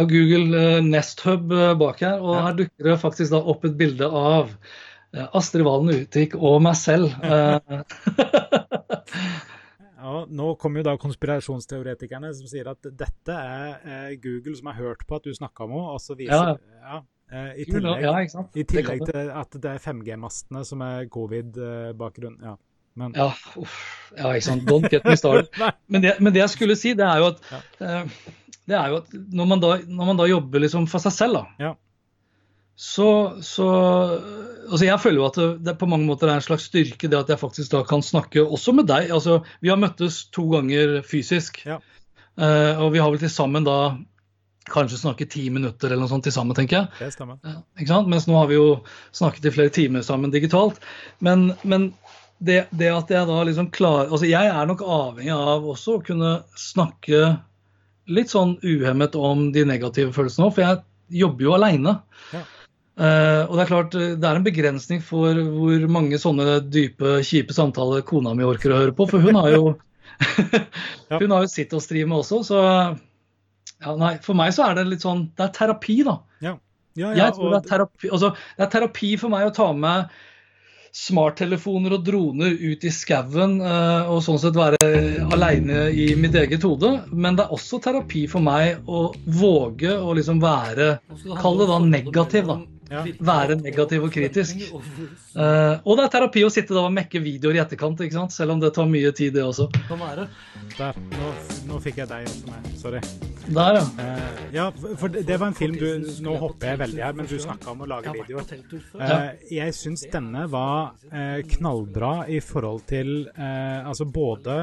Google 0.03 0.51
uh, 0.51 0.81
Nest 0.83 1.21
Hub 1.23 1.51
uh, 1.55 1.71
bak 1.79 2.01
her, 2.03 2.19
og 2.19 2.35
her 2.35 2.57
dukker 2.59 2.89
det 2.91 2.99
faktisk 2.99 3.31
da 3.31 3.39
opp 3.39 3.63
et 3.65 3.77
bilde 3.79 4.09
av 4.09 4.51
uh, 4.51 5.27
Astrid 5.39 5.63
Valen 5.63 5.93
Utvik 5.95 6.35
og 6.35 6.59
meg 6.67 6.75
selv. 6.75 7.15
Uh, 7.23 7.59
Ja, 10.05 10.19
nå 10.29 10.51
kommer 10.61 10.83
jo 10.83 10.85
da 10.85 10.93
konspirasjonsteoretikerne 11.01 12.29
som 12.37 12.45
sier 12.45 12.67
at 12.69 12.85
dette 12.93 13.33
er 13.33 13.87
eh, 13.89 14.11
Google 14.21 14.53
som 14.53 14.67
har 14.69 14.77
hørt 14.77 15.01
på 15.09 15.17
at 15.17 15.25
du 15.25 15.33
snakka 15.33 15.65
om 15.65 15.71
henne, 15.73 15.95
og 15.95 16.03
så 16.03 16.13
viser 16.19 16.51
ja, 16.51 16.57
ja. 16.85 16.99
I 17.57 17.65
tillegg, 17.65 18.03
ja, 18.05 18.11
i 18.53 18.65
tillegg 18.69 19.01
til 19.09 19.31
at 19.33 19.57
det 19.63 19.71
er 19.71 19.81
5G-mastene 19.81 20.61
som 20.69 20.83
er 20.85 21.07
covid-bakgrunn. 21.09 22.37
Ja. 22.45 22.53
Men 23.01 23.17
Ja, 23.17 23.31
uff, 23.57 23.79
ja, 24.13 24.29
ikke 24.37 24.45
sant. 24.45 24.69
Don't 24.69 24.85
get 24.93 25.09
me 25.09 25.17
started. 25.17 25.49
Men 25.91 26.05
det, 26.05 26.13
men 26.21 26.35
det 26.37 26.43
jeg 26.43 26.53
skulle 26.53 26.77
si, 26.77 26.93
det 26.93 27.03
er 27.09 27.23
jo 27.23 27.31
at, 27.33 27.41
Ja. 27.49 27.63
eh, 27.81 28.13
det 28.67 28.75
er 28.79 28.89
jo 28.93 28.99
at 29.03 29.11
når, 29.13 29.45
man 29.51 29.59
da, 29.61 29.73
når 29.85 30.05
man 30.11 30.17
da 30.21 30.25
jobber 30.29 30.63
liksom 30.63 30.87
for 30.89 31.03
seg 31.03 31.13
selv, 31.13 31.39
da, 31.41 31.67
Ja. 31.67 31.73
så, 32.75 33.37
så 33.45 33.67
altså 34.65 34.85
Jeg 34.87 34.99
føler 34.99 35.19
jo 35.21 35.27
at 35.29 35.37
det, 35.39 35.45
det 35.67 35.75
på 35.79 35.87
mange 35.87 36.07
måter 36.09 36.27
er 36.31 36.39
en 36.39 36.43
slags 36.45 36.65
styrke 36.71 37.07
det 37.11 37.19
at 37.21 37.29
jeg 37.31 37.39
faktisk 37.39 37.71
da 37.71 37.83
kan 37.87 38.01
snakke 38.03 38.43
også 38.43 38.73
med 38.75 38.87
deg. 38.89 39.11
altså 39.15 39.37
Vi 39.61 39.69
har 39.71 39.77
møttes 39.79 40.25
to 40.35 40.47
ganger 40.51 40.99
fysisk, 41.07 41.61
Ja. 41.69 41.77
uh, 42.41 42.81
og 42.83 42.91
vi 42.93 42.99
har 42.99 43.09
vel 43.13 43.21
til 43.21 43.31
sammen 43.31 43.63
da 43.67 43.77
kanskje 44.65 44.97
snakket 44.97 45.29
ti 45.29 45.43
minutter 45.53 45.91
eller 45.91 46.01
noe 46.01 46.09
sånt 46.09 46.25
til 46.25 46.33
sammen, 46.33 46.55
tenker 46.57 46.79
jeg. 46.79 46.87
det 46.97 47.13
stemmer. 47.13 47.37
Ja? 47.45 48.01
Mens 48.09 48.25
nå 48.25 48.33
har 48.39 48.47
vi 48.49 48.55
jo 48.57 48.79
snakket 49.13 49.45
i 49.45 49.51
flere 49.53 49.69
timer 49.69 50.01
sammen 50.01 50.33
digitalt. 50.33 50.79
Men, 51.21 51.51
men 51.61 51.91
det, 52.41 52.63
det 52.73 52.89
at 52.89 53.11
jeg 53.13 53.27
da 53.29 53.43
liksom 53.47 53.69
klarer 53.71 54.09
Altså 54.09 54.25
jeg 54.27 54.49
er 54.49 54.65
nok 54.67 54.81
avhengig 54.81 55.31
av 55.37 55.63
også 55.69 55.99
å 55.99 56.01
kunne 56.03 56.31
snakke 56.57 57.37
litt 58.11 58.33
sånn 58.33 58.57
uhemmet 58.63 59.15
om 59.17 59.49
de 59.55 59.65
negative 59.67 60.13
følelsene 60.15 60.49
òg, 60.49 60.53
for 60.57 60.65
jeg 60.65 61.21
jobber 61.23 61.47
jo 61.47 61.55
aleine. 61.55 61.95
Ja. 62.33 62.43
Uh, 62.95 63.41
og 63.49 63.57
det 63.57 63.63
er 63.65 63.69
klart, 63.71 63.95
det 63.95 64.27
er 64.27 64.37
en 64.39 64.45
begrensning 64.45 65.01
for 65.03 65.35
hvor 65.35 65.87
mange 65.91 66.19
sånne 66.21 66.61
dype, 66.71 67.17
kjipe 67.27 67.55
samtaler 67.55 68.05
kona 68.07 68.31
mi 68.37 68.45
orker 68.47 68.71
å 68.71 68.77
høre 68.85 68.93
på, 68.95 69.07
for 69.09 69.23
hun 69.23 69.35
har 69.35 69.51
jo 69.51 69.65
Hun 71.19 71.33
har 71.33 71.43
jo 71.43 71.49
sitt 71.51 71.73
å 71.75 71.81
stri 71.83 72.05
med 72.07 72.21
også, 72.21 72.39
så 72.47 72.59
ja, 73.83 73.95
nei, 73.99 74.13
for 74.23 74.37
meg 74.39 74.53
så 74.55 74.69
er 74.69 74.77
det 74.77 74.85
litt 74.87 75.03
sånn 75.03 75.25
Det 75.35 75.43
er 75.43 75.51
terapi, 75.57 75.97
da. 76.07 76.15
Ja, 76.45 76.53
ja, 76.95 77.11
Jeg 77.17 77.35
tror 77.35 77.51
det 77.51 77.59
er 77.59 77.67
terapi, 77.73 78.11
altså, 78.15 78.31
det 78.55 78.63
er 78.63 78.71
terapi 78.77 79.11
for 79.19 79.33
meg 79.33 79.49
å 79.49 79.53
ta 79.57 79.67
med 79.75 80.15
smarttelefoner 80.95 81.97
og 81.97 82.05
droner 82.07 82.53
ut 82.55 82.85
i 82.87 82.91
skauen 82.93 83.57
eh, 83.59 84.11
og 84.11 84.21
sånn 84.23 84.39
sett 84.39 84.55
være 84.55 84.79
aleine 85.35 85.89
i 85.91 86.13
mitt 86.19 86.37
eget 86.39 86.63
hode. 86.63 86.93
Men 87.11 87.35
det 87.35 87.45
er 87.45 87.55
også 87.55 87.81
terapi 87.83 88.25
for 88.31 88.45
meg 88.45 88.87
å 88.87 89.09
våge 89.25 89.91
å 89.91 90.15
liksom 90.15 90.39
være 90.43 90.95
Kall 91.41 91.59
det 91.59 91.67
da 91.69 91.81
negativ, 91.83 92.47
da. 92.47 92.61
Ja. 92.91 93.01
Være 93.25 93.57
negativ 93.57 94.03
og 94.05 94.11
kritisk. 94.13 94.59
Uh, 95.33 95.81
og 95.81 95.97
det 95.97 96.05
er 96.05 96.11
terapi 96.13 96.43
å 96.45 96.51
sitte 96.53 96.75
da 96.75 96.83
og 96.85 96.93
mekke 96.93 97.21
videoer 97.23 97.57
i 97.57 97.61
etterkant, 97.63 98.03
ikke 98.05 98.17
sant? 98.19 98.35
selv 98.35 98.55
om 98.55 98.61
det 98.61 98.73
tar 98.75 98.89
mye 98.89 99.11
tid, 99.15 99.33
det 99.37 99.45
også. 99.45 99.69
der, 100.77 100.99
nå, 101.15 101.31
nå 101.69 101.79
fikk 101.81 102.03
jeg 102.03 102.11
deg 102.11 102.29
også 102.29 102.51
med. 102.51 102.69
Sorry. 102.81 103.01
Der, 103.45 103.79
ja. 103.79 103.85
Uh, 103.97 104.45
ja, 104.55 104.67
for 104.97 105.13
det, 105.13 105.25
det 105.27 105.37
var 105.41 105.51
en 105.51 105.57
film 105.57 105.75
du 105.77 105.85
Nå 106.25 106.33
hopper 106.41 106.71
jeg 106.71 106.79
veldig 106.81 107.03
her, 107.03 107.17
men 107.17 107.27
du 107.29 107.35
snakka 107.41 107.73
om 107.73 107.83
å 107.85 107.89
lage 107.89 108.13
videoer. 108.15 108.55
Uh, 108.97 109.33
jeg 109.53 109.75
syns 109.77 110.05
denne 110.11 110.45
var 110.49 110.95
eh, 111.11 111.41
knallbra 111.55 112.25
i 112.31 112.39
forhold 112.43 112.85
til 112.89 113.27
eh, 113.35 113.79
Altså 113.85 114.07
både 114.09 114.57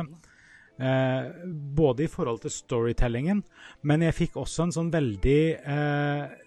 eh, 0.79 1.31
Både 1.77 2.07
i 2.07 2.11
forhold 2.11 2.43
til 2.45 2.55
storytellingen, 2.55 3.43
men 3.89 4.07
jeg 4.07 4.17
fikk 4.17 4.39
også 4.41 4.67
en 4.67 4.75
sånn 4.75 4.93
veldig 4.95 5.41
eh, 5.59 6.42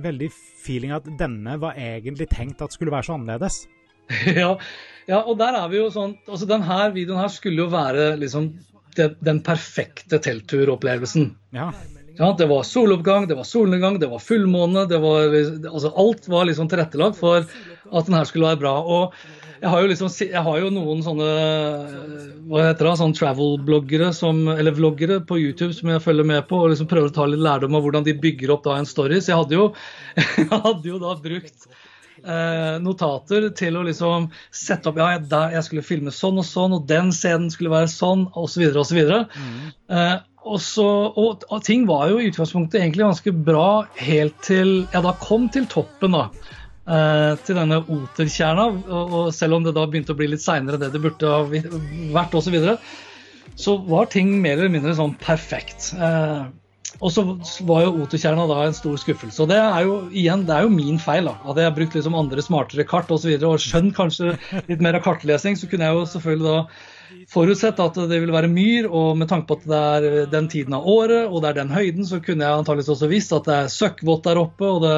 Veldig 0.00 0.28
feeling 0.62 0.94
at 0.96 1.06
denne 1.20 1.58
var 1.60 1.78
egentlig 1.78 2.28
tenkt 2.32 2.62
at 2.64 2.74
skulle 2.74 2.94
være 2.94 3.08
så 3.08 3.16
annerledes. 3.18 3.64
ja, 4.42 4.56
ja, 5.08 5.22
og 5.22 5.36
der 5.40 5.56
er 5.56 5.68
vi 5.70 5.78
jo 5.78 5.86
sånn 5.94 6.16
altså 6.26 6.46
Denne 6.50 6.78
videoen 6.92 7.20
her 7.22 7.30
skulle 7.32 7.62
jo 7.62 7.68
være 7.72 8.12
liksom 8.20 8.50
den, 8.98 9.14
den 9.24 9.40
perfekte 9.46 10.18
teltturopplevelsen. 10.20 11.30
Ja. 11.56 11.70
Ja, 12.18 12.34
det 12.36 12.44
var 12.50 12.66
soloppgang, 12.68 13.24
det 13.28 13.38
var 13.38 13.46
solnedgang, 13.48 13.96
det 14.00 14.10
var 14.10 14.20
fullmåne. 14.20 14.84
Det 14.88 14.98
var, 15.00 15.32
altså 15.70 15.92
alt 15.96 16.28
var 16.28 16.44
liksom 16.44 16.68
tilrettelagt 16.68 17.16
for 17.16 17.46
at 17.46 18.08
den 18.08 18.16
her 18.18 18.28
skulle 18.28 18.50
være 18.50 18.60
bra. 18.60 18.74
Og 18.84 19.16
jeg 19.62 19.70
har 19.70 19.84
jo 19.84 19.90
liksom, 19.92 20.10
jeg 20.26 20.42
har 20.42 20.56
jo 20.58 20.70
noen 20.74 21.04
sånne 21.06 21.26
hva 22.50 22.64
heter 22.66 22.88
det, 22.88 22.94
sånn 22.98 23.14
travel-bloggere 23.14 24.08
eller 24.56 24.74
vloggere 24.74 25.20
på 25.26 25.38
YouTube 25.38 25.76
som 25.76 25.92
jeg 25.92 26.02
følger 26.02 26.26
med 26.26 26.48
på 26.50 26.58
og 26.58 26.72
liksom 26.72 26.88
prøver 26.90 27.12
å 27.12 27.14
ta 27.14 27.28
litt 27.30 27.42
lærdom 27.44 27.78
av 27.78 27.86
hvordan 27.86 28.06
de 28.08 28.16
bygger 28.18 28.50
opp 28.56 28.66
da 28.66 28.80
en 28.80 28.88
story. 28.88 29.20
Så 29.22 29.32
jeg 29.32 29.38
hadde 29.38 29.56
jo, 29.56 29.68
jeg 30.18 30.48
hadde 30.50 30.90
jo 30.90 30.98
da 31.02 31.14
brukt 31.22 31.68
eh, 32.24 32.74
notater 32.82 33.46
til 33.58 33.78
å 33.78 33.84
liksom 33.86 34.26
sette 34.50 34.90
opp 34.90 34.98
ja, 34.98 35.14
der 35.18 35.54
jeg 35.54 35.68
skulle 35.68 35.86
filme 35.86 36.14
sånn 36.14 36.42
og 36.42 36.48
sånn, 36.48 36.74
og 36.80 36.88
den 36.90 37.14
scenen 37.14 37.52
skulle 37.54 37.72
være 37.72 37.92
sånn, 37.92 38.26
osv. 38.34 38.66
osv. 38.82 38.98
Eh, 38.98 40.16
og, 40.42 40.58
så, 40.58 40.88
og, 41.14 41.46
og 41.54 41.62
ting 41.62 41.86
var 41.86 42.10
jo 42.10 42.18
i 42.18 42.32
utgangspunktet 42.32 42.80
egentlig 42.80 43.06
ganske 43.06 43.36
bra 43.46 43.84
helt 44.02 44.42
til 44.42 44.80
jeg 44.90 45.06
da 45.06 45.14
kom 45.22 45.46
til 45.54 45.70
toppen, 45.70 46.18
da. 46.18 46.26
Eh, 46.82 47.34
til 47.46 47.58
denne 47.58 47.78
oterkjerna. 47.78 48.64
Og, 48.90 49.12
og 49.18 49.28
selv 49.34 49.58
om 49.58 49.66
det 49.66 49.74
da 49.76 49.86
begynte 49.86 50.14
å 50.14 50.18
bli 50.18 50.32
litt 50.32 50.42
seinere 50.42 50.78
enn 50.78 50.82
det 50.82 50.90
det 50.94 51.02
burde 51.04 51.30
ha 51.30 51.44
vært 51.46 52.34
osv., 52.34 52.48
så, 52.48 52.54
videre, 52.54 52.78
så 53.54 53.76
var 53.86 54.10
ting 54.10 54.34
mer 54.42 54.58
eller 54.58 54.72
mindre 54.72 54.96
sånn 54.98 55.14
perfekt. 55.22 55.92
Eh, 55.94 56.42
og 57.02 57.12
så 57.14 57.22
var 57.66 57.84
jo 57.86 58.02
Oterkjerna 58.04 58.44
da 58.50 58.64
en 58.66 58.74
stor 58.76 58.98
skuffelse. 59.00 59.38
Og 59.44 59.50
det 59.50 59.58
er 59.62 59.86
jo 59.86 59.94
igjen, 60.10 60.42
det 60.48 60.56
er 60.56 60.66
jo 60.66 60.74
min 60.74 60.98
feil. 61.02 61.30
da. 61.30 61.36
Hadde 61.46 61.64
jeg 61.64 61.76
brukt 61.78 61.94
liksom 61.98 62.18
andre 62.18 62.42
smartere 62.44 62.86
kart 62.88 63.06
osv. 63.06 63.14
Og, 63.14 63.22
så 63.22 63.30
videre, 63.30 63.52
og 63.52 63.62
skjønt 63.62 63.94
kanskje 63.96 64.34
litt 64.68 64.82
mer 64.82 64.98
av 64.98 65.06
kartlesing, 65.06 65.58
så 65.58 65.70
kunne 65.70 65.86
jeg 65.86 65.98
jo 65.98 66.10
selvfølgelig 66.16 66.50
da 66.50 66.58
forutsett 67.30 67.80
at 67.80 67.96
det 68.10 68.18
ville 68.18 68.34
være 68.34 68.50
myr, 68.50 68.88
og 68.90 69.14
med 69.20 69.30
tanke 69.30 69.46
på 69.48 69.60
at 69.60 69.66
det 69.68 69.80
er 69.94 70.30
den 70.32 70.48
tiden 70.50 70.74
av 70.74 70.86
året 70.88 71.28
og 71.28 71.42
det 71.42 71.50
er 71.52 71.58
den 71.60 71.72
høyden, 71.74 72.06
så 72.08 72.18
kunne 72.24 72.46
jeg 72.46 72.62
antakeligvis 72.62 72.92
også 72.94 73.10
visst 73.10 73.34
at 73.36 73.46
det 73.46 73.56
er 73.58 73.72
søkkvått 73.72 74.24
der 74.26 74.40
oppe 74.40 74.66
og, 74.66 74.80
det, 74.86 74.94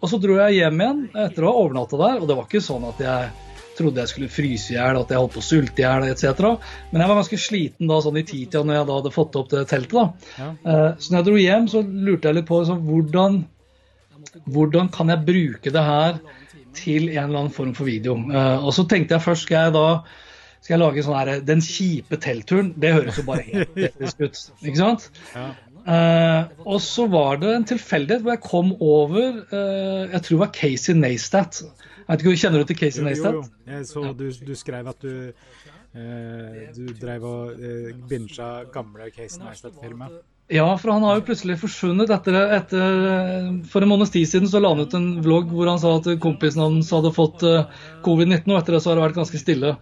og 0.00 0.08
så 0.08 0.14
så 0.14 0.22
dro 0.22 0.36
jeg 0.38 0.56
hjem 0.60 0.80
igjen 0.80 1.04
etter 1.26 1.44
å 1.44 1.50
ha 1.52 1.60
overnatta 1.64 1.98
der, 2.00 2.20
og 2.22 2.28
det 2.30 2.36
var 2.38 2.46
ikke 2.48 2.62
sånn 2.64 2.84
at 2.88 3.00
jeg 3.02 3.30
trodde 3.78 4.02
jeg 4.02 4.10
skulle 4.10 4.28
fryse 4.34 4.72
i 4.72 4.76
hjel, 4.76 4.98
at 4.98 5.10
jeg 5.14 5.20
holdt 5.22 5.34
på 5.36 5.42
å 5.42 5.46
sulte 5.46 5.82
i 5.82 5.84
hjel 5.84 6.06
etc. 6.10 6.40
Men 6.90 7.02
jeg 7.04 7.10
var 7.10 7.18
ganske 7.20 7.38
sliten 7.38 7.90
da 7.90 8.00
sånn 8.02 8.18
i 8.18 8.24
titida 8.26 8.64
når 8.66 8.74
jeg 8.80 8.88
da 8.88 8.96
hadde 8.98 9.12
fått 9.14 9.38
opp 9.38 9.52
det 9.52 9.64
teltet. 9.70 9.94
da. 9.94 10.32
Ja. 10.38 10.48
Eh, 10.72 10.88
Så 10.98 11.12
når 11.12 11.18
jeg 11.20 11.28
dro 11.28 11.36
hjem, 11.42 11.68
så 11.70 11.82
lurte 11.86 12.28
jeg 12.28 12.38
litt 12.40 12.48
på 12.50 12.58
sånn, 12.66 12.82
hvordan, 12.88 13.38
hvordan 14.50 14.90
kan 14.94 15.12
jeg 15.14 15.24
bruke 15.28 15.70
det 15.74 15.84
her 15.86 16.18
til 16.78 17.08
en 17.12 17.28
eller 17.28 17.38
annen 17.44 17.54
form 17.54 17.74
for 17.74 17.86
video. 17.88 18.16
Eh, 18.18 18.64
og 18.66 18.74
så 18.74 18.84
tenkte 18.90 19.14
jeg 19.16 19.24
først 19.24 19.46
skal 19.46 19.68
jeg 19.68 19.76
da 19.78 19.86
skal 20.58 20.74
jeg 20.74 20.82
lage 20.82 21.02
sånn 21.06 21.16
her 21.16 21.40
Den 21.46 21.60
kjipe 21.62 22.18
teltturen. 22.20 22.72
Det 22.76 22.90
høres 22.92 23.18
jo 23.20 23.24
bare 23.28 23.44
helt 23.46 23.74
teknisk 23.78 24.20
ut. 24.26 24.40
ikke 24.66 24.80
sant? 24.80 25.06
Ja. 25.34 25.46
Eh, 25.88 26.48
og 26.68 26.82
så 26.84 27.06
var 27.08 27.38
det 27.40 27.52
en 27.54 27.64
tilfeldighet 27.64 28.24
hvor 28.24 28.34
jeg 28.34 28.42
kom 28.44 28.74
over 28.76 29.38
eh, 29.40 30.10
Jeg 30.12 30.20
tror 30.20 30.34
det 30.34 30.40
var 30.42 30.50
Casey 30.52 30.96
Neistat. 30.98 31.62
Jeg 31.62 32.04
vet 32.10 32.24
ikke, 32.24 32.40
Kjenner 32.42 32.60
du 32.60 32.68
til 32.68 32.80
Casey 32.82 33.04
Neistat? 33.06 33.38
Jo, 33.38 33.44
jo. 33.46 33.72
Jeg 33.72 33.86
så 33.88 34.02
du, 34.18 34.26
du 34.50 34.54
skrev 34.58 34.90
at 34.92 35.00
du 35.00 35.14
eh, 35.96 36.66
du 36.76 36.90
drev 36.98 37.24
og 37.24 37.62
eh, 37.62 37.94
binga 38.10 38.50
gamle 38.74 39.08
Casey 39.14 39.40
Neistat-filmer. 39.40 40.18
Ja, 40.52 40.66
for 40.80 40.92
han 40.92 41.04
har 41.04 41.18
jo 41.18 41.24
plutselig 41.28 41.58
forsvunnet. 41.60 42.12
Etter, 42.12 42.36
etter, 42.56 43.00
for 43.68 43.84
en 43.84 43.90
måneds 43.90 44.12
tid 44.12 44.28
siden 44.28 44.48
så 44.48 44.60
la 44.60 44.72
han 44.72 44.84
ut 44.84 44.96
en 44.96 45.08
vlogg 45.24 45.52
hvor 45.52 45.68
han 45.68 45.80
sa 45.80 45.98
at 45.98 46.08
kompisen 46.24 46.64
hans 46.64 46.92
hadde 46.92 47.12
fått 47.16 47.44
eh, 47.48 47.64
covid-19, 48.04 48.44
og 48.52 48.60
etter 48.60 48.76
det 48.76 48.84
så 48.84 48.92
har 48.92 49.00
det 49.00 49.08
vært 49.08 49.20
ganske 49.22 49.40
stille. 49.40 49.74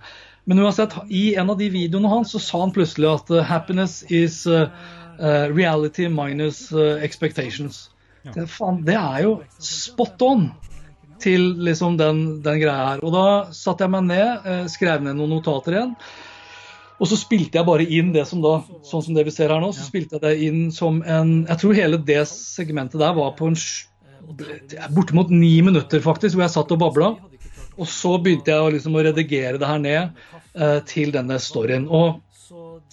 Men 0.47 0.63
uansett, 0.63 0.95
i 1.11 1.33
en 1.35 1.51
av 1.51 1.59
de 1.59 1.67
videoene 1.75 2.11
hans 2.11 2.31
så 2.35 2.39
sa 2.43 2.63
han 2.63 2.75
plutselig 2.75 3.09
at 3.11 3.31
uh, 3.35 3.43
'happiness 3.43 4.05
is 4.15 4.45
uh, 5.19 5.27
uh, 5.27 5.55
reality 5.55 6.09
minus 6.09 6.73
expectations'. 6.73 7.89
Ja. 8.23 8.33
Det, 8.35 8.47
fan, 8.51 8.83
det 8.85 8.97
er 8.99 9.23
jo 9.23 9.35
spot 9.63 10.23
on 10.23 10.49
til 11.23 11.55
liksom 11.65 11.97
den, 11.97 12.43
den 12.45 12.61
greia 12.61 12.93
her. 12.93 13.05
Og 13.07 13.13
da 13.15 13.27
satte 13.55 13.87
jeg 13.87 13.95
meg 13.95 14.09
ned, 14.11 14.49
skrev 14.69 15.05
ned 15.05 15.17
noen 15.17 15.37
notater 15.39 15.77
igjen. 15.77 15.95
Og 16.97 17.11
så 17.11 17.19
spilte 17.21 17.59
jeg 17.59 17.69
bare 17.69 17.85
inn 17.85 18.13
det 18.15 18.25
som 18.29 18.41
da, 18.45 18.59
sånn 18.87 19.05
som 19.05 19.17
det 19.17 19.27
vi 19.29 19.35
ser 19.35 19.53
her 19.53 19.61
nå, 19.61 19.69
så 19.77 19.85
spilte 19.85 20.17
jeg 20.17 20.25
det 20.25 20.49
inn 20.49 20.71
som 20.73 21.03
en 21.05 21.45
Jeg 21.45 21.61
tror 21.61 21.77
hele 21.77 22.01
det 22.01 22.23
segmentet 22.31 23.01
der 23.03 23.17
var 23.17 23.35
på 23.37 23.51
en 23.51 23.59
bortimot 24.97 25.31
ni 25.31 25.61
minutter, 25.63 26.01
faktisk, 26.03 26.37
hvor 26.37 26.47
jeg 26.47 26.55
satt 26.57 26.73
og 26.75 26.81
babla. 26.83 27.13
Og 27.77 27.89
så 27.91 28.17
begynte 28.23 28.55
jeg 28.55 28.79
liksom, 28.79 28.97
å 28.97 29.05
redigere 29.05 29.61
det 29.61 29.69
her 29.69 29.83
ned 29.83 30.23
eh, 30.57 30.79
til 30.89 31.13
denne 31.15 31.37
storyen. 31.43 31.85
Og 31.93 32.23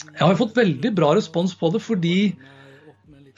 jeg 0.01 0.25
har 0.25 0.39
fått 0.39 0.57
veldig 0.57 0.91
bra 0.95 1.13
respons 1.17 1.53
på 1.57 1.69
det 1.73 1.81
fordi 1.83 2.17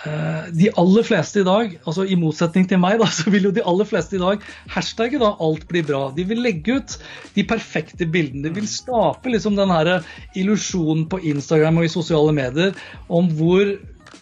eh, 0.06 0.48
de 0.56 0.70
aller 0.82 1.06
fleste 1.08 1.42
i 1.42 1.48
dag, 1.48 1.76
altså 1.84 2.06
i 2.08 2.18
motsetning 2.20 2.68
til 2.70 2.82
meg, 2.82 2.98
da, 3.02 3.10
så 3.18 3.32
vil 3.34 3.50
jo 3.50 3.54
de 3.56 3.66
aller 3.68 3.88
fleste 3.90 4.18
i 4.18 4.22
dag 4.24 4.44
hashtagge 4.74 5.22
da 5.22 5.34
'alt 5.36 5.68
blir 5.72 5.88
bra'. 5.88 6.14
De 6.16 6.28
vil 6.28 6.44
legge 6.46 6.80
ut 6.80 6.98
de 7.36 7.48
perfekte 7.48 8.08
bildene. 8.08 8.50
De 8.50 8.56
vil 8.60 8.70
skape 8.72 9.32
liksom 9.34 9.58
den 9.60 9.74
her 9.74 9.98
illusjonen 10.36 11.08
på 11.12 11.22
Instagram 11.34 11.82
og 11.82 11.90
i 11.90 11.96
sosiale 11.98 12.36
medier 12.36 12.76
om 13.10 13.30
hvor 13.40 13.76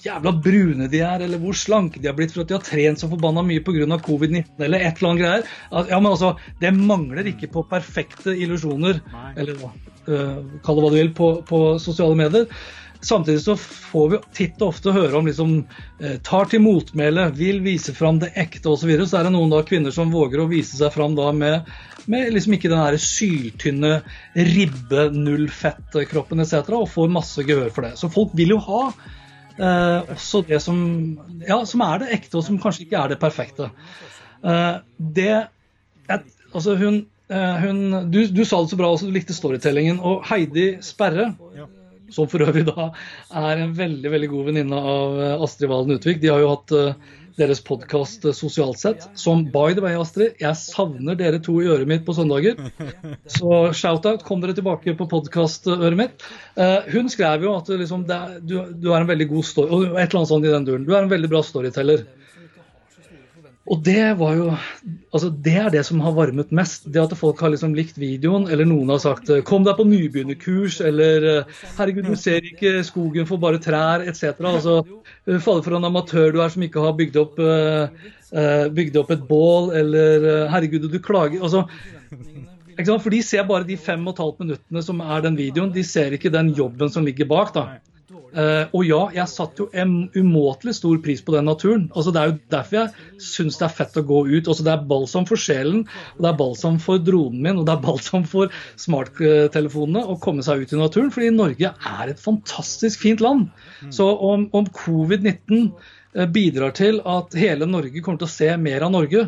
jævla 0.04 0.34
brune 0.43 0.89
de 0.91 1.01
er, 1.06 1.24
eller 1.24 1.41
hvor 1.41 1.56
slanke 1.58 2.01
de 2.01 2.10
har 2.10 2.18
blitt 2.18 2.34
for 2.36 2.43
at 2.43 2.51
de 2.51 2.58
har 2.58 2.66
trent 2.66 3.01
så 3.01 3.10
forbanna 3.12 3.43
mye 3.45 3.64
pga. 3.64 3.88
covid-19 4.04 4.66
eller 4.68 4.84
et 4.84 4.99
eller 4.99 5.10
annet 5.10 5.24
greier. 5.24 5.49
Ja, 5.89 5.99
men 5.99 6.12
altså, 6.12 6.36
Det 6.60 6.74
mangler 6.76 7.28
ikke 7.28 7.51
på 7.51 7.66
perfekte 7.70 8.36
illusjoner, 8.36 9.01
eller 9.38 9.60
uh, 9.64 10.39
kall 10.64 10.80
det 10.80 10.86
hva 10.86 10.89
du 10.91 10.97
vil, 10.97 11.14
på, 11.16 11.36
på, 11.47 11.62
sosiale 11.80 12.18
medier. 12.20 12.47
Samtidig 13.04 13.41
så 13.43 13.58
får 13.60 14.10
vi 14.10 14.20
titt 14.36 14.62
og 14.62 14.70
ofte 14.72 14.93
høre 14.95 15.18
om 15.20 15.26
liksom 15.28 15.56
uh, 15.64 16.18
tar 16.24 16.51
til 16.51 16.64
motmæle, 16.64 17.30
vil 17.36 17.64
vise 17.64 17.95
fram 17.95 18.20
det 18.20 18.34
ekte 18.36 18.70
osv. 18.72 18.84
Så, 18.84 18.91
videre. 18.91 19.08
så 19.08 19.20
er 19.20 19.28
det 19.28 19.34
noen 19.36 19.51
da 19.51 19.64
kvinner 19.68 19.95
som 19.95 20.14
våger 20.14 20.43
å 20.43 20.51
vise 20.51 20.80
seg 20.80 20.93
fram 20.95 21.16
da 21.20 21.32
med, 21.36 21.74
med 22.12 22.32
liksom 22.36 22.56
ikke 22.58 22.72
den 22.72 22.84
her 22.84 22.99
syltynne 22.99 23.97
ribbe, 24.36 25.10
null 25.16 25.49
fett-kroppen 25.51 26.43
etc. 26.43 26.64
og 26.76 26.88
får 26.91 27.12
masse 27.12 27.43
gehør 27.47 27.72
for 27.76 27.88
det. 27.88 27.97
Så 27.99 28.12
folk 28.12 28.36
vil 28.39 28.56
jo 28.56 28.64
ha 28.68 28.88
Eh, 29.54 30.14
også 30.16 30.41
det 30.47 30.60
som, 30.64 30.78
ja, 31.45 31.60
som, 31.70 31.84
er 31.86 32.04
det 32.04 32.14
ekte, 32.18 32.38
og 32.39 32.45
som 32.45 32.60
kanskje 32.62 32.88
ikke 32.88 33.01
er 33.01 33.14
det 33.14 33.20
perfekte. 33.22 33.70
Eh, 34.43 34.76
det 34.97 35.34
et, 36.12 36.26
altså 36.54 36.76
hun, 36.80 37.04
eh, 37.30 37.64
hun 37.64 38.10
du, 38.12 38.24
du, 38.28 38.43
sa 38.45 38.64
det 38.64 38.74
så 38.74 38.80
bra 38.80 38.91
også, 38.93 39.10
du 39.10 39.16
likte 39.16 39.36
storytellingen. 39.38 40.01
Og 40.01 40.26
Heidi 40.30 40.74
Sperre, 40.86 41.32
ja. 41.58 41.68
som 42.14 42.30
for 42.32 42.45
øvrig 42.45 42.66
da 42.70 42.89
er 43.43 43.64
en 43.64 43.76
veldig 43.78 44.14
veldig 44.16 44.32
god 44.34 44.49
venninne 44.51 44.86
av 44.95 45.20
eh, 45.22 45.36
Astrid 45.45 45.72
Valen 45.72 45.99
Utvik, 45.99 46.22
de 46.24 46.34
har 46.34 46.41
jo 46.41 46.54
hatt 46.56 46.76
eh, 46.80 47.14
deres 47.39 47.61
podkast 47.65 48.25
eh, 48.25 48.36
sosialt 48.36 48.79
sett. 48.81 49.07
Som 49.19 49.45
by 49.53 49.75
the 49.75 49.84
way, 49.84 49.97
Astrid, 49.99 50.38
jeg 50.41 50.59
savner 50.59 51.17
dere 51.19 51.41
to 51.43 51.59
i 51.61 51.69
øret 51.69 51.89
mitt 51.89 52.05
på 52.07 52.15
søndager. 52.17 52.59
Så 53.38 53.73
shout-out, 53.75 54.25
kom 54.27 54.43
dere 54.43 54.55
tilbake 54.57 54.95
på 54.99 55.09
podkastøret 55.11 55.97
mitt. 55.99 56.25
Uh, 56.57 56.81
hun 56.93 57.09
skrev 57.11 57.45
jo 57.45 57.55
at 57.57 57.71
liksom, 57.73 58.05
er, 58.11 58.38
du, 58.41 58.59
du, 58.73 58.91
er 58.91 59.01
en 59.01 59.09
veldig 59.09 59.29
god 59.31 59.47
story, 59.47 59.86
et 59.93 60.05
eller 60.05 60.21
annet 60.21 60.34
sånt 60.34 60.47
i 60.47 60.53
den 60.53 60.67
duren. 60.67 60.86
Du 60.88 60.93
er 60.93 61.03
en 61.03 61.13
veldig 61.13 61.31
bra 61.31 61.43
storyteller. 61.45 62.05
Og 63.72 63.80
det 63.80 64.18
var 64.20 64.34
jo 64.36 64.47
altså 65.16 65.30
Det 65.45 65.53
er 65.55 65.70
det 65.72 65.86
som 65.88 66.01
har 66.03 66.16
varmet 66.18 66.51
mest. 66.51 66.89
Det 66.91 66.99
at 66.99 67.16
folk 67.16 67.39
har 67.39 67.53
liksom 67.53 67.76
likt 67.78 67.99
videoen, 68.01 68.49
eller 68.51 68.68
noen 68.68 68.89
har 68.91 68.99
sagt 68.99 69.30
'kom 69.45 69.64
deg 69.64 69.78
på 69.78 69.86
nybegynnerkurs', 69.88 70.82
eller 70.84 71.45
'herregud, 71.78 72.09
du 72.09 72.16
ser 72.16 72.41
ikke 72.43 72.84
skogen 72.84 73.26
for 73.26 73.38
bare 73.38 73.61
trær', 73.64 74.03
etc. 74.07 74.41
Altså, 74.43 74.84
faller 75.39 75.64
for 75.64 75.78
en 75.78 75.86
amatør 75.86 76.34
du 76.34 76.41
er 76.41 76.49
som 76.49 76.64
ikke 76.64 76.82
har 76.82 76.97
bygd 76.97 77.16
opp, 77.16 77.39
uh, 77.39 78.68
bygd 78.68 78.97
opp 78.97 79.11
et 79.11 79.28
bål, 79.28 79.72
eller 79.72 80.49
'herregud, 80.49 80.91
du 80.91 80.99
klager'. 80.99 81.41
altså 81.41 81.68
for 82.99 83.09
De 83.09 83.22
ser 83.22 83.43
bare 83.43 83.64
de 83.64 83.78
fem 83.78 84.07
og 84.07 84.14
et 84.14 84.24
halvt 84.24 84.39
minuttene 84.39 84.84
som 84.84 84.99
er 84.99 85.22
den 85.22 85.38
videoen. 85.38 85.74
De 85.74 85.84
ser 85.84 86.11
ikke 86.11 86.32
den 86.32 86.53
jobben 86.53 86.89
som 86.89 87.05
ligger 87.05 87.26
bak. 87.26 87.53
da. 87.53 87.80
Uh, 88.34 88.65
og 88.73 88.81
ja, 88.88 88.99
jeg 89.13 89.29
satte 89.29 89.61
jo 89.61 89.67
en 89.77 90.07
umåtelig 90.15 90.73
stor 90.79 90.97
pris 91.05 91.21
på 91.21 91.36
den 91.36 91.45
naturen. 91.45 91.84
Altså, 91.93 92.13
det 92.13 92.21
er 92.21 92.31
jo 92.31 92.38
derfor 92.53 92.79
jeg 92.79 93.21
syns 93.21 93.59
det 93.59 93.67
er 93.67 93.75
fett 93.77 93.99
å 93.99 94.05
gå 94.09 94.21
ut. 94.31 94.47
Altså, 94.47 94.65
det 94.65 94.71
er 94.73 94.88
balsam 94.89 95.27
for 95.29 95.39
sjelen, 95.39 95.84
og 96.15 96.23
det 96.25 96.31
er 96.31 96.39
balsam 96.39 96.79
for 96.81 97.03
dronen 97.03 97.43
min 97.45 97.61
og 97.61 97.67
det 97.69 97.75
er 97.75 97.84
balsam 97.84 98.25
for 98.29 98.53
smarttelefonene 98.81 100.01
å 100.09 100.17
komme 100.23 100.45
seg 100.45 100.63
ut 100.63 100.73
i 100.73 100.79
naturen. 100.81 101.11
Fordi 101.13 101.29
Norge 101.36 101.73
er 101.73 102.09
et 102.09 102.23
fantastisk 102.23 103.03
fint 103.05 103.21
land. 103.21 103.51
Så 103.93 104.07
om, 104.09 104.47
om 104.57 104.65
covid-19 104.81 105.69
uh, 105.69 106.25
bidrar 106.34 106.73
til 106.79 107.03
at 107.05 107.38
hele 107.38 107.69
Norge 107.69 108.01
kommer 108.01 108.23
til 108.23 108.31
å 108.31 108.34
se 108.34 108.49
mer 108.57 108.88
av 108.88 108.95
Norge, 108.97 109.27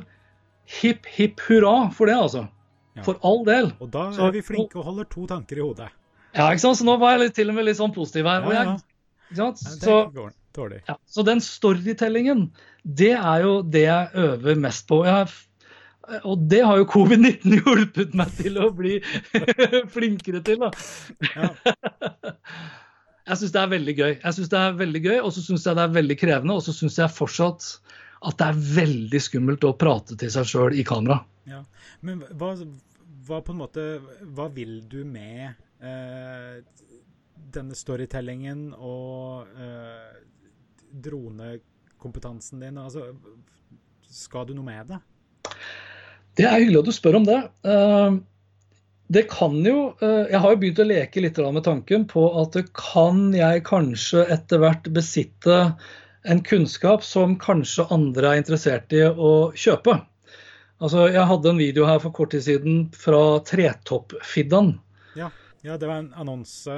hipp 0.80 1.06
hipp 1.14 1.46
hurra 1.46 1.92
for 1.94 2.10
det, 2.10 2.18
altså. 2.18 2.48
Ja. 2.96 3.04
For 3.06 3.20
all 3.28 3.44
del. 3.46 3.70
Og 3.84 3.92
da 3.94 4.08
er 4.10 4.34
vi 4.34 4.42
flinke 4.46 4.80
og 4.80 4.90
holder 4.90 5.06
to 5.12 5.28
tanker 5.30 5.60
i 5.60 5.66
hodet. 5.66 5.92
Ja, 6.36 6.50
ikke 6.50 6.64
sant? 6.66 6.80
Så 6.80 6.88
nå 6.88 6.98
var 7.00 7.16
jeg 7.16 7.28
litt, 7.28 7.38
til 7.38 7.52
og 7.52 7.58
med 7.58 7.68
litt 7.68 7.78
sånn 7.80 7.94
positiv 7.96 8.28
her. 8.28 8.46
Ja, 8.50 8.64
ja. 8.72 8.76
Så, 9.34 9.96
ja, 10.88 10.96
så 11.06 11.26
den 11.28 11.42
storytellingen, 11.44 12.48
det 12.84 13.14
er 13.18 13.44
jo 13.44 13.58
det 13.62 13.84
jeg 13.88 14.26
øver 14.28 14.56
mest 14.62 14.88
på. 14.88 15.02
Jeg, 15.08 15.28
og 16.24 16.46
det 16.52 16.62
har 16.66 16.80
jo 16.80 16.88
covid-19 16.94 17.56
hjulpet 17.60 18.16
meg 18.18 18.32
til 18.38 18.62
å 18.62 18.70
bli 18.76 19.00
flinkere 19.96 20.44
til. 20.46 20.66
da. 20.66 20.72
Jeg 23.26 23.40
syns 23.42 23.54
det 23.56 23.62
er 23.62 23.70
veldig 23.72 23.94
gøy. 23.98 24.12
Jeg 24.22 24.36
synes 24.38 24.50
det 24.52 24.58
er 24.60 24.76
veldig 24.78 25.00
gøy, 25.02 25.16
Og 25.26 25.32
så 25.34 25.42
syns 25.42 25.64
jeg 25.66 25.78
det 25.78 25.82
er 25.82 25.94
veldig 25.96 26.18
krevende. 26.22 26.58
Og 26.60 26.62
så 26.62 26.76
syns 26.78 27.00
jeg 27.00 27.10
fortsatt 27.10 27.70
at 28.26 28.38
det 28.38 28.50
er 28.52 28.60
veldig 28.76 29.22
skummelt 29.22 29.66
å 29.66 29.74
prate 29.78 30.18
til 30.22 30.30
seg 30.34 30.46
sjøl 30.50 30.78
i 30.78 30.86
kamera. 30.86 31.24
Ja. 31.50 31.64
Men 32.06 32.22
hva, 32.38 32.52
hva, 33.26 33.40
på 33.42 33.54
en 33.56 33.62
måte, 33.64 33.86
hva 34.38 34.46
vil 34.54 34.78
du 34.90 35.00
med 35.10 35.56
eh, 35.82 36.62
denne 37.56 37.78
storytellingen 37.78 38.70
og 38.76 39.50
eh, 39.60 40.22
dronekompetansen 41.06 42.64
din, 42.64 42.80
altså, 42.80 43.10
skal 44.08 44.48
du 44.48 44.56
noe 44.56 44.68
med 44.68 44.94
det? 44.94 45.02
Det 46.36 46.48
er 46.48 46.60
hyggelig 46.60 46.82
at 46.82 46.90
du 46.90 46.96
spør 46.96 47.20
om 47.20 47.28
det. 47.28 47.42
Uh, 47.68 48.18
det 49.08 49.28
kan 49.30 49.54
jo 49.62 49.94
uh, 50.02 50.26
Jeg 50.26 50.40
har 50.42 50.52
jo 50.52 50.60
begynt 50.60 50.82
å 50.82 50.88
leke 50.88 51.22
litt 51.24 51.38
med 51.38 51.64
tanken 51.68 52.08
på 52.10 52.26
at 52.42 52.58
kan 52.76 53.30
jeg 53.36 53.64
kanskje 53.68 54.26
etter 54.34 54.64
hvert 54.64 54.90
besitte 54.96 55.60
en 56.26 56.42
kunnskap 56.44 57.06
som 57.06 57.38
kanskje 57.40 57.86
andre 57.94 58.34
er 58.34 58.42
interessert 58.42 58.94
i 58.98 59.04
å 59.06 59.52
kjøpe. 59.54 60.00
Altså, 60.82 61.06
Jeg 61.14 61.30
hadde 61.30 61.52
en 61.54 61.62
video 61.62 61.86
her 61.88 62.02
for 62.04 62.12
kort 62.16 62.34
tid 62.34 62.44
siden 62.48 62.80
fra 62.98 63.40
Tretoppfiddaen. 63.48 64.74
Ja. 65.16 65.30
Ja, 65.66 65.78
det 65.82 65.88
var 65.90 65.96
en 65.98 66.14
annonse 66.14 66.74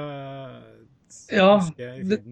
ja, 1.30 1.70
det, 1.76 2.22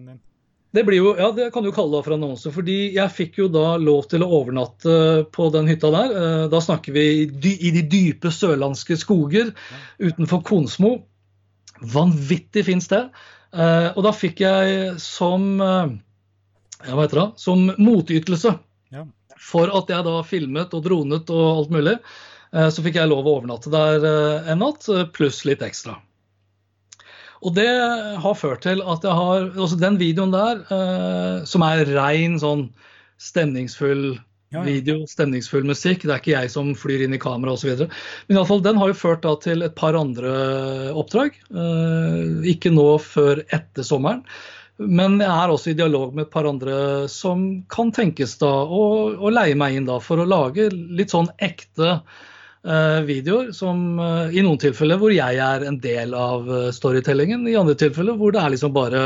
det, 0.71 0.83
blir 0.83 0.97
jo, 0.97 1.11
ja, 1.17 1.31
det 1.31 1.51
kan 1.53 1.63
du 1.63 1.71
kalle 1.71 1.97
det 1.97 2.05
for 2.07 2.15
annonse. 2.15 2.51
fordi 2.53 2.77
jeg 2.95 3.13
fikk 3.13 3.37
jo 3.43 3.47
da 3.53 3.75
lov 3.81 4.07
til 4.09 4.25
å 4.25 4.29
overnatte 4.39 4.95
på 5.33 5.49
den 5.53 5.69
hytta 5.69 5.91
der. 5.93 6.15
Eh, 6.17 6.45
da 6.49 6.61
snakker 6.61 6.95
vi 6.95 7.05
i 7.27 7.71
de 7.75 7.83
dype 7.85 8.31
sørlandske 8.33 8.97
skoger 8.97 9.53
utenfor 10.01 10.41
Konsmo. 10.47 10.95
Vanvittig 11.93 12.65
fint 12.71 12.85
sted. 12.85 13.13
Eh, 13.53 13.89
og 13.93 14.01
da 14.07 14.15
fikk 14.17 14.41
jeg 14.41 14.95
som 15.01 15.61
eh, 15.61 15.93
ja, 16.87 16.95
hva 16.95 17.05
heter 17.05 17.21
det, 17.21 17.27
som 17.41 17.69
motytelse 17.77 18.55
for 19.37 19.69
at 19.77 19.93
jeg 19.93 20.05
da 20.09 20.17
filmet 20.25 20.73
og 20.73 20.81
dronet 20.89 21.29
og 21.29 21.45
alt 21.51 21.73
mulig, 21.75 21.93
så 22.49 22.81
fikk 22.81 22.95
jeg 22.97 23.09
lov 23.11 23.27
å 23.27 23.35
overnatte 23.37 23.69
der 23.69 24.05
en 24.49 24.63
natt, 24.63 24.87
pluss 25.13 25.43
litt 25.45 25.61
ekstra. 25.61 25.99
Og 27.45 27.53
det 27.57 27.69
har 28.23 28.37
ført 28.37 28.63
til 28.65 28.81
at 28.81 29.03
jeg 29.05 29.13
har 29.13 29.49
altså 29.53 29.77
Den 29.79 29.99
videoen 30.01 30.33
der, 30.33 30.63
eh, 30.73 31.45
som 31.45 31.65
er 31.65 31.85
rein 31.97 32.39
sånn 32.41 32.69
stemningsfull 33.21 34.17
video, 34.63 35.01
stemningsfull 35.09 35.65
musikk. 35.67 36.05
Det 36.05 36.13
er 36.13 36.21
ikke 36.21 36.35
jeg 36.35 36.51
som 36.53 36.69
flyr 36.77 37.03
inn 37.05 37.15
i 37.17 37.21
kamera 37.21 37.55
osv. 37.57 37.83
Men 37.83 38.35
i 38.35 38.37
alle 38.37 38.49
fall, 38.49 38.63
den 38.63 38.79
har 38.79 38.91
jo 38.91 38.99
ført 38.99 39.25
da, 39.25 39.33
til 39.43 39.65
et 39.65 39.75
par 39.77 39.97
andre 39.99 40.35
oppdrag. 40.97 41.35
Eh, 41.51 42.53
ikke 42.53 42.71
nå 42.73 42.93
før 43.03 43.43
etter 43.47 43.85
sommeren. 43.85 44.23
Men 44.77 45.17
jeg 45.17 45.33
er 45.33 45.51
også 45.51 45.71
i 45.71 45.77
dialog 45.77 46.13
med 46.13 46.27
et 46.27 46.33
par 46.33 46.45
andre 46.45 47.07
som 47.09 47.47
kan 47.73 47.89
tenkes 47.95 48.35
da 48.37 48.51
å, 48.61 49.29
leie 49.33 49.57
meg 49.57 49.79
inn 49.79 49.87
da 49.89 49.97
for 50.03 50.21
å 50.21 50.27
lage 50.29 50.69
litt 50.69 51.15
sånn 51.15 51.31
ekte 51.41 51.97
videoer. 53.07 53.53
Som 53.55 53.99
uh, 54.01 54.27
i 54.33 54.43
noen 54.43 54.59
tilfeller 54.61 54.99
hvor 54.99 55.13
jeg 55.13 55.39
er 55.43 55.63
en 55.67 55.79
del 55.83 56.15
av 56.17 56.49
uh, 56.49 56.67
storytellingen. 56.75 57.45
I 57.47 57.55
andre 57.59 57.77
tilfeller 57.79 58.17
hvor 58.19 58.35
det 58.35 58.41
er 58.43 58.53
liksom 58.55 58.73
bare 58.75 59.03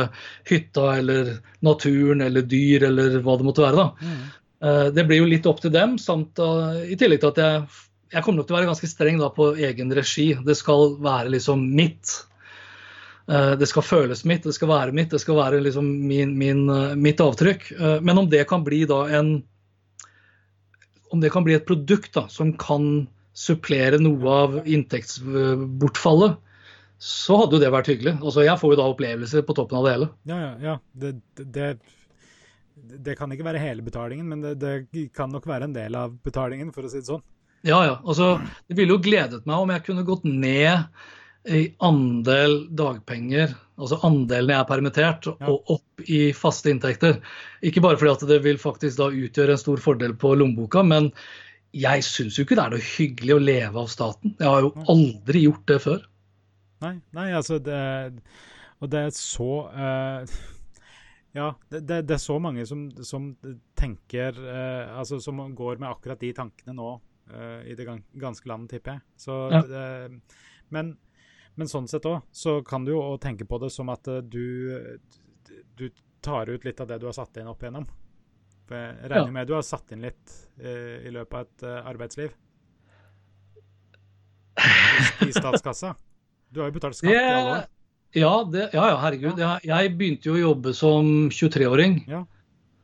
hytta 0.49 0.95
eller 0.97 1.35
naturen 1.61 2.25
eller 2.25 2.47
dyr 2.47 2.87
eller 2.89 3.19
hva 3.21 3.37
det 3.37 3.47
måtte 3.47 3.65
være. 3.67 3.85
da. 3.85 3.91
Mm. 4.01 4.21
det 4.93 5.03
blir 5.09 5.17
jo 5.23 5.29
litt 5.29 5.47
opp 5.49 5.57
til 5.61 5.71
dem, 5.73 5.95
samt 5.97 6.37
i 6.85 6.93
tillegg 6.93 7.23
til 7.23 7.31
at 7.31 7.39
jeg 7.41 7.61
jeg 8.11 8.25
kommer 8.25 8.41
nok 8.41 8.49
til 8.49 8.55
å 8.55 8.59
være 8.59 8.67
ganske 8.67 8.89
streng 8.91 9.21
da 9.21 9.29
på 9.31 9.53
egen 9.55 9.93
regi. 9.95 10.33
Det 10.43 10.55
skal 10.59 10.97
være 11.03 11.31
liksom 11.31 11.63
mitt. 11.77 12.11
Eh, 13.31 13.53
det 13.59 13.69
skal 13.69 13.85
føles 13.85 14.25
mitt, 14.27 14.43
det 14.43 14.55
skal 14.57 14.71
være 14.71 14.95
mitt, 14.95 15.11
det 15.13 15.21
skal 15.23 15.37
være 15.37 15.61
liksom 15.63 15.87
min, 16.09 16.33
min, 16.37 16.65
eh, 16.69 16.95
mitt 16.99 17.23
avtrykk. 17.23 17.71
Eh, 17.71 17.97
men 18.03 18.19
om 18.19 18.27
det 18.29 18.43
kan 18.49 18.65
bli 18.67 18.85
da 18.89 19.05
en 19.19 19.41
Om 21.11 21.19
det 21.19 21.29
kan 21.29 21.43
bli 21.43 21.53
et 21.53 21.65
produkt 21.67 22.13
da, 22.15 22.29
som 22.31 22.53
kan 22.55 23.09
supplere 23.37 23.99
noe 24.01 24.37
av 24.43 24.57
inntektsbortfallet, 24.67 26.39
så 27.01 27.39
hadde 27.39 27.57
jo 27.57 27.61
det 27.63 27.71
vært 27.73 27.89
hyggelig. 27.89 28.17
Altså, 28.19 28.43
jeg 28.45 28.59
får 28.61 28.73
jo 28.73 28.77
da 28.77 28.89
opplevelser 28.91 29.45
på 29.47 29.55
toppen 29.57 29.79
av 29.79 29.87
det 29.87 29.93
hele. 29.95 30.09
Ja, 30.29 30.39
ja, 30.41 30.51
ja. 30.61 30.75
Det, 30.93 31.13
det, 31.39 31.69
det, 33.07 33.15
kan 33.17 33.31
ikke 33.33 33.47
være 33.47 33.63
hele 33.63 33.85
betalingen, 33.85 34.27
men 34.29 34.43
det, 34.43 34.57
det 34.61 35.07
kan 35.17 35.31
nok 35.33 35.47
være 35.49 35.69
en 35.69 35.77
del 35.77 35.97
av 35.97 36.13
betalingen, 36.21 36.69
for 36.75 36.85
å 36.85 36.91
si 36.91 37.01
det 37.01 37.09
sånn. 37.09 37.23
Ja, 37.65 37.79
ja. 37.87 37.97
Altså, 38.03 38.35
det 38.69 38.77
ville 38.77 38.95
jo 38.95 39.01
gledet 39.01 39.49
meg 39.49 39.63
om 39.63 39.73
jeg 39.73 39.85
kunne 39.87 40.05
gått 40.05 40.27
ned 40.27 40.85
i 41.49 41.61
andel 41.81 42.59
dagpenger, 42.77 43.55
altså 43.81 43.97
andelen 44.05 44.53
jeg 44.53 44.61
er 44.61 44.69
permittert, 44.69 45.29
ja. 45.31 45.49
og 45.49 45.71
opp 45.73 46.03
i 46.05 46.27
faste 46.37 46.69
inntekter. 46.69 47.17
Ikke 47.65 47.81
bare 47.81 47.97
fordi 47.97 48.13
at 48.13 48.25
det 48.29 48.43
vil 48.45 48.61
faktisk 48.61 48.99
da 48.99 49.09
utgjøre 49.09 49.55
en 49.55 49.61
stor 49.61 49.81
fordel 49.81 50.13
på 50.21 50.35
lommeboka, 50.37 50.83
men 50.85 51.09
jeg 51.71 52.03
syns 52.03 52.37
jo 52.37 52.45
ikke 52.45 52.57
det 52.59 52.63
er 52.63 52.73
noe 52.75 52.85
hyggelig 52.85 53.35
å 53.35 53.43
leve 53.43 53.83
av 53.83 53.91
staten. 53.91 54.33
Jeg 54.39 54.49
har 54.49 54.65
jo 54.65 54.71
aldri 54.91 55.43
gjort 55.45 55.67
det 55.71 55.77
før. 55.83 56.01
Nei, 56.81 56.95
nei 57.15 57.27
altså 57.37 57.59
det, 57.61 57.77
Og 58.81 58.89
det 58.89 59.03
er 59.05 59.11
så 59.13 59.51
uh, 59.69 60.33
Ja, 61.37 61.51
det, 61.69 61.83
det, 61.85 61.99
det, 62.09 62.15
er 62.15 62.23
så 62.23 62.39
mange 62.41 62.65
som, 62.65 62.87
som 63.05 63.27
tenker 63.77 64.33
uh, 64.33 64.97
Altså 64.97 65.19
som 65.21 65.43
går 65.55 65.77
med 65.77 65.91
akkurat 65.91 66.19
de 66.19 66.33
tankene 66.35 66.75
nå 66.75 66.89
uh, 66.97 67.61
i 67.69 67.77
det 67.77 67.85
ganske 67.85 68.49
land, 68.49 68.67
tipper 68.71 68.97
jeg. 68.97 69.05
Så, 69.21 69.37
ja. 69.53 69.61
det, 69.69 69.85
men, 70.73 70.95
men, 71.55 71.69
sånn 71.71 71.87
sett 71.87 72.09
òg, 72.09 72.25
så 72.33 72.59
kan 72.65 72.87
du 72.87 72.95
jo 72.95 73.03
tenke 73.21 73.45
på 73.47 73.61
det 73.61 73.69
som 73.71 73.93
at 73.93 74.09
du, 74.25 74.73
du 75.77 75.85
tar 76.25 76.49
ut 76.49 76.65
litt 76.65 76.81
av 76.81 76.89
det 76.89 76.99
du 76.99 77.07
har 77.07 77.15
satt 77.15 77.37
inn 77.39 77.49
opp 77.51 77.63
igjennom. 77.63 77.87
For 78.69 78.77
jeg 78.77 79.11
regner 79.11 79.27
ja. 79.27 79.35
med 79.35 79.49
du 79.49 79.55
har 79.57 79.65
satt 79.65 79.91
inn 79.95 80.05
litt 80.05 80.37
uh, 80.63 80.97
i 81.01 81.11
løpet 81.13 81.37
av 81.37 81.45
et 81.47 81.67
arbeidsliv? 81.93 82.33
I, 84.61 85.29
I 85.29 85.33
statskassa? 85.33 85.95
Du 86.51 86.61
har 86.61 86.69
jo 86.69 86.75
betalt 86.75 86.97
skatt 86.99 87.13
i 87.15 87.19
alle 87.19 87.55
år. 87.55 87.69
Ja, 88.11 88.31
det, 88.43 88.67
ja, 88.75 88.85
ja, 88.91 88.97
herregud. 88.99 89.39
Jeg, 89.39 89.63
jeg, 89.69 89.91
begynte 89.95 90.27
jo 90.27 90.35
å 90.35 90.41
jobbe 90.41 90.73
som 90.75 91.11
23-åring. 91.31 92.01
Ja. 92.11 92.25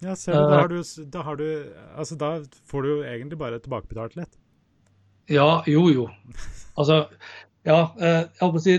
Ja, 0.06 0.14
ser 0.16 0.38
du, 0.38 0.44
da 0.52 0.60
har 0.62 0.70
du, 0.70 0.78
da 1.10 1.24
har 1.26 1.40
du 1.40 1.48
Altså, 1.98 2.16
da 2.22 2.28
får 2.70 2.84
du 2.86 2.90
jo 2.92 2.98
egentlig 3.02 3.40
bare 3.42 3.58
tilbakebetalt 3.60 4.14
litt. 4.20 4.38
Ja, 5.34 5.64
jo, 5.68 5.88
jo. 5.92 6.06
Altså, 6.78 7.08
ja, 7.68 7.80
eh, 7.98 8.22
jeg 8.22 8.44
holdt 8.44 8.56
på 8.56 8.62
å 8.62 8.64
si 8.68 8.78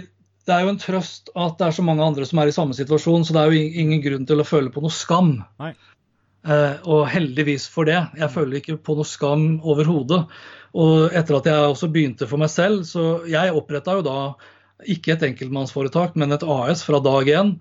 det 0.48 0.54
er 0.54 0.64
jo 0.64 0.70
en 0.72 0.80
trøst 0.80 1.28
at 1.36 1.58
det 1.60 1.66
er 1.66 1.74
så 1.76 1.82
mange 1.84 2.04
andre 2.06 2.24
som 2.24 2.38
er 2.40 2.48
i 2.48 2.54
samme 2.56 2.72
situasjon, 2.72 3.26
så 3.26 3.34
det 3.36 3.40
er 3.42 3.52
jo 3.52 3.72
ingen 3.82 4.00
grunn 4.00 4.24
til 4.30 4.40
å 4.40 4.46
føle 4.48 4.70
på 4.72 4.80
noe 4.80 4.94
skam. 4.94 5.34
Nei. 5.60 5.74
Eh, 6.48 6.76
og 6.88 7.08
heldigvis 7.12 7.66
for 7.68 7.88
det. 7.88 7.98
Jeg 8.16 8.32
føler 8.32 8.60
ikke 8.60 8.78
på 8.80 8.96
noe 8.96 9.08
skam 9.08 9.48
overhodet. 9.60 10.22
Og 10.78 11.16
etter 11.16 11.38
at 11.38 11.48
jeg 11.48 11.72
også 11.72 11.90
begynte 11.92 12.28
for 12.28 12.40
meg 12.40 12.52
selv, 12.52 12.84
så 12.88 13.24
jeg 13.28 13.56
oppretta 13.56 13.98
jo 13.98 14.06
da 14.06 14.20
ikke 14.88 15.16
et 15.16 15.26
enkeltmannsforetak, 15.26 16.14
men 16.16 16.32
et 16.32 16.44
AS 16.46 16.84
fra 16.86 17.00
dag 17.02 17.28
én. 17.32 17.56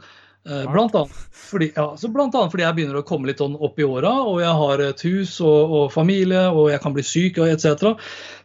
Eh, 0.47 0.63
blant 0.71 0.93
annet, 0.95 1.15
fordi, 1.35 1.71
ja, 1.75 1.87
blant 2.13 2.35
annet, 2.37 2.51
fordi, 2.53 2.63
jeg 2.63 2.75
begynner 2.77 2.99
å 3.01 3.07
komme 3.07 3.27
litt 3.27 3.41
sånn 3.41 3.57
opp 3.59 3.79
i 3.81 3.87
åra, 3.87 4.13
og 4.29 4.37
jeg 4.39 4.53
har 4.61 4.83
et 4.85 5.01
hus 5.03 5.33
og, 5.43 5.73
og, 5.79 5.87
familie, 5.91 6.45
og 6.47 6.69
jeg 6.71 6.79
kan 6.83 6.95
bli 6.95 7.03
syk 7.03 7.41
og 7.41 7.51
etc. 7.51 7.97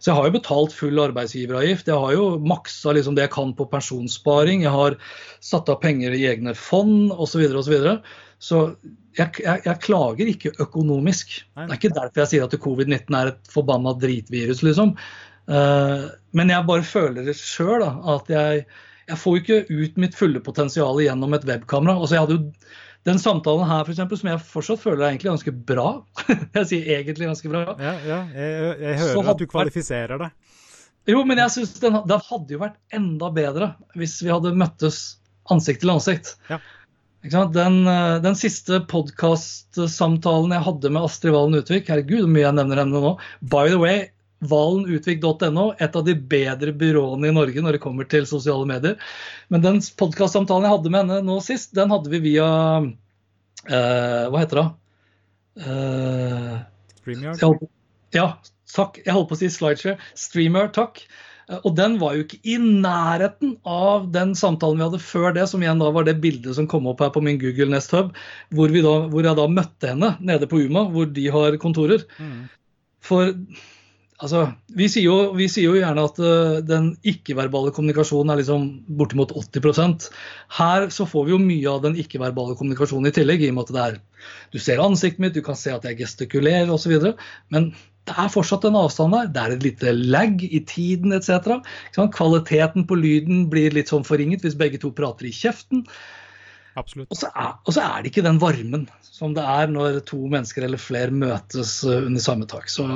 Så 0.02 0.10
jeg 0.10 0.18
har 0.18 0.26
jo 0.26 0.34
betalt 0.38 0.74
full 0.74 0.98
arbeidsgiveravgift. 1.04 1.92
Jeg 1.92 2.02
har 2.06 2.16
jo 2.16 2.24
maksa 2.42 2.96
liksom 2.96 3.18
det 3.18 3.28
jeg 3.28 3.34
kan 3.36 3.54
på 3.58 3.68
pensjonssparing. 3.70 4.64
Jeg 4.66 4.74
har 4.74 4.98
satt 5.44 5.70
av 5.70 5.78
penger 5.84 6.16
i 6.16 6.26
egne 6.32 6.56
fond 6.58 7.12
osv. 7.12 7.36
Så, 7.36 7.42
videre, 7.44 7.60
og 7.60 7.68
så, 7.68 7.74
videre. 7.76 7.94
så 8.42 8.64
jeg, 9.18 9.42
jeg, 9.44 9.62
jeg, 9.66 9.80
klager 9.84 10.30
ikke 10.30 10.54
økonomisk. 10.62 11.34
Det 11.56 11.66
er 11.66 11.76
ikke 11.76 11.92
derfor 11.96 12.22
jeg 12.24 12.30
sier 12.30 12.46
at 12.46 12.56
covid-19 12.64 13.18
er 13.18 13.32
et 13.34 13.52
forbanna 13.52 13.92
dritvirus, 14.00 14.62
liksom. 14.64 14.94
Uh, 15.50 16.08
men 16.38 16.52
jeg 16.52 16.68
bare 16.68 16.86
føler 16.86 17.26
det 17.26 17.36
sjøl, 17.36 17.82
at 17.84 18.30
jeg 18.32 18.64
jeg 19.10 19.18
får 19.18 19.38
ikke 19.40 19.58
ut 19.68 20.00
mitt 20.00 20.16
fulle 20.16 20.40
potensial 20.44 21.00
gjennom 21.02 21.34
et 21.36 21.44
webkamera. 21.48 21.98
Altså 21.98 22.16
jeg 22.16 22.24
hadde 22.24 22.36
jo 22.38 22.68
den 23.08 23.18
samtalen 23.18 23.66
her, 23.66 23.82
for 23.82 23.94
eksempel, 23.94 24.18
som 24.20 24.30
jeg 24.30 24.44
fortsatt 24.46 24.82
føler 24.82 25.02
er 25.02 25.08
egentlig 25.10 25.32
ganske 25.32 25.54
bra. 25.72 25.88
jeg 26.58 26.68
sier 26.70 26.90
egentlig 26.98 27.28
ganske 27.32 27.50
bra. 27.50 27.64
Ja, 27.82 27.94
ja 28.06 28.20
jeg, 28.30 28.76
jeg 28.84 29.00
hører 29.02 29.32
at 29.34 29.42
du 29.42 29.48
kvalifiserer 29.50 30.22
det. 30.22 30.30
Jo, 31.10 31.24
men 31.26 31.40
jeg 31.42 31.50
synes 31.50 31.74
den, 31.82 31.98
den, 32.06 32.22
hadde 32.28 32.54
jo 32.54 32.60
vært 32.62 32.78
enda 32.94 33.32
bedre 33.34 33.72
hvis 33.98 34.20
vi 34.22 34.30
hadde 34.30 34.54
møttes 34.54 35.00
ansikt 35.50 35.82
til 35.82 35.90
ansikt. 35.96 36.36
Ja. 36.46 36.60
Den, 37.22 37.86
eh, 37.86 38.16
den, 38.22 38.34
siste 38.36 38.80
podkastsamtalen 38.90 40.54
jeg 40.56 40.66
hadde 40.66 40.90
med 40.90 41.06
Astrid 41.06 41.34
Valen 41.36 41.60
Utvik 41.60 41.90
Herregud, 41.90 42.24
hvor 42.24 42.32
mye 42.34 42.42
jeg 42.48 42.56
nevner 42.56 42.82
henne 42.82 43.02
nå. 43.04 43.12
By 43.46 43.70
the 43.70 43.78
way, 43.78 44.00
valenUtvik.no, 44.42 45.68
et 45.78 45.96
av 45.96 46.02
de 46.06 46.16
bedre 46.18 46.74
byråene 46.74 47.30
i 47.30 47.34
Norge 47.36 47.62
når 47.62 47.78
det 47.78 47.82
kommer 47.84 48.08
til 48.10 48.26
sosiale 48.26 48.66
medier. 48.66 48.98
Men 49.54 49.62
den 49.62 49.78
podkastsamtalen 50.00 50.66
jeg 50.66 50.74
hadde 50.74 50.90
med 50.90 51.04
henne 51.04 51.20
nå 51.28 51.38
sist, 51.46 51.70
den 51.78 51.94
hadde 51.94 52.10
vi 52.10 52.24
via 52.24 52.48
uh, 52.82 54.24
Hva 54.32 54.42
heter 54.42 54.58
det? 54.58 54.66
Uh, 55.62 56.56
StreamYard? 56.96 57.68
Ja, 58.16 58.26
takk. 58.74 58.98
Jeg 59.04 59.14
holdt 59.14 59.30
på 59.30 59.38
å 59.38 59.44
si 59.44 59.52
Slideshare. 59.52 60.10
Streamer, 60.18 60.74
takk. 60.74 61.04
Uh, 61.50 61.58
og 61.60 61.74
den 61.78 61.98
var 62.02 62.16
jo 62.16 62.26
ikke 62.26 62.40
i 62.44 62.56
nærheten 62.60 63.56
av 63.68 64.08
den 64.14 64.36
samtalen 64.38 64.80
vi 64.80 64.86
hadde 64.88 65.02
før 65.02 65.36
det, 65.36 65.48
som 65.50 65.64
igjen 65.64 65.82
da 65.82 65.90
var 65.94 66.08
det 66.08 66.20
bildet 66.22 66.58
som 66.58 66.70
kom 66.70 66.88
opp 66.90 67.04
her 67.04 67.12
på 67.14 67.24
min 67.24 67.40
Google 67.42 67.72
Nest 67.74 67.94
Hub, 67.96 68.14
hvor, 68.54 68.72
da, 68.72 68.96
hvor 69.12 69.28
jeg 69.28 69.38
da 69.38 69.50
møtte 69.50 69.92
henne 69.94 70.16
nede 70.22 70.50
på 70.50 70.62
Uma, 70.64 70.86
hvor 70.92 71.10
de 71.10 71.28
har 71.34 71.60
kontorer. 71.62 72.06
Mm. 72.18 72.42
For 73.02 73.32
Altså, 74.22 74.42
vi 74.78 74.86
sier, 74.86 75.08
jo, 75.08 75.32
vi 75.34 75.48
sier 75.50 75.66
jo 75.66 75.80
gjerne 75.80 76.02
at 76.06 76.18
uh, 76.22 76.60
den 76.62 76.92
ikke-verbale 77.10 77.72
kommunikasjonen 77.74 78.30
er 78.30 78.38
liksom 78.38 78.68
bortimot 78.98 79.32
80% 79.34 80.06
Her 80.60 80.86
så 80.94 81.06
får 81.10 81.26
vi 81.26 81.34
jo 81.34 81.40
mye 81.42 81.72
av 81.72 81.80
den 81.82 81.98
ikke-verbale 81.98 82.54
kommunikasjonen 82.58 83.10
i 83.10 83.14
tillegg, 83.16 83.42
i 83.42 83.50
og 83.50 83.56
med 83.56 83.66
at 83.66 83.74
det 83.74 83.82
er 83.82 83.96
Du 84.54 84.60
ser 84.62 84.82
ansiktet 84.84 85.24
mitt, 85.24 85.34
du 85.34 85.42
kan 85.42 85.58
se 85.58 85.74
at 85.74 85.88
jeg 85.88 85.98
gestikulerer 85.98 86.70
osv. 86.70 86.94
Men 87.50 87.72
det 88.08 88.14
er 88.18 88.30
fortsatt 88.32 88.64
en 88.66 88.78
avstand 88.80 89.14
der. 89.14 89.28
Det 89.30 89.42
er 89.42 89.52
et 89.54 89.66
lite 89.66 89.92
lag 89.94 90.42
i 90.42 90.60
tiden 90.66 91.14
etc. 91.14 91.60
Kvaliteten 91.94 92.86
på 92.88 92.98
lyden 92.98 93.46
blir 93.52 93.74
litt 93.74 93.92
sånn 93.92 94.06
forringet 94.06 94.42
hvis 94.42 94.58
begge 94.58 94.80
to 94.82 94.90
prater 94.96 95.28
i 95.28 95.34
kjeften. 95.34 95.84
Absolutt. 96.78 97.10
Og 97.12 97.18
så, 97.20 97.28
er, 97.36 97.52
og 97.62 97.76
så 97.76 97.84
er 97.84 98.02
det 98.02 98.12
ikke 98.12 98.24
den 98.26 98.40
varmen 98.42 98.86
som 99.04 99.34
det 99.36 99.44
er 99.44 99.70
når 99.70 100.00
to 100.08 100.18
mennesker 100.32 100.66
eller 100.66 100.80
flere 100.80 101.14
møtes 101.14 101.82
uh, 101.84 102.00
under 102.00 102.24
samme 102.24 102.48
tak. 102.50 102.70
Så 102.72 102.88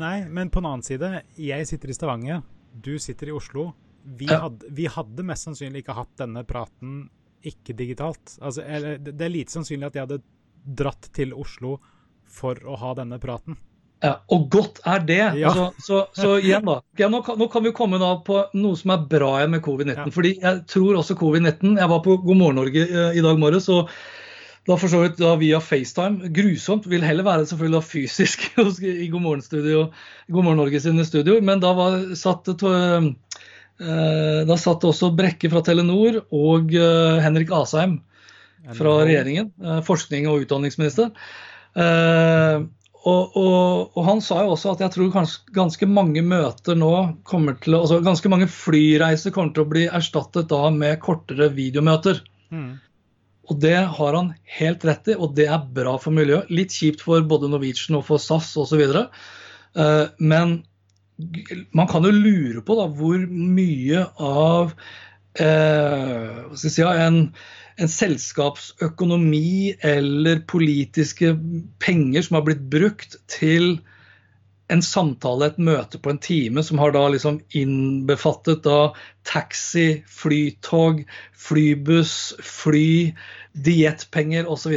Nei, 0.00 0.16
men 0.28 0.50
på 0.50 0.60
den 0.60 0.68
annen 0.68 0.84
side, 0.84 1.12
jeg 1.36 1.68
sitter 1.68 1.92
i 1.92 1.96
Stavanger, 1.96 2.42
du 2.72 2.94
sitter 3.00 3.30
i 3.30 3.34
Oslo. 3.36 3.70
Vi, 4.02 4.26
ja. 4.30 4.40
hadde, 4.46 4.68
vi 4.74 4.88
hadde, 4.90 5.24
mest 5.28 5.46
sannsynlig 5.46 5.84
ikke 5.84 5.96
hatt 5.98 6.12
denne 6.20 6.42
praten 6.48 7.02
ikke 7.46 7.76
digitalt. 7.76 8.36
Altså, 8.44 8.64
det 9.00 9.24
er 9.24 9.32
lite 9.32 9.54
sannsynlig 9.54 9.90
at 9.90 9.96
jeg 9.96 10.08
hadde 10.08 10.22
dratt 10.80 11.08
til 11.16 11.32
Oslo 11.36 11.78
for 12.30 12.58
å 12.68 12.76
ha 12.80 12.94
denne 12.98 13.20
praten. 13.22 13.56
Ja, 14.00 14.14
og 14.32 14.46
godt 14.52 14.78
er 14.88 15.02
det. 15.04 15.18
Ja. 15.36 15.50
Altså, 15.50 15.66
så, 15.84 15.98
så, 16.16 16.36
igjen 16.40 16.64
da, 16.64 16.78
ja, 16.96 17.10
nå, 17.12 17.20
kan, 17.26 17.36
nå, 17.40 17.50
kan, 17.52 17.64
vi 17.66 17.72
komme 17.76 18.00
da 18.00 18.14
på 18.24 18.38
noe 18.56 18.78
som 18.78 18.94
er 18.94 19.04
bra 19.10 19.34
igjen 19.38 19.52
med 19.52 19.64
covid-19. 19.66 19.98
Ja. 19.98 20.14
fordi 20.14 20.32
jeg 20.40 20.62
tror 20.72 21.02
også 21.02 21.18
covid-19 21.20 21.76
Jeg 21.76 21.92
var 21.92 22.00
på 22.06 22.16
God 22.22 22.40
morgen 22.40 22.60
Norge 22.62 22.86
eh, 22.86 23.18
i 23.20 23.24
dag 23.24 23.40
morges. 23.40 23.68
og 23.68 23.92
da 24.68 24.76
for 24.76 24.92
så 24.92 25.00
vidt 25.02 25.20
da 25.20 25.34
via 25.40 25.60
FaceTime. 25.64 26.30
Grusomt. 26.36 26.88
Vil 26.88 27.04
heller 27.04 27.26
være 27.26 27.46
selvfølgelig 27.48 27.80
da 27.80 27.90
fysisk 27.90 28.44
i 29.04 29.08
God 29.12 29.24
morgen, 29.24 29.44
studio, 29.44 29.86
God 30.28 30.46
morgen 30.46 30.60
Norge 30.60 30.80
sine 30.80 31.04
studioer. 31.08 31.44
Men 31.44 31.60
da 31.60 31.72
var 31.76 32.00
satt, 32.16 32.48
uh, 32.64 33.08
da 34.48 34.60
satt 34.60 34.84
også 34.88 35.12
Brekke 35.16 35.50
fra 35.52 35.64
Telenor 35.66 36.22
og 36.28 36.72
uh, 36.76 37.20
Henrik 37.24 37.52
Asheim 37.56 38.00
fra 38.76 38.98
regjeringen. 39.04 39.52
Uh, 39.60 39.80
forskning- 39.84 40.28
og 40.28 40.44
utdanningsminister. 40.44 41.12
Og, 43.08 43.36
og, 43.36 43.94
og, 43.96 44.02
han 44.04 44.18
sa 44.20 44.42
jo 44.44 44.52
også 44.52 44.74
at 44.74 44.82
jeg 44.84 44.92
tror 44.92 45.12
kanskje 45.14 45.54
ganske 45.56 45.86
mange 45.88 46.20
møter 46.20 46.76
nå 46.76 46.92
kommer 47.24 47.56
til 47.62 47.78
å, 47.78 47.82
altså 47.86 48.02
Ganske 48.04 48.28
mange 48.32 48.48
flyreiser 48.52 49.32
kommer 49.32 49.54
til 49.56 49.64
å 49.64 49.70
bli 49.70 49.86
erstattet 49.88 50.50
da 50.50 50.66
med 50.74 51.00
kortere 51.00 51.48
videomøter. 51.56 52.20
Mm. 52.52 52.74
Og 53.50 53.58
det 53.62 53.78
har 53.96 54.16
han 54.18 54.34
helt 54.58 54.84
rett 54.86 55.08
i, 55.10 55.16
og 55.16 55.32
det 55.38 55.48
er 55.50 55.70
bra 55.74 55.96
for 56.02 56.14
miljøet. 56.14 56.50
Litt 56.52 56.76
kjipt 56.76 57.02
for 57.02 57.24
både 57.26 57.48
Norwegian 57.50 57.98
og 57.98 58.04
for 58.10 58.22
SAS 58.22 58.52
osv. 58.60 58.84
Uh, 59.74 60.06
men 60.20 60.60
man 61.76 61.88
kan 61.90 62.04
jo 62.06 62.12
lure 62.14 62.62
på 62.64 62.76
da, 62.78 62.86
hvor 63.00 63.24
mye 63.26 64.04
av 64.22 64.70
uh, 64.70 66.36
hva 66.46 66.60
skal 66.60 66.68
jeg 66.68 66.76
si, 66.76 66.84
en, 66.84 67.24
en 67.80 67.90
selskapsøkonomi 67.90 69.76
eller 69.86 70.42
politiske 70.50 71.32
penger 71.80 72.26
som 72.26 72.38
har 72.38 72.46
blitt 72.48 72.66
brukt 72.72 73.16
til 73.30 73.78
en 74.70 74.82
samtale, 74.84 75.48
et 75.50 75.58
møte 75.58 75.98
på 75.98 76.12
en 76.12 76.20
time, 76.22 76.62
som 76.62 76.78
har 76.78 76.92
da 76.94 77.02
liksom 77.10 77.40
innbefattet 77.58 78.62
da 78.66 78.92
taxi, 79.26 80.04
flytog, 80.06 81.02
flybuss, 81.34 82.36
fly, 82.44 83.10
diettpenger 83.52 84.46
osv. 84.50 84.76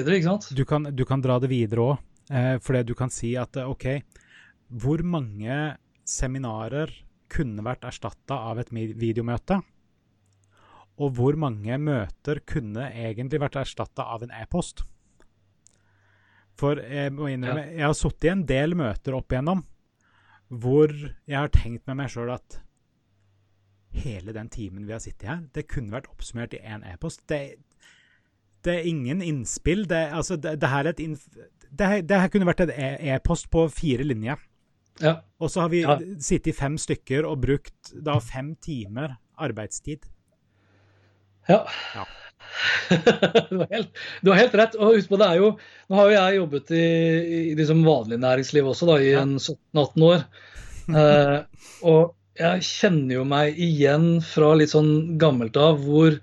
Du, 0.50 0.64
kan, 0.66 0.90
du 0.90 1.06
kan 1.06 1.22
dra 1.22 1.38
det 1.44 1.52
videre 1.54 1.86
òg, 1.92 2.02
eh, 2.34 2.56
for 2.64 2.82
du 2.82 2.96
kan 2.98 3.14
si 3.14 3.36
at 3.38 3.60
eh, 3.60 3.70
OK, 3.70 3.86
hvor 4.82 5.04
mange 5.06 5.76
seminarer 6.10 6.90
kunne 7.34 7.66
vært 7.66 7.86
erstatta 7.90 8.40
av 8.50 8.62
et 8.62 8.74
videomøte? 8.74 9.62
Og 11.02 11.14
hvor 11.18 11.38
mange 11.40 11.78
møter 11.82 12.42
kunne 12.46 12.90
egentlig 12.92 13.42
vært 13.42 13.58
erstatta 13.64 14.06
av 14.14 14.26
en 14.26 14.34
e-post? 14.38 14.84
For 16.60 16.78
jeg 16.78 17.14
må 17.16 17.32
innrømme, 17.34 17.72
jeg 17.74 17.86
har 17.88 17.96
sittet 17.98 18.28
i 18.28 18.34
en 18.34 18.44
del 18.50 18.76
møter 18.78 19.16
opp 19.18 19.34
igjennom 19.34 19.64
hvor 20.54 20.92
jeg 20.92 21.34
har 21.34 21.52
tenkt 21.54 21.88
med 21.90 21.98
meg 21.98 22.12
sjøl 22.14 22.30
at 22.34 22.60
hele 23.94 24.34
den 24.36 24.50
timen 24.54 24.88
vi 24.88 24.94
har 24.96 25.02
sittet 25.02 25.30
her, 25.30 25.44
det 25.54 25.68
kunne 25.70 25.94
vært 25.94 26.10
oppsummert 26.12 26.56
i 26.58 26.62
én 26.62 26.84
e-post. 26.90 27.24
Det, 27.30 27.58
det, 28.66 28.74
er 28.74 28.90
ingen 28.90 29.22
innspill. 29.22 29.86
Det, 29.90 30.02
altså, 30.14 30.38
det, 30.38 30.56
det 30.62 30.70
her, 30.70 30.90
inf 31.02 31.28
kunne 32.34 32.50
vært 32.50 32.66
en 32.66 32.74
e, 32.74 32.90
e-post 33.14 33.50
på 33.54 33.68
fire 33.74 34.06
linjer. 34.06 34.42
Ja. 35.02 35.20
Og 35.42 35.50
så 35.50 35.66
har 35.66 35.74
vi 35.74 35.84
ja. 35.84 35.98
sittet 36.22 36.54
i 36.54 36.58
fem 36.58 36.78
stykker 36.78 37.26
og 37.30 37.42
brukt 37.46 37.94
da 38.06 38.20
fem 38.22 38.54
timer 38.62 39.18
arbeidstid. 39.42 40.10
Ja. 41.50 41.60
ja. 41.96 42.08
du, 43.50 43.58
har 43.58 43.70
helt, 43.72 44.02
du, 44.22 44.30
har 44.32 44.38
helt, 44.38 44.58
rett. 44.60 44.76
og 44.78 44.96
husk 44.96 45.10
på 45.12 45.20
det 45.20 45.28
er 45.28 45.40
jo, 45.42 45.54
Nå 45.90 45.98
har 45.98 46.10
jo 46.10 46.16
jeg 46.16 46.38
jobbet 46.38 46.74
i, 46.78 46.84
i 46.84 47.56
liksom 47.58 47.82
vanlig 47.88 48.20
næringsliv 48.22 48.70
også 48.70 48.90
da, 48.92 48.98
i 49.02 49.14
ja. 49.16 49.28
17-18 49.28 50.10
år. 50.12 50.28
Eh, 50.84 51.70
og 51.88 52.10
jeg 52.36 52.64
kjenner 52.68 53.14
jo 53.16 53.22
meg 53.24 53.56
igjen 53.56 54.18
fra 54.26 54.50
litt 54.60 54.74
sånn 54.74 55.14
gammelt 55.22 55.56
av 55.56 55.78
hvor, 55.80 56.18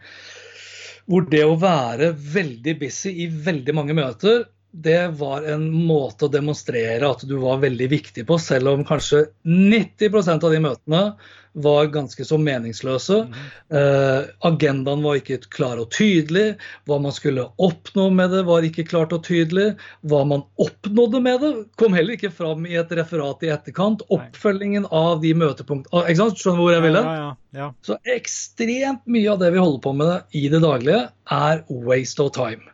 hvor 1.08 1.24
det 1.32 1.40
å 1.46 1.54
være 1.56 2.10
veldig 2.34 2.74
busy 2.82 3.14
i 3.24 3.30
veldig 3.46 3.74
mange 3.78 3.96
møter 3.96 4.42
det 4.70 5.08
var 5.18 5.42
en 5.50 5.66
måte 5.72 6.26
å 6.26 6.32
demonstrere 6.32 7.08
at 7.08 7.24
du 7.26 7.36
var 7.42 7.62
veldig 7.64 7.88
viktig 7.90 8.26
på, 8.28 8.38
selv 8.38 8.70
om 8.74 8.86
kanskje 8.86 9.26
90% 9.42 10.46
av 10.46 10.54
de 10.54 10.62
møtene 10.62 11.04
var 11.52 11.88
ganske 11.90 12.24
så 12.24 12.38
meningsløse. 12.38 13.16
Mm. 13.26 13.38
Eh, 13.74 14.28
agendaen 14.46 15.02
var 15.02 15.18
ikke 15.18 15.40
klar 15.50 15.80
og 15.82 15.90
tydelig. 15.94 16.54
Hva 16.86 17.00
man 17.02 17.14
skulle 17.14 17.48
oppnå 17.58 18.06
med 18.14 18.30
det, 18.34 18.44
var 18.46 18.66
ikke 18.66 18.86
klart 18.86 19.14
og 19.16 19.24
tydelig. 19.26 19.72
Hva 20.06 20.22
man 20.30 20.44
oppnådde 20.62 21.22
med 21.24 21.42
det, 21.42 21.52
kom 21.80 21.96
heller 21.98 22.14
ikke 22.14 22.32
fram 22.34 22.68
i 22.70 22.78
et 22.78 22.94
referat 22.94 23.42
i 23.42 23.50
etterkant. 23.50 24.06
Oppfølgingen 24.14 24.86
av 24.94 25.24
de 25.24 25.34
møtepunktene 25.34 26.06
ikke 26.06 26.22
sant? 26.22 26.38
Skjønner 26.38 26.62
du 26.62 26.66
hvor 26.68 26.76
jeg 26.76 26.86
ville? 26.86 27.04
Ja, 27.08 27.18
ja, 27.18 27.34
ja, 27.58 27.68
Så 27.82 27.98
ekstremt 28.14 29.02
mye 29.10 29.34
av 29.34 29.42
det 29.42 29.50
vi 29.56 29.62
holder 29.64 29.82
på 29.82 29.96
med 29.98 30.38
i 30.38 30.46
det 30.52 30.62
daglige, 30.62 31.08
er 31.30 31.64
waste 31.66 32.22
of 32.22 32.34
time. 32.34 32.70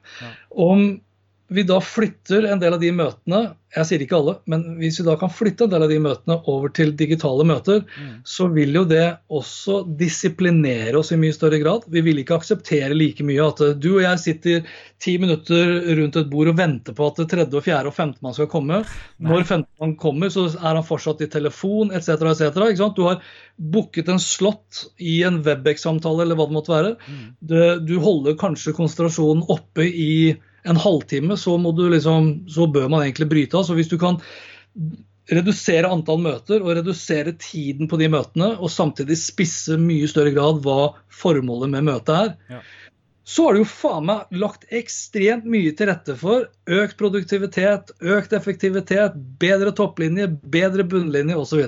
Om 0.53 0.99
vi 1.49 1.63
da 1.63 1.79
flytter 1.81 2.43
en 2.51 2.61
del 2.61 2.75
av 2.75 2.81
de 2.83 2.91
møtene, 2.91 3.41
jeg 3.77 3.87
sier 3.87 4.03
ikke 4.03 4.17
alle, 4.17 4.33
men 4.51 4.63
hvis 4.81 4.97
vi 4.99 5.05
da 5.07 5.15
kan 5.21 5.31
flytte 5.31 5.67
en 5.67 5.73
del 5.73 5.85
av 5.85 5.91
de 5.93 5.99
møtene 6.01 6.37
over 6.51 6.73
til 6.75 6.95
digitale 6.97 7.45
møter, 7.47 7.83
mm. 7.85 8.13
så 8.27 8.49
vil 8.51 8.73
jo 8.79 8.83
det 8.89 9.05
også 9.31 9.83
disiplinere 10.01 10.97
oss 10.99 11.13
i 11.15 11.19
mye 11.21 11.35
større 11.37 11.61
grad. 11.63 11.85
Vi 11.93 12.03
vil 12.07 12.23
ikke 12.23 12.39
akseptere 12.41 12.97
like 12.97 13.27
mye 13.27 13.45
at 13.45 13.63
du 13.83 13.91
og 13.93 14.03
jeg 14.03 14.23
sitter 14.23 14.81
ti 15.03 15.17
minutter 15.23 15.75
rundt 16.01 16.19
et 16.19 16.33
bord 16.33 16.51
og 16.51 16.59
venter 16.59 16.97
på 16.97 17.11
at 17.11 17.21
det 17.21 17.29
tredje, 17.35 17.53
og 17.53 17.67
fjerde 17.69 17.93
og 17.93 17.99
femtemann 17.99 18.39
skal 18.39 18.51
komme. 18.51 18.81
Nei. 18.83 19.31
Når 19.31 19.47
femtemann 19.53 19.95
kommer, 20.01 20.33
så 20.33 20.49
er 20.57 20.73
han 20.73 20.89
fortsatt 20.89 21.23
i 21.23 21.31
telefon 21.37 21.95
etc. 21.95 22.17
etc. 22.33 22.91
Du 22.97 23.05
har 23.07 23.23
booket 23.57 24.11
en 24.11 24.23
slott 24.23 24.87
i 24.99 25.21
en 25.27 25.43
Webex-samtale 25.47 26.25
eller 26.25 26.39
hva 26.39 26.49
det 26.49 26.59
måtte 26.59 26.75
være. 26.75 26.97
Mm. 27.07 27.25
Du, 27.39 27.57
du 27.87 27.97
holder 28.03 28.41
kanskje 28.41 28.75
konsentrasjonen 28.77 29.47
oppe 29.53 29.87
i 29.87 30.13
en 30.67 30.81
halvtime, 30.81 31.37
så, 31.39 31.57
liksom, 31.91 32.33
så 32.51 32.67
bør 32.67 32.89
man 32.93 33.05
egentlig 33.05 33.29
bryte 33.31 33.59
av. 33.59 33.67
Så 33.69 33.77
hvis 33.79 33.91
du 33.91 33.99
kan 34.01 34.21
redusere 35.33 35.91
antall 35.91 36.21
møter 36.23 36.63
og 36.63 36.77
redusere 36.79 37.35
tiden 37.43 37.91
på 37.91 37.99
de 38.01 38.11
møtene, 38.13 38.53
og 38.61 38.71
samtidig 38.71 39.19
spisse 39.19 39.79
mye 39.81 40.09
større 40.11 40.35
grad 40.35 40.63
hva 40.65 40.93
formålet 41.11 41.73
med 41.73 41.89
møtet 41.89 42.15
er, 42.15 42.33
ja. 42.57 42.61
så 43.27 43.49
har 43.49 43.57
du 43.57 43.65
jo 43.65 43.69
faen 43.71 44.07
meg 44.11 44.39
lagt 44.39 44.69
ekstremt 44.75 45.49
mye 45.51 45.75
til 45.77 45.91
rette 45.91 46.15
for 46.21 46.47
økt 46.79 46.99
produktivitet, 47.01 47.91
økt 48.01 48.37
effektivitet, 48.39 49.19
bedre 49.43 49.75
topplinje, 49.75 50.31
bedre 50.47 50.87
bunnlinje 50.87 51.39
osv. 51.43 51.67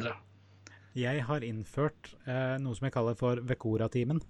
Jeg 0.99 1.22
har 1.26 1.46
innført 1.46 2.14
eh, 2.26 2.57
noe 2.62 2.74
som 2.74 2.88
jeg 2.88 2.94
kaller 2.94 3.18
for 3.18 3.42
Vekora-timen. 3.46 4.22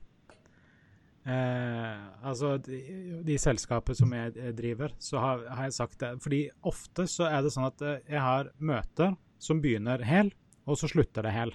Eh, 1.29 2.05
altså, 2.25 2.55
de, 2.65 2.79
de 3.27 3.35
selskapet 3.41 3.99
som 3.99 4.13
jeg 4.17 4.53
driver, 4.57 4.95
så 5.03 5.21
har, 5.21 5.43
har, 5.51 5.67
jeg 5.69 5.77
sagt 5.77 5.99
det. 6.01 6.15
Fordi 6.25 6.43
ofte 6.71 7.05
så 7.11 7.29
er 7.29 7.43
det 7.45 7.53
sånn 7.53 7.69
at 7.69 7.85
eh, 7.85 7.99
jeg 8.15 8.23
har 8.25 8.53
møter 8.59 9.17
som 9.43 9.61
begynner 9.63 10.03
hel, 10.09 10.33
og 10.69 10.81
så 10.81 10.89
slutter 10.91 11.27
det 11.27 11.35
hel. 11.35 11.53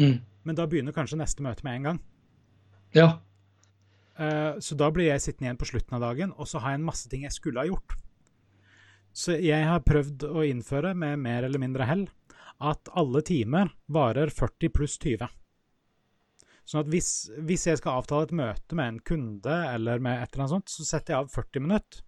Mm. 0.00 0.18
Men 0.44 0.58
da 0.58 0.66
begynner 0.68 0.96
kanskje 0.96 1.20
neste 1.20 1.44
møte 1.46 1.66
med 1.66 1.78
en 1.78 1.88
gang. 1.88 2.00
Ja. 2.96 3.08
Eh, 4.18 4.58
så 4.62 4.78
da 4.78 4.90
blir 4.94 5.12
jeg 5.12 5.22
sittende 5.22 5.48
igjen 5.48 5.62
på 5.62 5.70
slutten 5.70 5.96
av 5.98 6.08
dagen, 6.08 6.34
og 6.34 6.50
så 6.50 6.62
har 6.62 6.74
jeg 6.74 6.82
en 6.82 6.90
masse 6.90 7.10
ting 7.10 7.26
jeg 7.26 7.36
skulle 7.36 7.62
ha 7.62 7.70
gjort. 7.70 7.96
Så 9.14 9.38
jeg 9.38 9.62
har 9.62 9.86
prøvd 9.86 10.26
å 10.26 10.42
innføre, 10.42 10.90
med 10.98 11.22
mer 11.22 11.46
eller 11.46 11.62
mindre 11.62 11.86
hell, 11.86 12.08
at 12.58 12.90
alle 12.98 13.22
timer 13.26 13.70
varer 13.94 14.30
40 14.34 14.74
pluss 14.74 14.98
20. 14.98 15.30
Sånn 16.64 16.80
at 16.80 16.90
hvis, 16.92 17.08
hvis, 17.44 17.66
jeg 17.68 17.80
skal 17.80 18.00
avtale 18.00 18.24
et 18.28 18.36
møte 18.36 18.76
med 18.78 18.88
en 18.88 19.00
kunde 19.04 19.56
eller 19.68 20.00
med 20.02 20.22
et 20.22 20.30
eller 20.32 20.46
annet 20.46 20.54
sånt, 20.54 20.72
så 20.72 20.86
setter 20.88 21.14
jeg 21.14 21.24
av 21.24 21.32
40 21.34 21.64
minutter. 21.64 22.04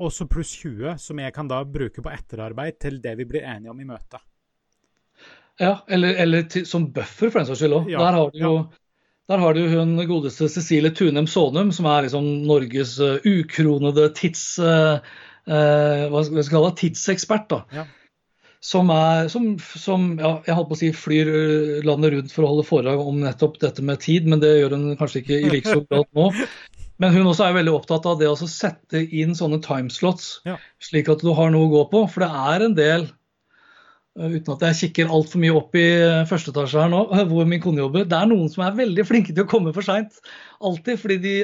Og 0.00 0.12
så 0.12 0.26
pluss 0.28 0.52
20, 0.60 0.98
som 1.00 1.20
jeg 1.20 1.32
kan 1.36 1.48
da 1.48 1.62
bruke 1.64 2.04
på 2.04 2.12
etterarbeid 2.12 2.76
til 2.80 3.00
det 3.04 3.14
vi 3.20 3.26
blir 3.28 3.46
enige 3.48 3.72
om 3.72 3.80
i 3.80 3.88
møtet. 3.88 4.20
Ja, 5.60 5.78
eller, 5.92 6.16
eller 6.22 6.44
til, 6.48 6.64
som 6.68 6.86
buffer, 6.92 7.28
for 7.28 7.40
den 7.40 7.48
saks 7.48 7.60
skyld 7.60 7.76
òg. 7.80 7.90
Ja, 7.92 8.04
der 8.04 8.16
har 8.16 8.32
du 8.32 8.38
jo 8.40 8.54
ja. 8.62 8.68
Der 9.30 9.38
har 9.38 9.54
du 9.54 9.60
hun 9.70 9.92
godeste 10.08 10.48
Cecilie 10.50 10.90
Tunem 10.90 11.28
Sonum, 11.30 11.68
som 11.70 11.86
er 11.86 12.02
liksom 12.02 12.24
Norges 12.48 12.96
uh, 12.98 13.20
ukronede 13.22 14.08
tids, 14.18 14.42
uh, 14.58 14.96
hva 15.46 16.22
skal 16.26 16.40
vi 16.40 16.44
kalle 16.50 16.72
det, 16.72 16.78
tidsekspert. 16.80 17.46
da. 17.52 17.60
Ja 17.76 17.84
som, 18.60 18.90
er, 18.92 19.28
som, 19.32 19.54
som 19.58 20.10
ja, 20.20 20.34
jeg 20.44 20.56
holdt 20.56 20.68
på 20.68 20.76
å 20.76 20.80
si 20.82 20.90
flyr 20.92 21.28
øh, 21.32 21.76
landet 21.88 22.12
rundt 22.12 22.34
for 22.34 22.44
å 22.44 22.50
holde 22.52 22.66
foredrag 22.68 23.00
om 23.00 23.22
nettopp 23.24 23.56
dette 23.62 23.84
med 23.84 24.02
tid, 24.04 24.28
men 24.28 24.42
det 24.42 24.52
gjør 24.58 24.76
hun 24.76 24.90
kanskje 25.00 25.22
ikke 25.22 25.38
i 25.38 25.52
like 25.54 25.70
stor 25.70 25.86
grad 25.88 26.10
nå. 26.16 26.26
Men 27.00 27.14
hun 27.14 27.30
også 27.30 27.46
er 27.46 27.56
veldig 27.56 27.72
opptatt 27.72 28.04
av 28.10 28.18
det 28.20 28.28
å 28.28 28.36
sette 28.36 29.00
inn 29.16 29.32
sånne 29.36 29.62
timeslots, 29.64 30.42
ja. 30.44 30.58
slik 30.84 31.08
at 31.08 31.24
du 31.24 31.32
har 31.36 31.48
noe 31.54 31.70
å 31.70 31.72
gå 31.72 31.86
på. 31.94 32.04
For 32.12 32.26
det 32.26 32.50
er 32.52 32.66
en 32.66 32.76
del, 32.76 33.06
øh, 34.20 34.34
uten 34.36 34.52
at 34.58 34.66
jeg 34.68 34.80
kikker 34.82 35.14
altfor 35.16 35.40
mye 35.40 35.56
opp 35.56 35.80
i 35.80 35.86
øh, 35.96 36.26
første 36.28 36.52
etasje 36.52 36.84
her 36.84 36.92
nå, 36.92 37.06
hvor 37.32 37.48
min 37.48 37.64
kone 37.64 37.80
jobber, 37.80 38.04
det 38.04 38.18
er 38.18 38.28
noen 38.28 38.52
som 38.52 38.66
er 38.66 38.76
veldig 38.82 39.08
flinke 39.08 39.32
til 39.32 39.48
å 39.48 39.52
komme 39.54 39.72
for 39.72 39.88
seint. 39.88 40.20
Alltid. 40.60 41.00
Fordi 41.00 41.16
de, 41.24 41.36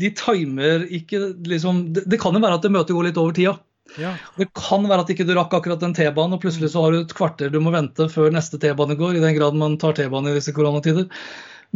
de 0.00 0.14
timer 0.16 0.88
ikke 0.88 1.34
liksom 1.52 1.90
det, 1.92 2.08
det 2.08 2.24
kan 2.24 2.32
jo 2.32 2.40
være 2.40 2.62
at 2.62 2.64
det 2.64 2.72
møtet 2.72 2.96
går 2.96 3.10
litt 3.10 3.20
over 3.20 3.36
tida. 3.36 3.58
Ja. 3.98 4.14
Det 4.36 4.50
kan 4.54 4.84
være 4.86 5.04
at 5.04 5.12
ikke 5.12 5.26
du 5.26 5.34
rakk 5.36 5.54
akkurat 5.58 5.82
den 5.82 5.94
T-banen, 5.96 6.36
og 6.36 6.42
plutselig 6.42 6.70
så 6.72 6.84
har 6.84 6.94
du 6.94 7.00
et 7.02 7.14
kvarter 7.16 7.50
du 7.52 7.58
må 7.62 7.72
vente 7.74 8.06
før 8.12 8.30
neste 8.34 8.60
T-bane 8.62 8.98
går, 8.98 9.18
i 9.18 9.24
den 9.24 9.36
grad 9.38 9.58
man 9.58 9.78
tar 9.80 9.96
T-bane 9.98 10.30
i 10.30 10.38
disse 10.38 10.54
koronatider. 10.56 11.08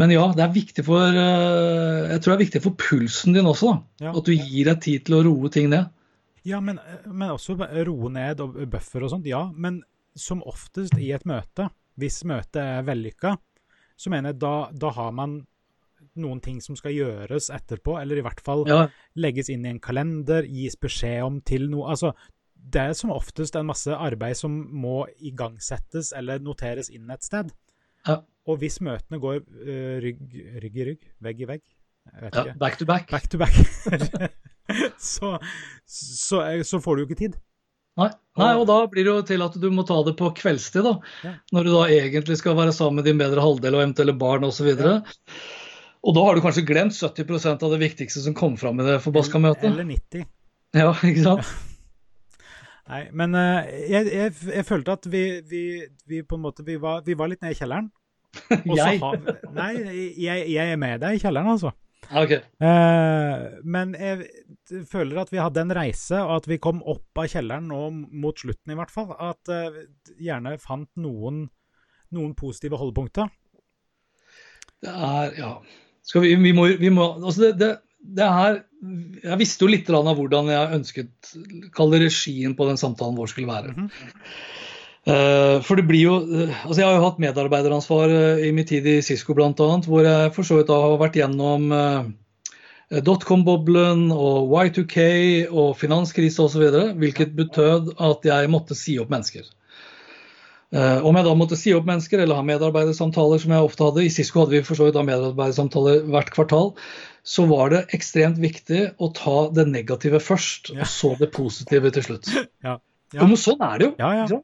Men 0.00 0.10
ja, 0.10 0.24
det 0.34 0.42
er 0.42 0.54
viktig 0.54 0.82
for 0.86 1.02
eh, 1.06 2.10
jeg 2.10 2.22
tror 2.22 2.32
det 2.32 2.36
er 2.36 2.44
viktig 2.44 2.62
for 2.64 2.78
pulsen 2.78 3.36
din 3.36 3.46
også. 3.46 3.74
da, 3.74 4.08
ja. 4.08 4.14
At 4.14 4.26
du 4.26 4.34
gir 4.34 4.70
deg 4.70 4.80
tid 4.82 5.06
til 5.06 5.18
å 5.18 5.22
roe 5.26 5.50
ting 5.54 5.70
ned. 5.70 5.90
Ja, 6.44 6.60
men, 6.60 6.80
men 7.06 7.32
også 7.32 7.56
roe 7.56 8.10
ned 8.12 8.42
og 8.44 8.58
buffer 8.70 9.06
og 9.06 9.14
sånt. 9.14 9.28
Ja, 9.30 9.46
men 9.54 9.80
som 10.18 10.42
oftest 10.46 10.98
i 11.00 11.10
et 11.14 11.24
møte, 11.26 11.70
hvis 11.98 12.22
møtet 12.28 12.60
er 12.62 12.86
vellykka, 12.86 13.36
så 13.96 14.10
mener 14.10 14.32
jeg 14.34 14.42
da, 14.42 14.54
da 14.74 14.90
har 14.94 15.14
man 15.14 15.38
noen 16.20 16.40
ting 16.44 16.60
som 16.64 16.76
skal 16.78 16.94
gjøres 16.94 17.50
etterpå, 17.54 17.96
eller 18.00 18.20
i 18.20 18.24
hvert 18.24 18.42
fall 18.44 18.64
ja. 18.68 18.84
legges 19.18 19.50
inn 19.52 19.66
i 19.66 19.72
en 19.72 19.82
kalender, 19.82 20.46
gis 20.46 20.76
beskjed 20.80 21.24
om 21.26 21.40
til 21.46 21.68
noe. 21.72 21.90
Altså, 21.94 22.14
det 22.54 22.80
er 22.80 22.96
som 22.96 23.12
oftest 23.14 23.56
en 23.58 23.68
masse 23.68 23.92
arbeid 23.92 24.38
som 24.38 24.54
må 24.72 25.04
igangsettes 25.18 26.12
eller 26.16 26.42
noteres 26.42 26.90
inn 26.92 27.10
et 27.12 27.26
sted. 27.26 27.52
Ja. 28.08 28.20
Og 28.48 28.60
hvis 28.60 28.80
møtene 28.84 29.20
går 29.20 29.40
uh, 29.40 29.96
rygg, 30.04 30.20
rygg, 30.62 30.76
i 30.76 30.86
rygg, 30.90 31.08
vegg 31.24 31.40
i 31.40 31.50
vegg, 31.54 31.64
vet 32.20 32.36
Ja, 32.36 32.44
ikke. 32.44 32.58
back 32.60 32.78
to 32.78 32.88
back. 32.88 33.10
Back 33.10 33.28
to 33.32 33.40
back. 33.40 33.56
så, 35.12 35.38
så, 35.86 36.44
så 36.64 36.80
får 36.80 36.96
du 36.96 37.04
jo 37.04 37.08
ikke 37.08 37.22
tid. 37.24 37.38
Nei. 38.00 38.08
Nei, 38.40 38.50
og 38.58 38.64
da 38.66 38.80
blir 38.90 39.06
det 39.06 39.12
jo 39.12 39.20
til 39.26 39.44
at 39.44 39.56
du 39.62 39.68
må 39.70 39.84
ta 39.86 40.00
det 40.06 40.16
på 40.18 40.32
kveldstid, 40.34 40.82
da. 40.82 40.94
Ja. 41.22 41.34
Når 41.54 41.66
du 41.66 41.70
da 41.76 41.82
egentlig 41.94 42.40
skal 42.40 42.56
være 42.58 42.74
sammen 42.74 42.98
med 42.98 43.06
din 43.06 43.20
bedre 43.20 43.44
halvdel 43.44 43.76
og 43.76 43.84
eventuelle 43.84 44.16
barn 44.18 44.46
osv. 44.48 44.72
Så 44.74 44.96
og 46.04 46.16
da 46.16 46.24
har 46.26 46.36
du 46.36 46.42
kanskje 46.44 46.66
glemt 46.68 46.92
70% 46.96 47.62
av 47.64 47.72
det 47.72 47.80
viktigste 47.80 48.20
som 48.24 48.34
kom 48.36 48.58
fram 48.60 48.80
i 48.82 48.86
det 48.86 48.98
forbaska 49.04 49.40
møtet. 49.40 49.64
Eller 49.70 49.86
90. 49.88 50.26
Ja, 50.76 50.90
ikke 51.06 51.22
sant? 51.24 51.52
Nei, 52.84 53.04
men 53.16 53.32
uh, 53.32 53.64
jeg, 53.88 54.10
jeg, 54.12 54.32
jeg 54.52 54.64
følte 54.68 54.98
at 54.98 55.06
vi, 55.08 55.22
vi, 55.48 55.62
vi 56.10 56.20
på 56.28 56.36
en 56.36 56.42
måte 56.44 56.64
vi 56.66 56.76
var, 56.82 57.00
vi 57.06 57.16
var 57.16 57.30
litt 57.32 57.40
nede 57.44 57.56
i 57.56 57.60
kjelleren. 57.60 57.88
Jeg? 58.74 58.98
har- 58.98 59.20
nei, 59.54 59.70
jeg, 60.18 60.48
jeg 60.50 60.72
er 60.74 60.78
med 60.82 60.98
deg 61.04 61.16
i 61.16 61.20
kjelleren, 61.22 61.52
altså. 61.54 61.70
Okay. 62.10 62.40
ok. 62.42 62.64
Eh, 62.66 63.44
men 63.62 63.94
jeg 63.94 64.26
føler 64.90 65.20
at 65.22 65.30
vi 65.32 65.38
hadde 65.40 65.62
en 65.62 65.72
reise, 65.78 66.18
og 66.18 66.40
at 66.40 66.48
vi 66.50 66.58
kom 66.60 66.82
opp 66.82 67.22
av 67.22 67.30
kjelleren 67.30 67.70
nå 67.70 67.78
mot 68.24 68.42
slutten 68.42 68.74
i 68.74 68.76
hvert 68.76 68.92
fall. 68.92 69.14
At 69.22 69.48
uh, 69.54 69.78
gjerne 70.18 70.56
fant 70.60 70.90
noen, 71.00 71.44
noen 72.12 72.34
positive 72.36 72.82
holdepunkter. 72.82 73.30
Det 74.84 74.92
er 74.92 75.38
Ja. 75.38 75.54
Vi, 76.12 76.34
vi 76.36 76.52
må, 76.52 76.68
vi 76.80 76.90
må 76.92 77.06
Altså, 77.16 77.48
det, 77.48 77.52
det, 77.60 77.70
det 78.18 78.32
her, 78.38 78.58
Jeg 79.24 79.40
visste 79.40 79.64
jo 79.64 79.72
litt 79.72 79.88
av 79.90 80.10
hvordan 80.18 80.50
jeg 80.52 80.80
ønsket 80.80 81.32
Kall 81.76 81.94
det 81.94 82.04
regien 82.04 82.56
på 82.58 82.68
den 82.68 82.80
samtalen 82.80 83.16
vår 83.18 83.32
skulle 83.32 83.52
være. 83.52 83.72
Mm 83.72 83.88
-hmm. 83.88 84.10
uh, 85.08 85.62
for 85.62 85.76
det 85.76 85.86
blir 85.88 86.02
jo 86.02 86.16
uh, 86.20 86.66
Altså, 86.66 86.80
jeg 86.80 86.88
har 86.88 86.96
jo 86.96 87.06
hatt 87.08 87.18
medarbeideransvar 87.18 88.08
uh, 88.08 88.46
i 88.46 88.52
min 88.52 88.66
tid 88.66 88.86
i 88.86 89.00
Cisco 89.02 89.34
bl.a., 89.34 89.52
hvor 89.86 90.04
jeg 90.04 90.34
for 90.34 90.42
så 90.42 90.56
vidt 90.56 90.68
har 90.68 90.98
vært 90.98 91.16
gjennom 91.16 92.14
dotcom-boblen 92.90 94.12
og 94.12 94.52
Y2K 94.52 95.48
og 95.50 95.76
finanskrise 95.76 96.42
osv., 96.42 96.62
hvilket 96.94 97.34
betød 97.34 97.94
at 97.98 98.20
jeg 98.24 98.50
måtte 98.50 98.74
si 98.74 98.98
opp 98.98 99.10
mennesker. 99.10 99.42
Eh, 100.74 101.04
om 101.06 101.14
jeg 101.14 101.26
da 101.26 101.34
måtte 101.38 101.58
si 101.58 101.74
opp 101.76 101.86
mennesker 101.86 102.18
eller 102.24 102.40
ha 102.40 102.46
medarbeidersamtaler, 102.46 103.38
som 103.42 103.52
jeg 103.54 103.66
ofte 103.66 103.86
hadde, 103.86 104.02
i 104.02 104.10
Cisco 104.10 104.42
hadde 104.42 104.56
vi 104.56 104.64
for 104.66 104.78
så 104.78 104.88
vidt 104.88 104.96
da 104.96 105.04
medarbeidersamtaler 105.06 106.08
hvert 106.10 106.32
kvartal, 106.34 106.72
så 107.24 107.44
var 107.48 107.70
det 107.70 107.84
ekstremt 107.96 108.40
viktig 108.42 108.80
å 108.98 109.12
ta 109.14 109.36
det 109.54 109.68
negative 109.70 110.18
først, 110.20 110.74
Ja. 110.74 110.82
og 110.82 110.90
så 110.90 111.14
det 111.20 111.30
positive 111.32 111.94
til 111.94 112.02
slutt. 112.08 112.32
Ja. 112.64 112.80
Ja. 113.14 113.22
men 113.22 113.38
sånn 113.38 113.62
er 113.62 113.78
det 113.78 113.86
jo. 113.86 113.94
Ja, 114.00 114.10
ja. 114.18 114.26
ikke? 114.26 114.42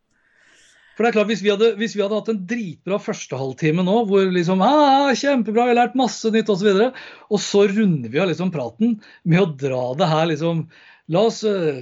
For 0.95 1.07
det 1.07 1.09
er 1.09 1.15
klart, 1.17 1.31
Hvis 1.33 1.43
vi 1.43 1.51
hadde, 1.51 1.69
hvis 1.81 1.95
vi 1.97 2.03
hadde 2.05 2.19
hatt 2.19 2.29
en 2.29 2.43
dritbra 2.47 2.99
første 3.01 3.39
halvtime 3.41 3.83
nå, 3.83 4.05
hvor 4.07 4.27
liksom 4.31 4.61
ah, 4.61 5.09
kjempebra, 5.17 5.65
vi 5.65 5.73
har 5.73 5.79
lært 5.79 5.97
masse 5.97 6.29
nytt 6.29 6.45
osv., 6.45 6.53
og, 6.53 6.59
så 6.61 6.67
videre, 6.69 6.89
og 7.31 7.41
så 7.41 7.63
runder 7.71 8.13
vi 8.13 8.21
av 8.21 8.29
liksom 8.29 8.53
praten 8.53 8.99
med 9.25 9.41
å 9.41 9.49
dra 9.49 9.95
det 9.97 10.11
her 10.13 10.29
liksom 10.29 10.67
La 11.11 11.25
oss 11.27 11.43
eh, 11.49 11.81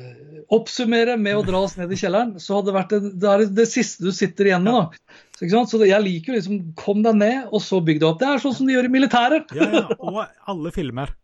oppsummere 0.54 1.18
med 1.20 1.36
å 1.36 1.44
dra 1.44 1.60
oss 1.66 1.76
ned 1.76 1.92
i 1.92 1.98
kjelleren. 2.00 2.36
Så 2.40 2.56
hadde 2.56 2.70
det 2.70 2.76
vært 2.78 2.94
det, 2.94 3.12
det, 3.20 3.30
er 3.32 3.44
det 3.58 3.68
siste 3.68 4.06
du 4.06 4.12
sitter 4.14 4.48
igjen 4.48 4.64
med. 4.64 4.78
da. 4.78 5.14
Så, 5.38 5.64
så 5.70 5.80
jeg 5.84 6.02
liker 6.02 6.32
jo 6.32 6.38
liksom 6.38 6.60
Kom 6.78 7.04
deg 7.04 7.18
ned, 7.20 7.48
og 7.52 7.62
så 7.62 7.82
bygg 7.84 8.00
deg 8.00 8.08
opp. 8.08 8.20
Det 8.22 8.28
er 8.30 8.42
sånn 8.42 8.56
som 8.56 8.68
de 8.68 8.76
gjør 8.76 8.88
i 8.88 8.92
militæret. 8.96 9.54
ja, 9.58 9.68
ja. 9.82 9.86
Og 9.98 10.22
alle 10.48 10.74
filmer. 10.74 11.14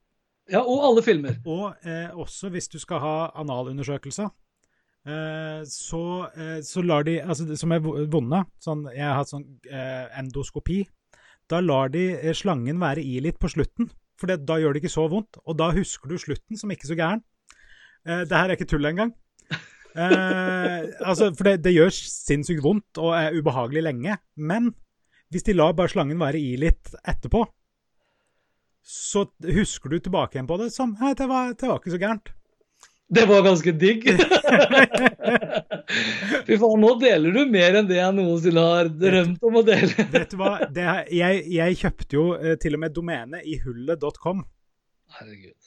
Ja, 0.52 0.60
Og 0.60 0.82
alle 0.84 1.00
filmer. 1.00 1.38
Og 1.48 1.86
eh, 1.88 2.10
også 2.20 2.50
hvis 2.52 2.66
du 2.68 2.74
skal 2.76 2.98
ha 3.00 3.12
analundersøkelser, 3.40 4.26
eh, 5.08 5.62
så, 5.64 6.00
eh, 6.36 6.58
så 6.60 6.82
lar 6.84 7.06
de 7.08 7.14
altså, 7.22 7.46
Som 7.56 7.72
er 7.72 7.80
vonde. 7.80 8.42
Sånn, 8.60 8.82
jeg 8.92 9.06
har 9.06 9.16
hatt 9.16 9.32
sånn 9.32 9.46
eh, 9.64 10.04
endoskopi. 10.20 10.82
Da 11.48 11.62
lar 11.64 11.88
de 11.96 12.10
eh, 12.18 12.36
slangen 12.36 12.76
være 12.82 13.00
i 13.00 13.22
litt 13.24 13.40
på 13.40 13.48
slutten, 13.54 13.88
for 14.20 14.28
det, 14.28 14.42
da 14.44 14.58
gjør 14.60 14.76
det 14.76 14.84
ikke 14.84 14.92
så 14.98 15.06
vondt. 15.08 15.40
Og 15.48 15.56
da 15.56 15.70
husker 15.72 16.12
du 16.12 16.20
slutten 16.20 16.60
som 16.60 16.76
ikke 16.76 16.92
så 16.92 16.98
gæren. 17.00 17.24
Eh, 18.04 18.24
det 18.28 18.36
her 18.36 18.50
er 18.50 18.56
ikke 18.58 18.68
tull 18.70 18.88
engang. 18.88 19.12
Eh, 19.94 20.78
altså, 21.06 21.30
for 21.38 21.46
det, 21.46 21.60
det 21.64 21.74
gjør 21.76 21.92
sinnssykt 21.94 22.64
vondt 22.64 22.98
og 23.02 23.14
er 23.16 23.36
ubehagelig 23.36 23.84
lenge. 23.86 24.16
Men 24.36 24.72
hvis 25.32 25.46
de 25.46 25.56
lar 25.56 25.76
bare 25.76 25.92
slangen 25.92 26.20
være 26.20 26.40
i 26.40 26.56
litt 26.60 26.94
etterpå, 27.02 27.44
så 28.84 29.24
husker 29.56 29.94
du 29.94 29.98
tilbake 29.98 30.36
igjen 30.36 30.48
på 30.50 30.58
det 30.60 30.68
som 30.74 30.92
Hei, 31.00 31.14
det 31.16 31.26
var, 31.30 31.54
det 31.56 31.70
var 31.70 31.78
ikke 31.80 31.94
så 31.94 32.00
gærent. 32.02 32.34
Det 33.14 33.24
var 33.28 33.44
ganske 33.44 33.72
digg. 33.78 34.04
Fy 36.46 36.56
faen, 36.58 36.80
nå 36.82 36.90
deler 37.00 37.36
du 37.36 37.42
mer 37.52 37.78
enn 37.78 37.88
det 37.88 37.98
jeg 38.00 38.16
noensinne 38.16 38.64
har 38.64 38.88
drømt 38.88 39.44
om 39.44 39.60
å 39.60 39.64
dele. 39.66 39.92
Vet 40.14 40.32
du 40.32 40.38
hva? 40.40 40.56
Det, 40.72 40.86
jeg, 41.14 41.44
jeg 41.54 41.78
kjøpte 41.80 42.18
jo 42.18 42.24
eh, 42.38 42.56
til 42.60 42.76
og 42.76 42.84
med 42.84 42.96
domenet 42.96 43.46
i 43.46 43.58
hullet.com, 43.62 44.42
Herregud. 45.18 45.63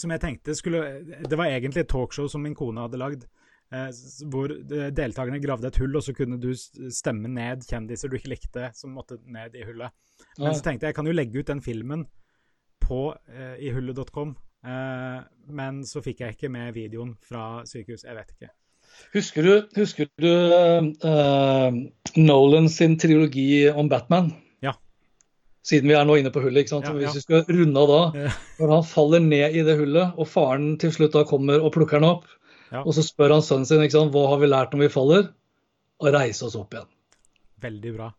Som 0.00 0.12
jeg 0.14 0.22
tenkte 0.22 0.54
skulle 0.56 0.80
Det 1.28 1.38
var 1.38 1.50
egentlig 1.50 1.84
et 1.84 1.90
talkshow 1.92 2.28
som 2.30 2.42
min 2.44 2.56
kone 2.58 2.84
hadde 2.86 3.00
lagd. 3.00 3.26
eh, 3.72 3.88
Hvor 4.32 4.52
eh, 4.52 4.90
deltakerne 4.94 5.42
gravde 5.42 5.70
et 5.70 5.80
hull, 5.82 5.96
og 5.96 6.04
så 6.04 6.14
kunne 6.16 6.40
du 6.40 6.52
stemme 6.54 7.28
ned 7.28 7.66
kjendiser 7.68 8.08
du 8.08 8.18
ikke 8.18 8.34
likte, 8.34 8.70
som 8.74 8.94
måtte 8.96 9.20
ned 9.26 9.56
i 9.58 9.66
hullet. 9.68 9.94
Men 10.38 10.54
så 10.54 10.64
tenkte 10.64 10.86
jeg 10.86 10.94
jeg 10.94 11.00
kan 11.00 11.10
jo 11.10 11.16
legge 11.16 11.42
ut 11.42 11.50
den 11.50 11.64
filmen 11.64 12.06
på 12.82 13.02
eh, 13.28 13.58
i 13.66 13.72
hullet.com. 13.74 14.36
Eh, 14.66 15.18
men 15.54 15.82
så 15.86 16.02
fikk 16.04 16.24
jeg 16.24 16.36
ikke 16.36 16.50
med 16.52 16.72
videoen 16.74 17.14
fra 17.22 17.64
sykehus. 17.68 18.06
Jeg 18.08 18.16
vet 18.18 18.34
ikke. 18.36 18.50
Husker 19.12 19.44
du, 19.44 19.52
husker 19.76 20.08
du 20.20 20.28
uh, 21.04 21.74
Nolan 22.16 22.68
sin 22.72 22.96
trilogi 22.98 23.68
om 23.68 23.88
Batman? 23.88 24.32
Ja. 25.68 25.74
Siden 25.74 25.90
vi 25.90 25.94
er 25.98 26.04
nå 26.08 26.16
inne 26.16 26.30
på 26.32 26.40
hullet. 26.40 26.64
ikke 26.64 26.72
sant? 26.72 26.84
Ja, 26.88 26.92
Så 26.92 26.98
Hvis 27.02 27.14
vi 27.18 27.20
skal 27.20 27.44
runde 27.44 27.76
av 27.82 27.88
da, 27.88 28.20
Ja. 28.24 28.30
når 28.58 28.70
han 28.74 28.82
faller 28.88 29.20
ned 29.20 29.54
i 29.54 29.62
det 29.62 29.76
hullet, 29.78 30.14
og 30.18 30.26
faren 30.26 30.78
til 30.80 30.90
slutt 30.90 31.12
da 31.12 31.24
kommer 31.24 31.60
og 31.62 31.72
plukker 31.74 32.00
han 32.00 32.04
opp, 32.08 32.24
Ja. 32.72 32.80
og 32.82 32.92
så 32.94 33.02
spør 33.04 33.32
han 33.36 33.42
sønnen 33.42 33.66
sin 33.66 33.80
ikke 33.84 33.92
sant, 33.92 34.12
hva 34.12 34.28
har 34.28 34.38
vi 34.40 34.46
lært 34.46 34.72
når 34.72 34.78
vi 34.86 34.88
faller, 34.88 35.28
og 36.00 36.12
reise 36.14 36.42
oss 36.46 36.56
opp 36.56 36.72
igjen. 36.72 36.86
Veldig 37.60 37.96
bra. 37.96 38.12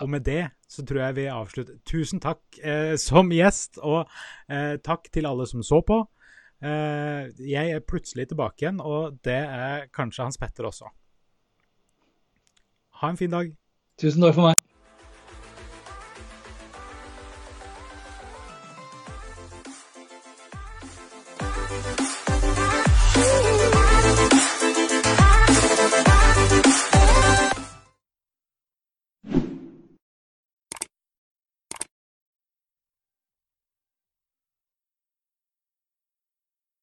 Og 0.00 0.08
med 0.08 0.24
det 0.24 0.50
så 0.68 0.84
tror 0.84 0.98
jeg 0.98 1.14
vi 1.14 1.24
avslutter. 1.30 1.78
Tusen 1.86 2.20
takk 2.20 2.40
eh, 2.62 2.96
som 2.96 3.30
gjest, 3.30 3.78
og 3.78 4.08
eh, 4.48 4.76
takk 4.78 5.10
til 5.12 5.26
alle 5.26 5.46
som 5.46 5.62
så 5.62 5.80
på. 5.86 6.06
Eh, 6.62 7.30
jeg 7.38 7.70
er 7.70 7.80
plutselig 7.80 8.28
tilbake 8.28 8.62
igjen, 8.64 8.80
og 8.80 9.18
det 9.22 9.36
er 9.46 9.86
kanskje 9.94 10.24
Hans 10.24 10.36
Petter 10.38 10.64
også. 10.64 10.88
Ha 13.00 13.08
en 13.08 13.16
fin 13.16 13.30
dag. 13.30 13.54
Tusen 14.00 14.22
takk 14.22 14.34
for 14.34 14.48
meg. 14.48 14.56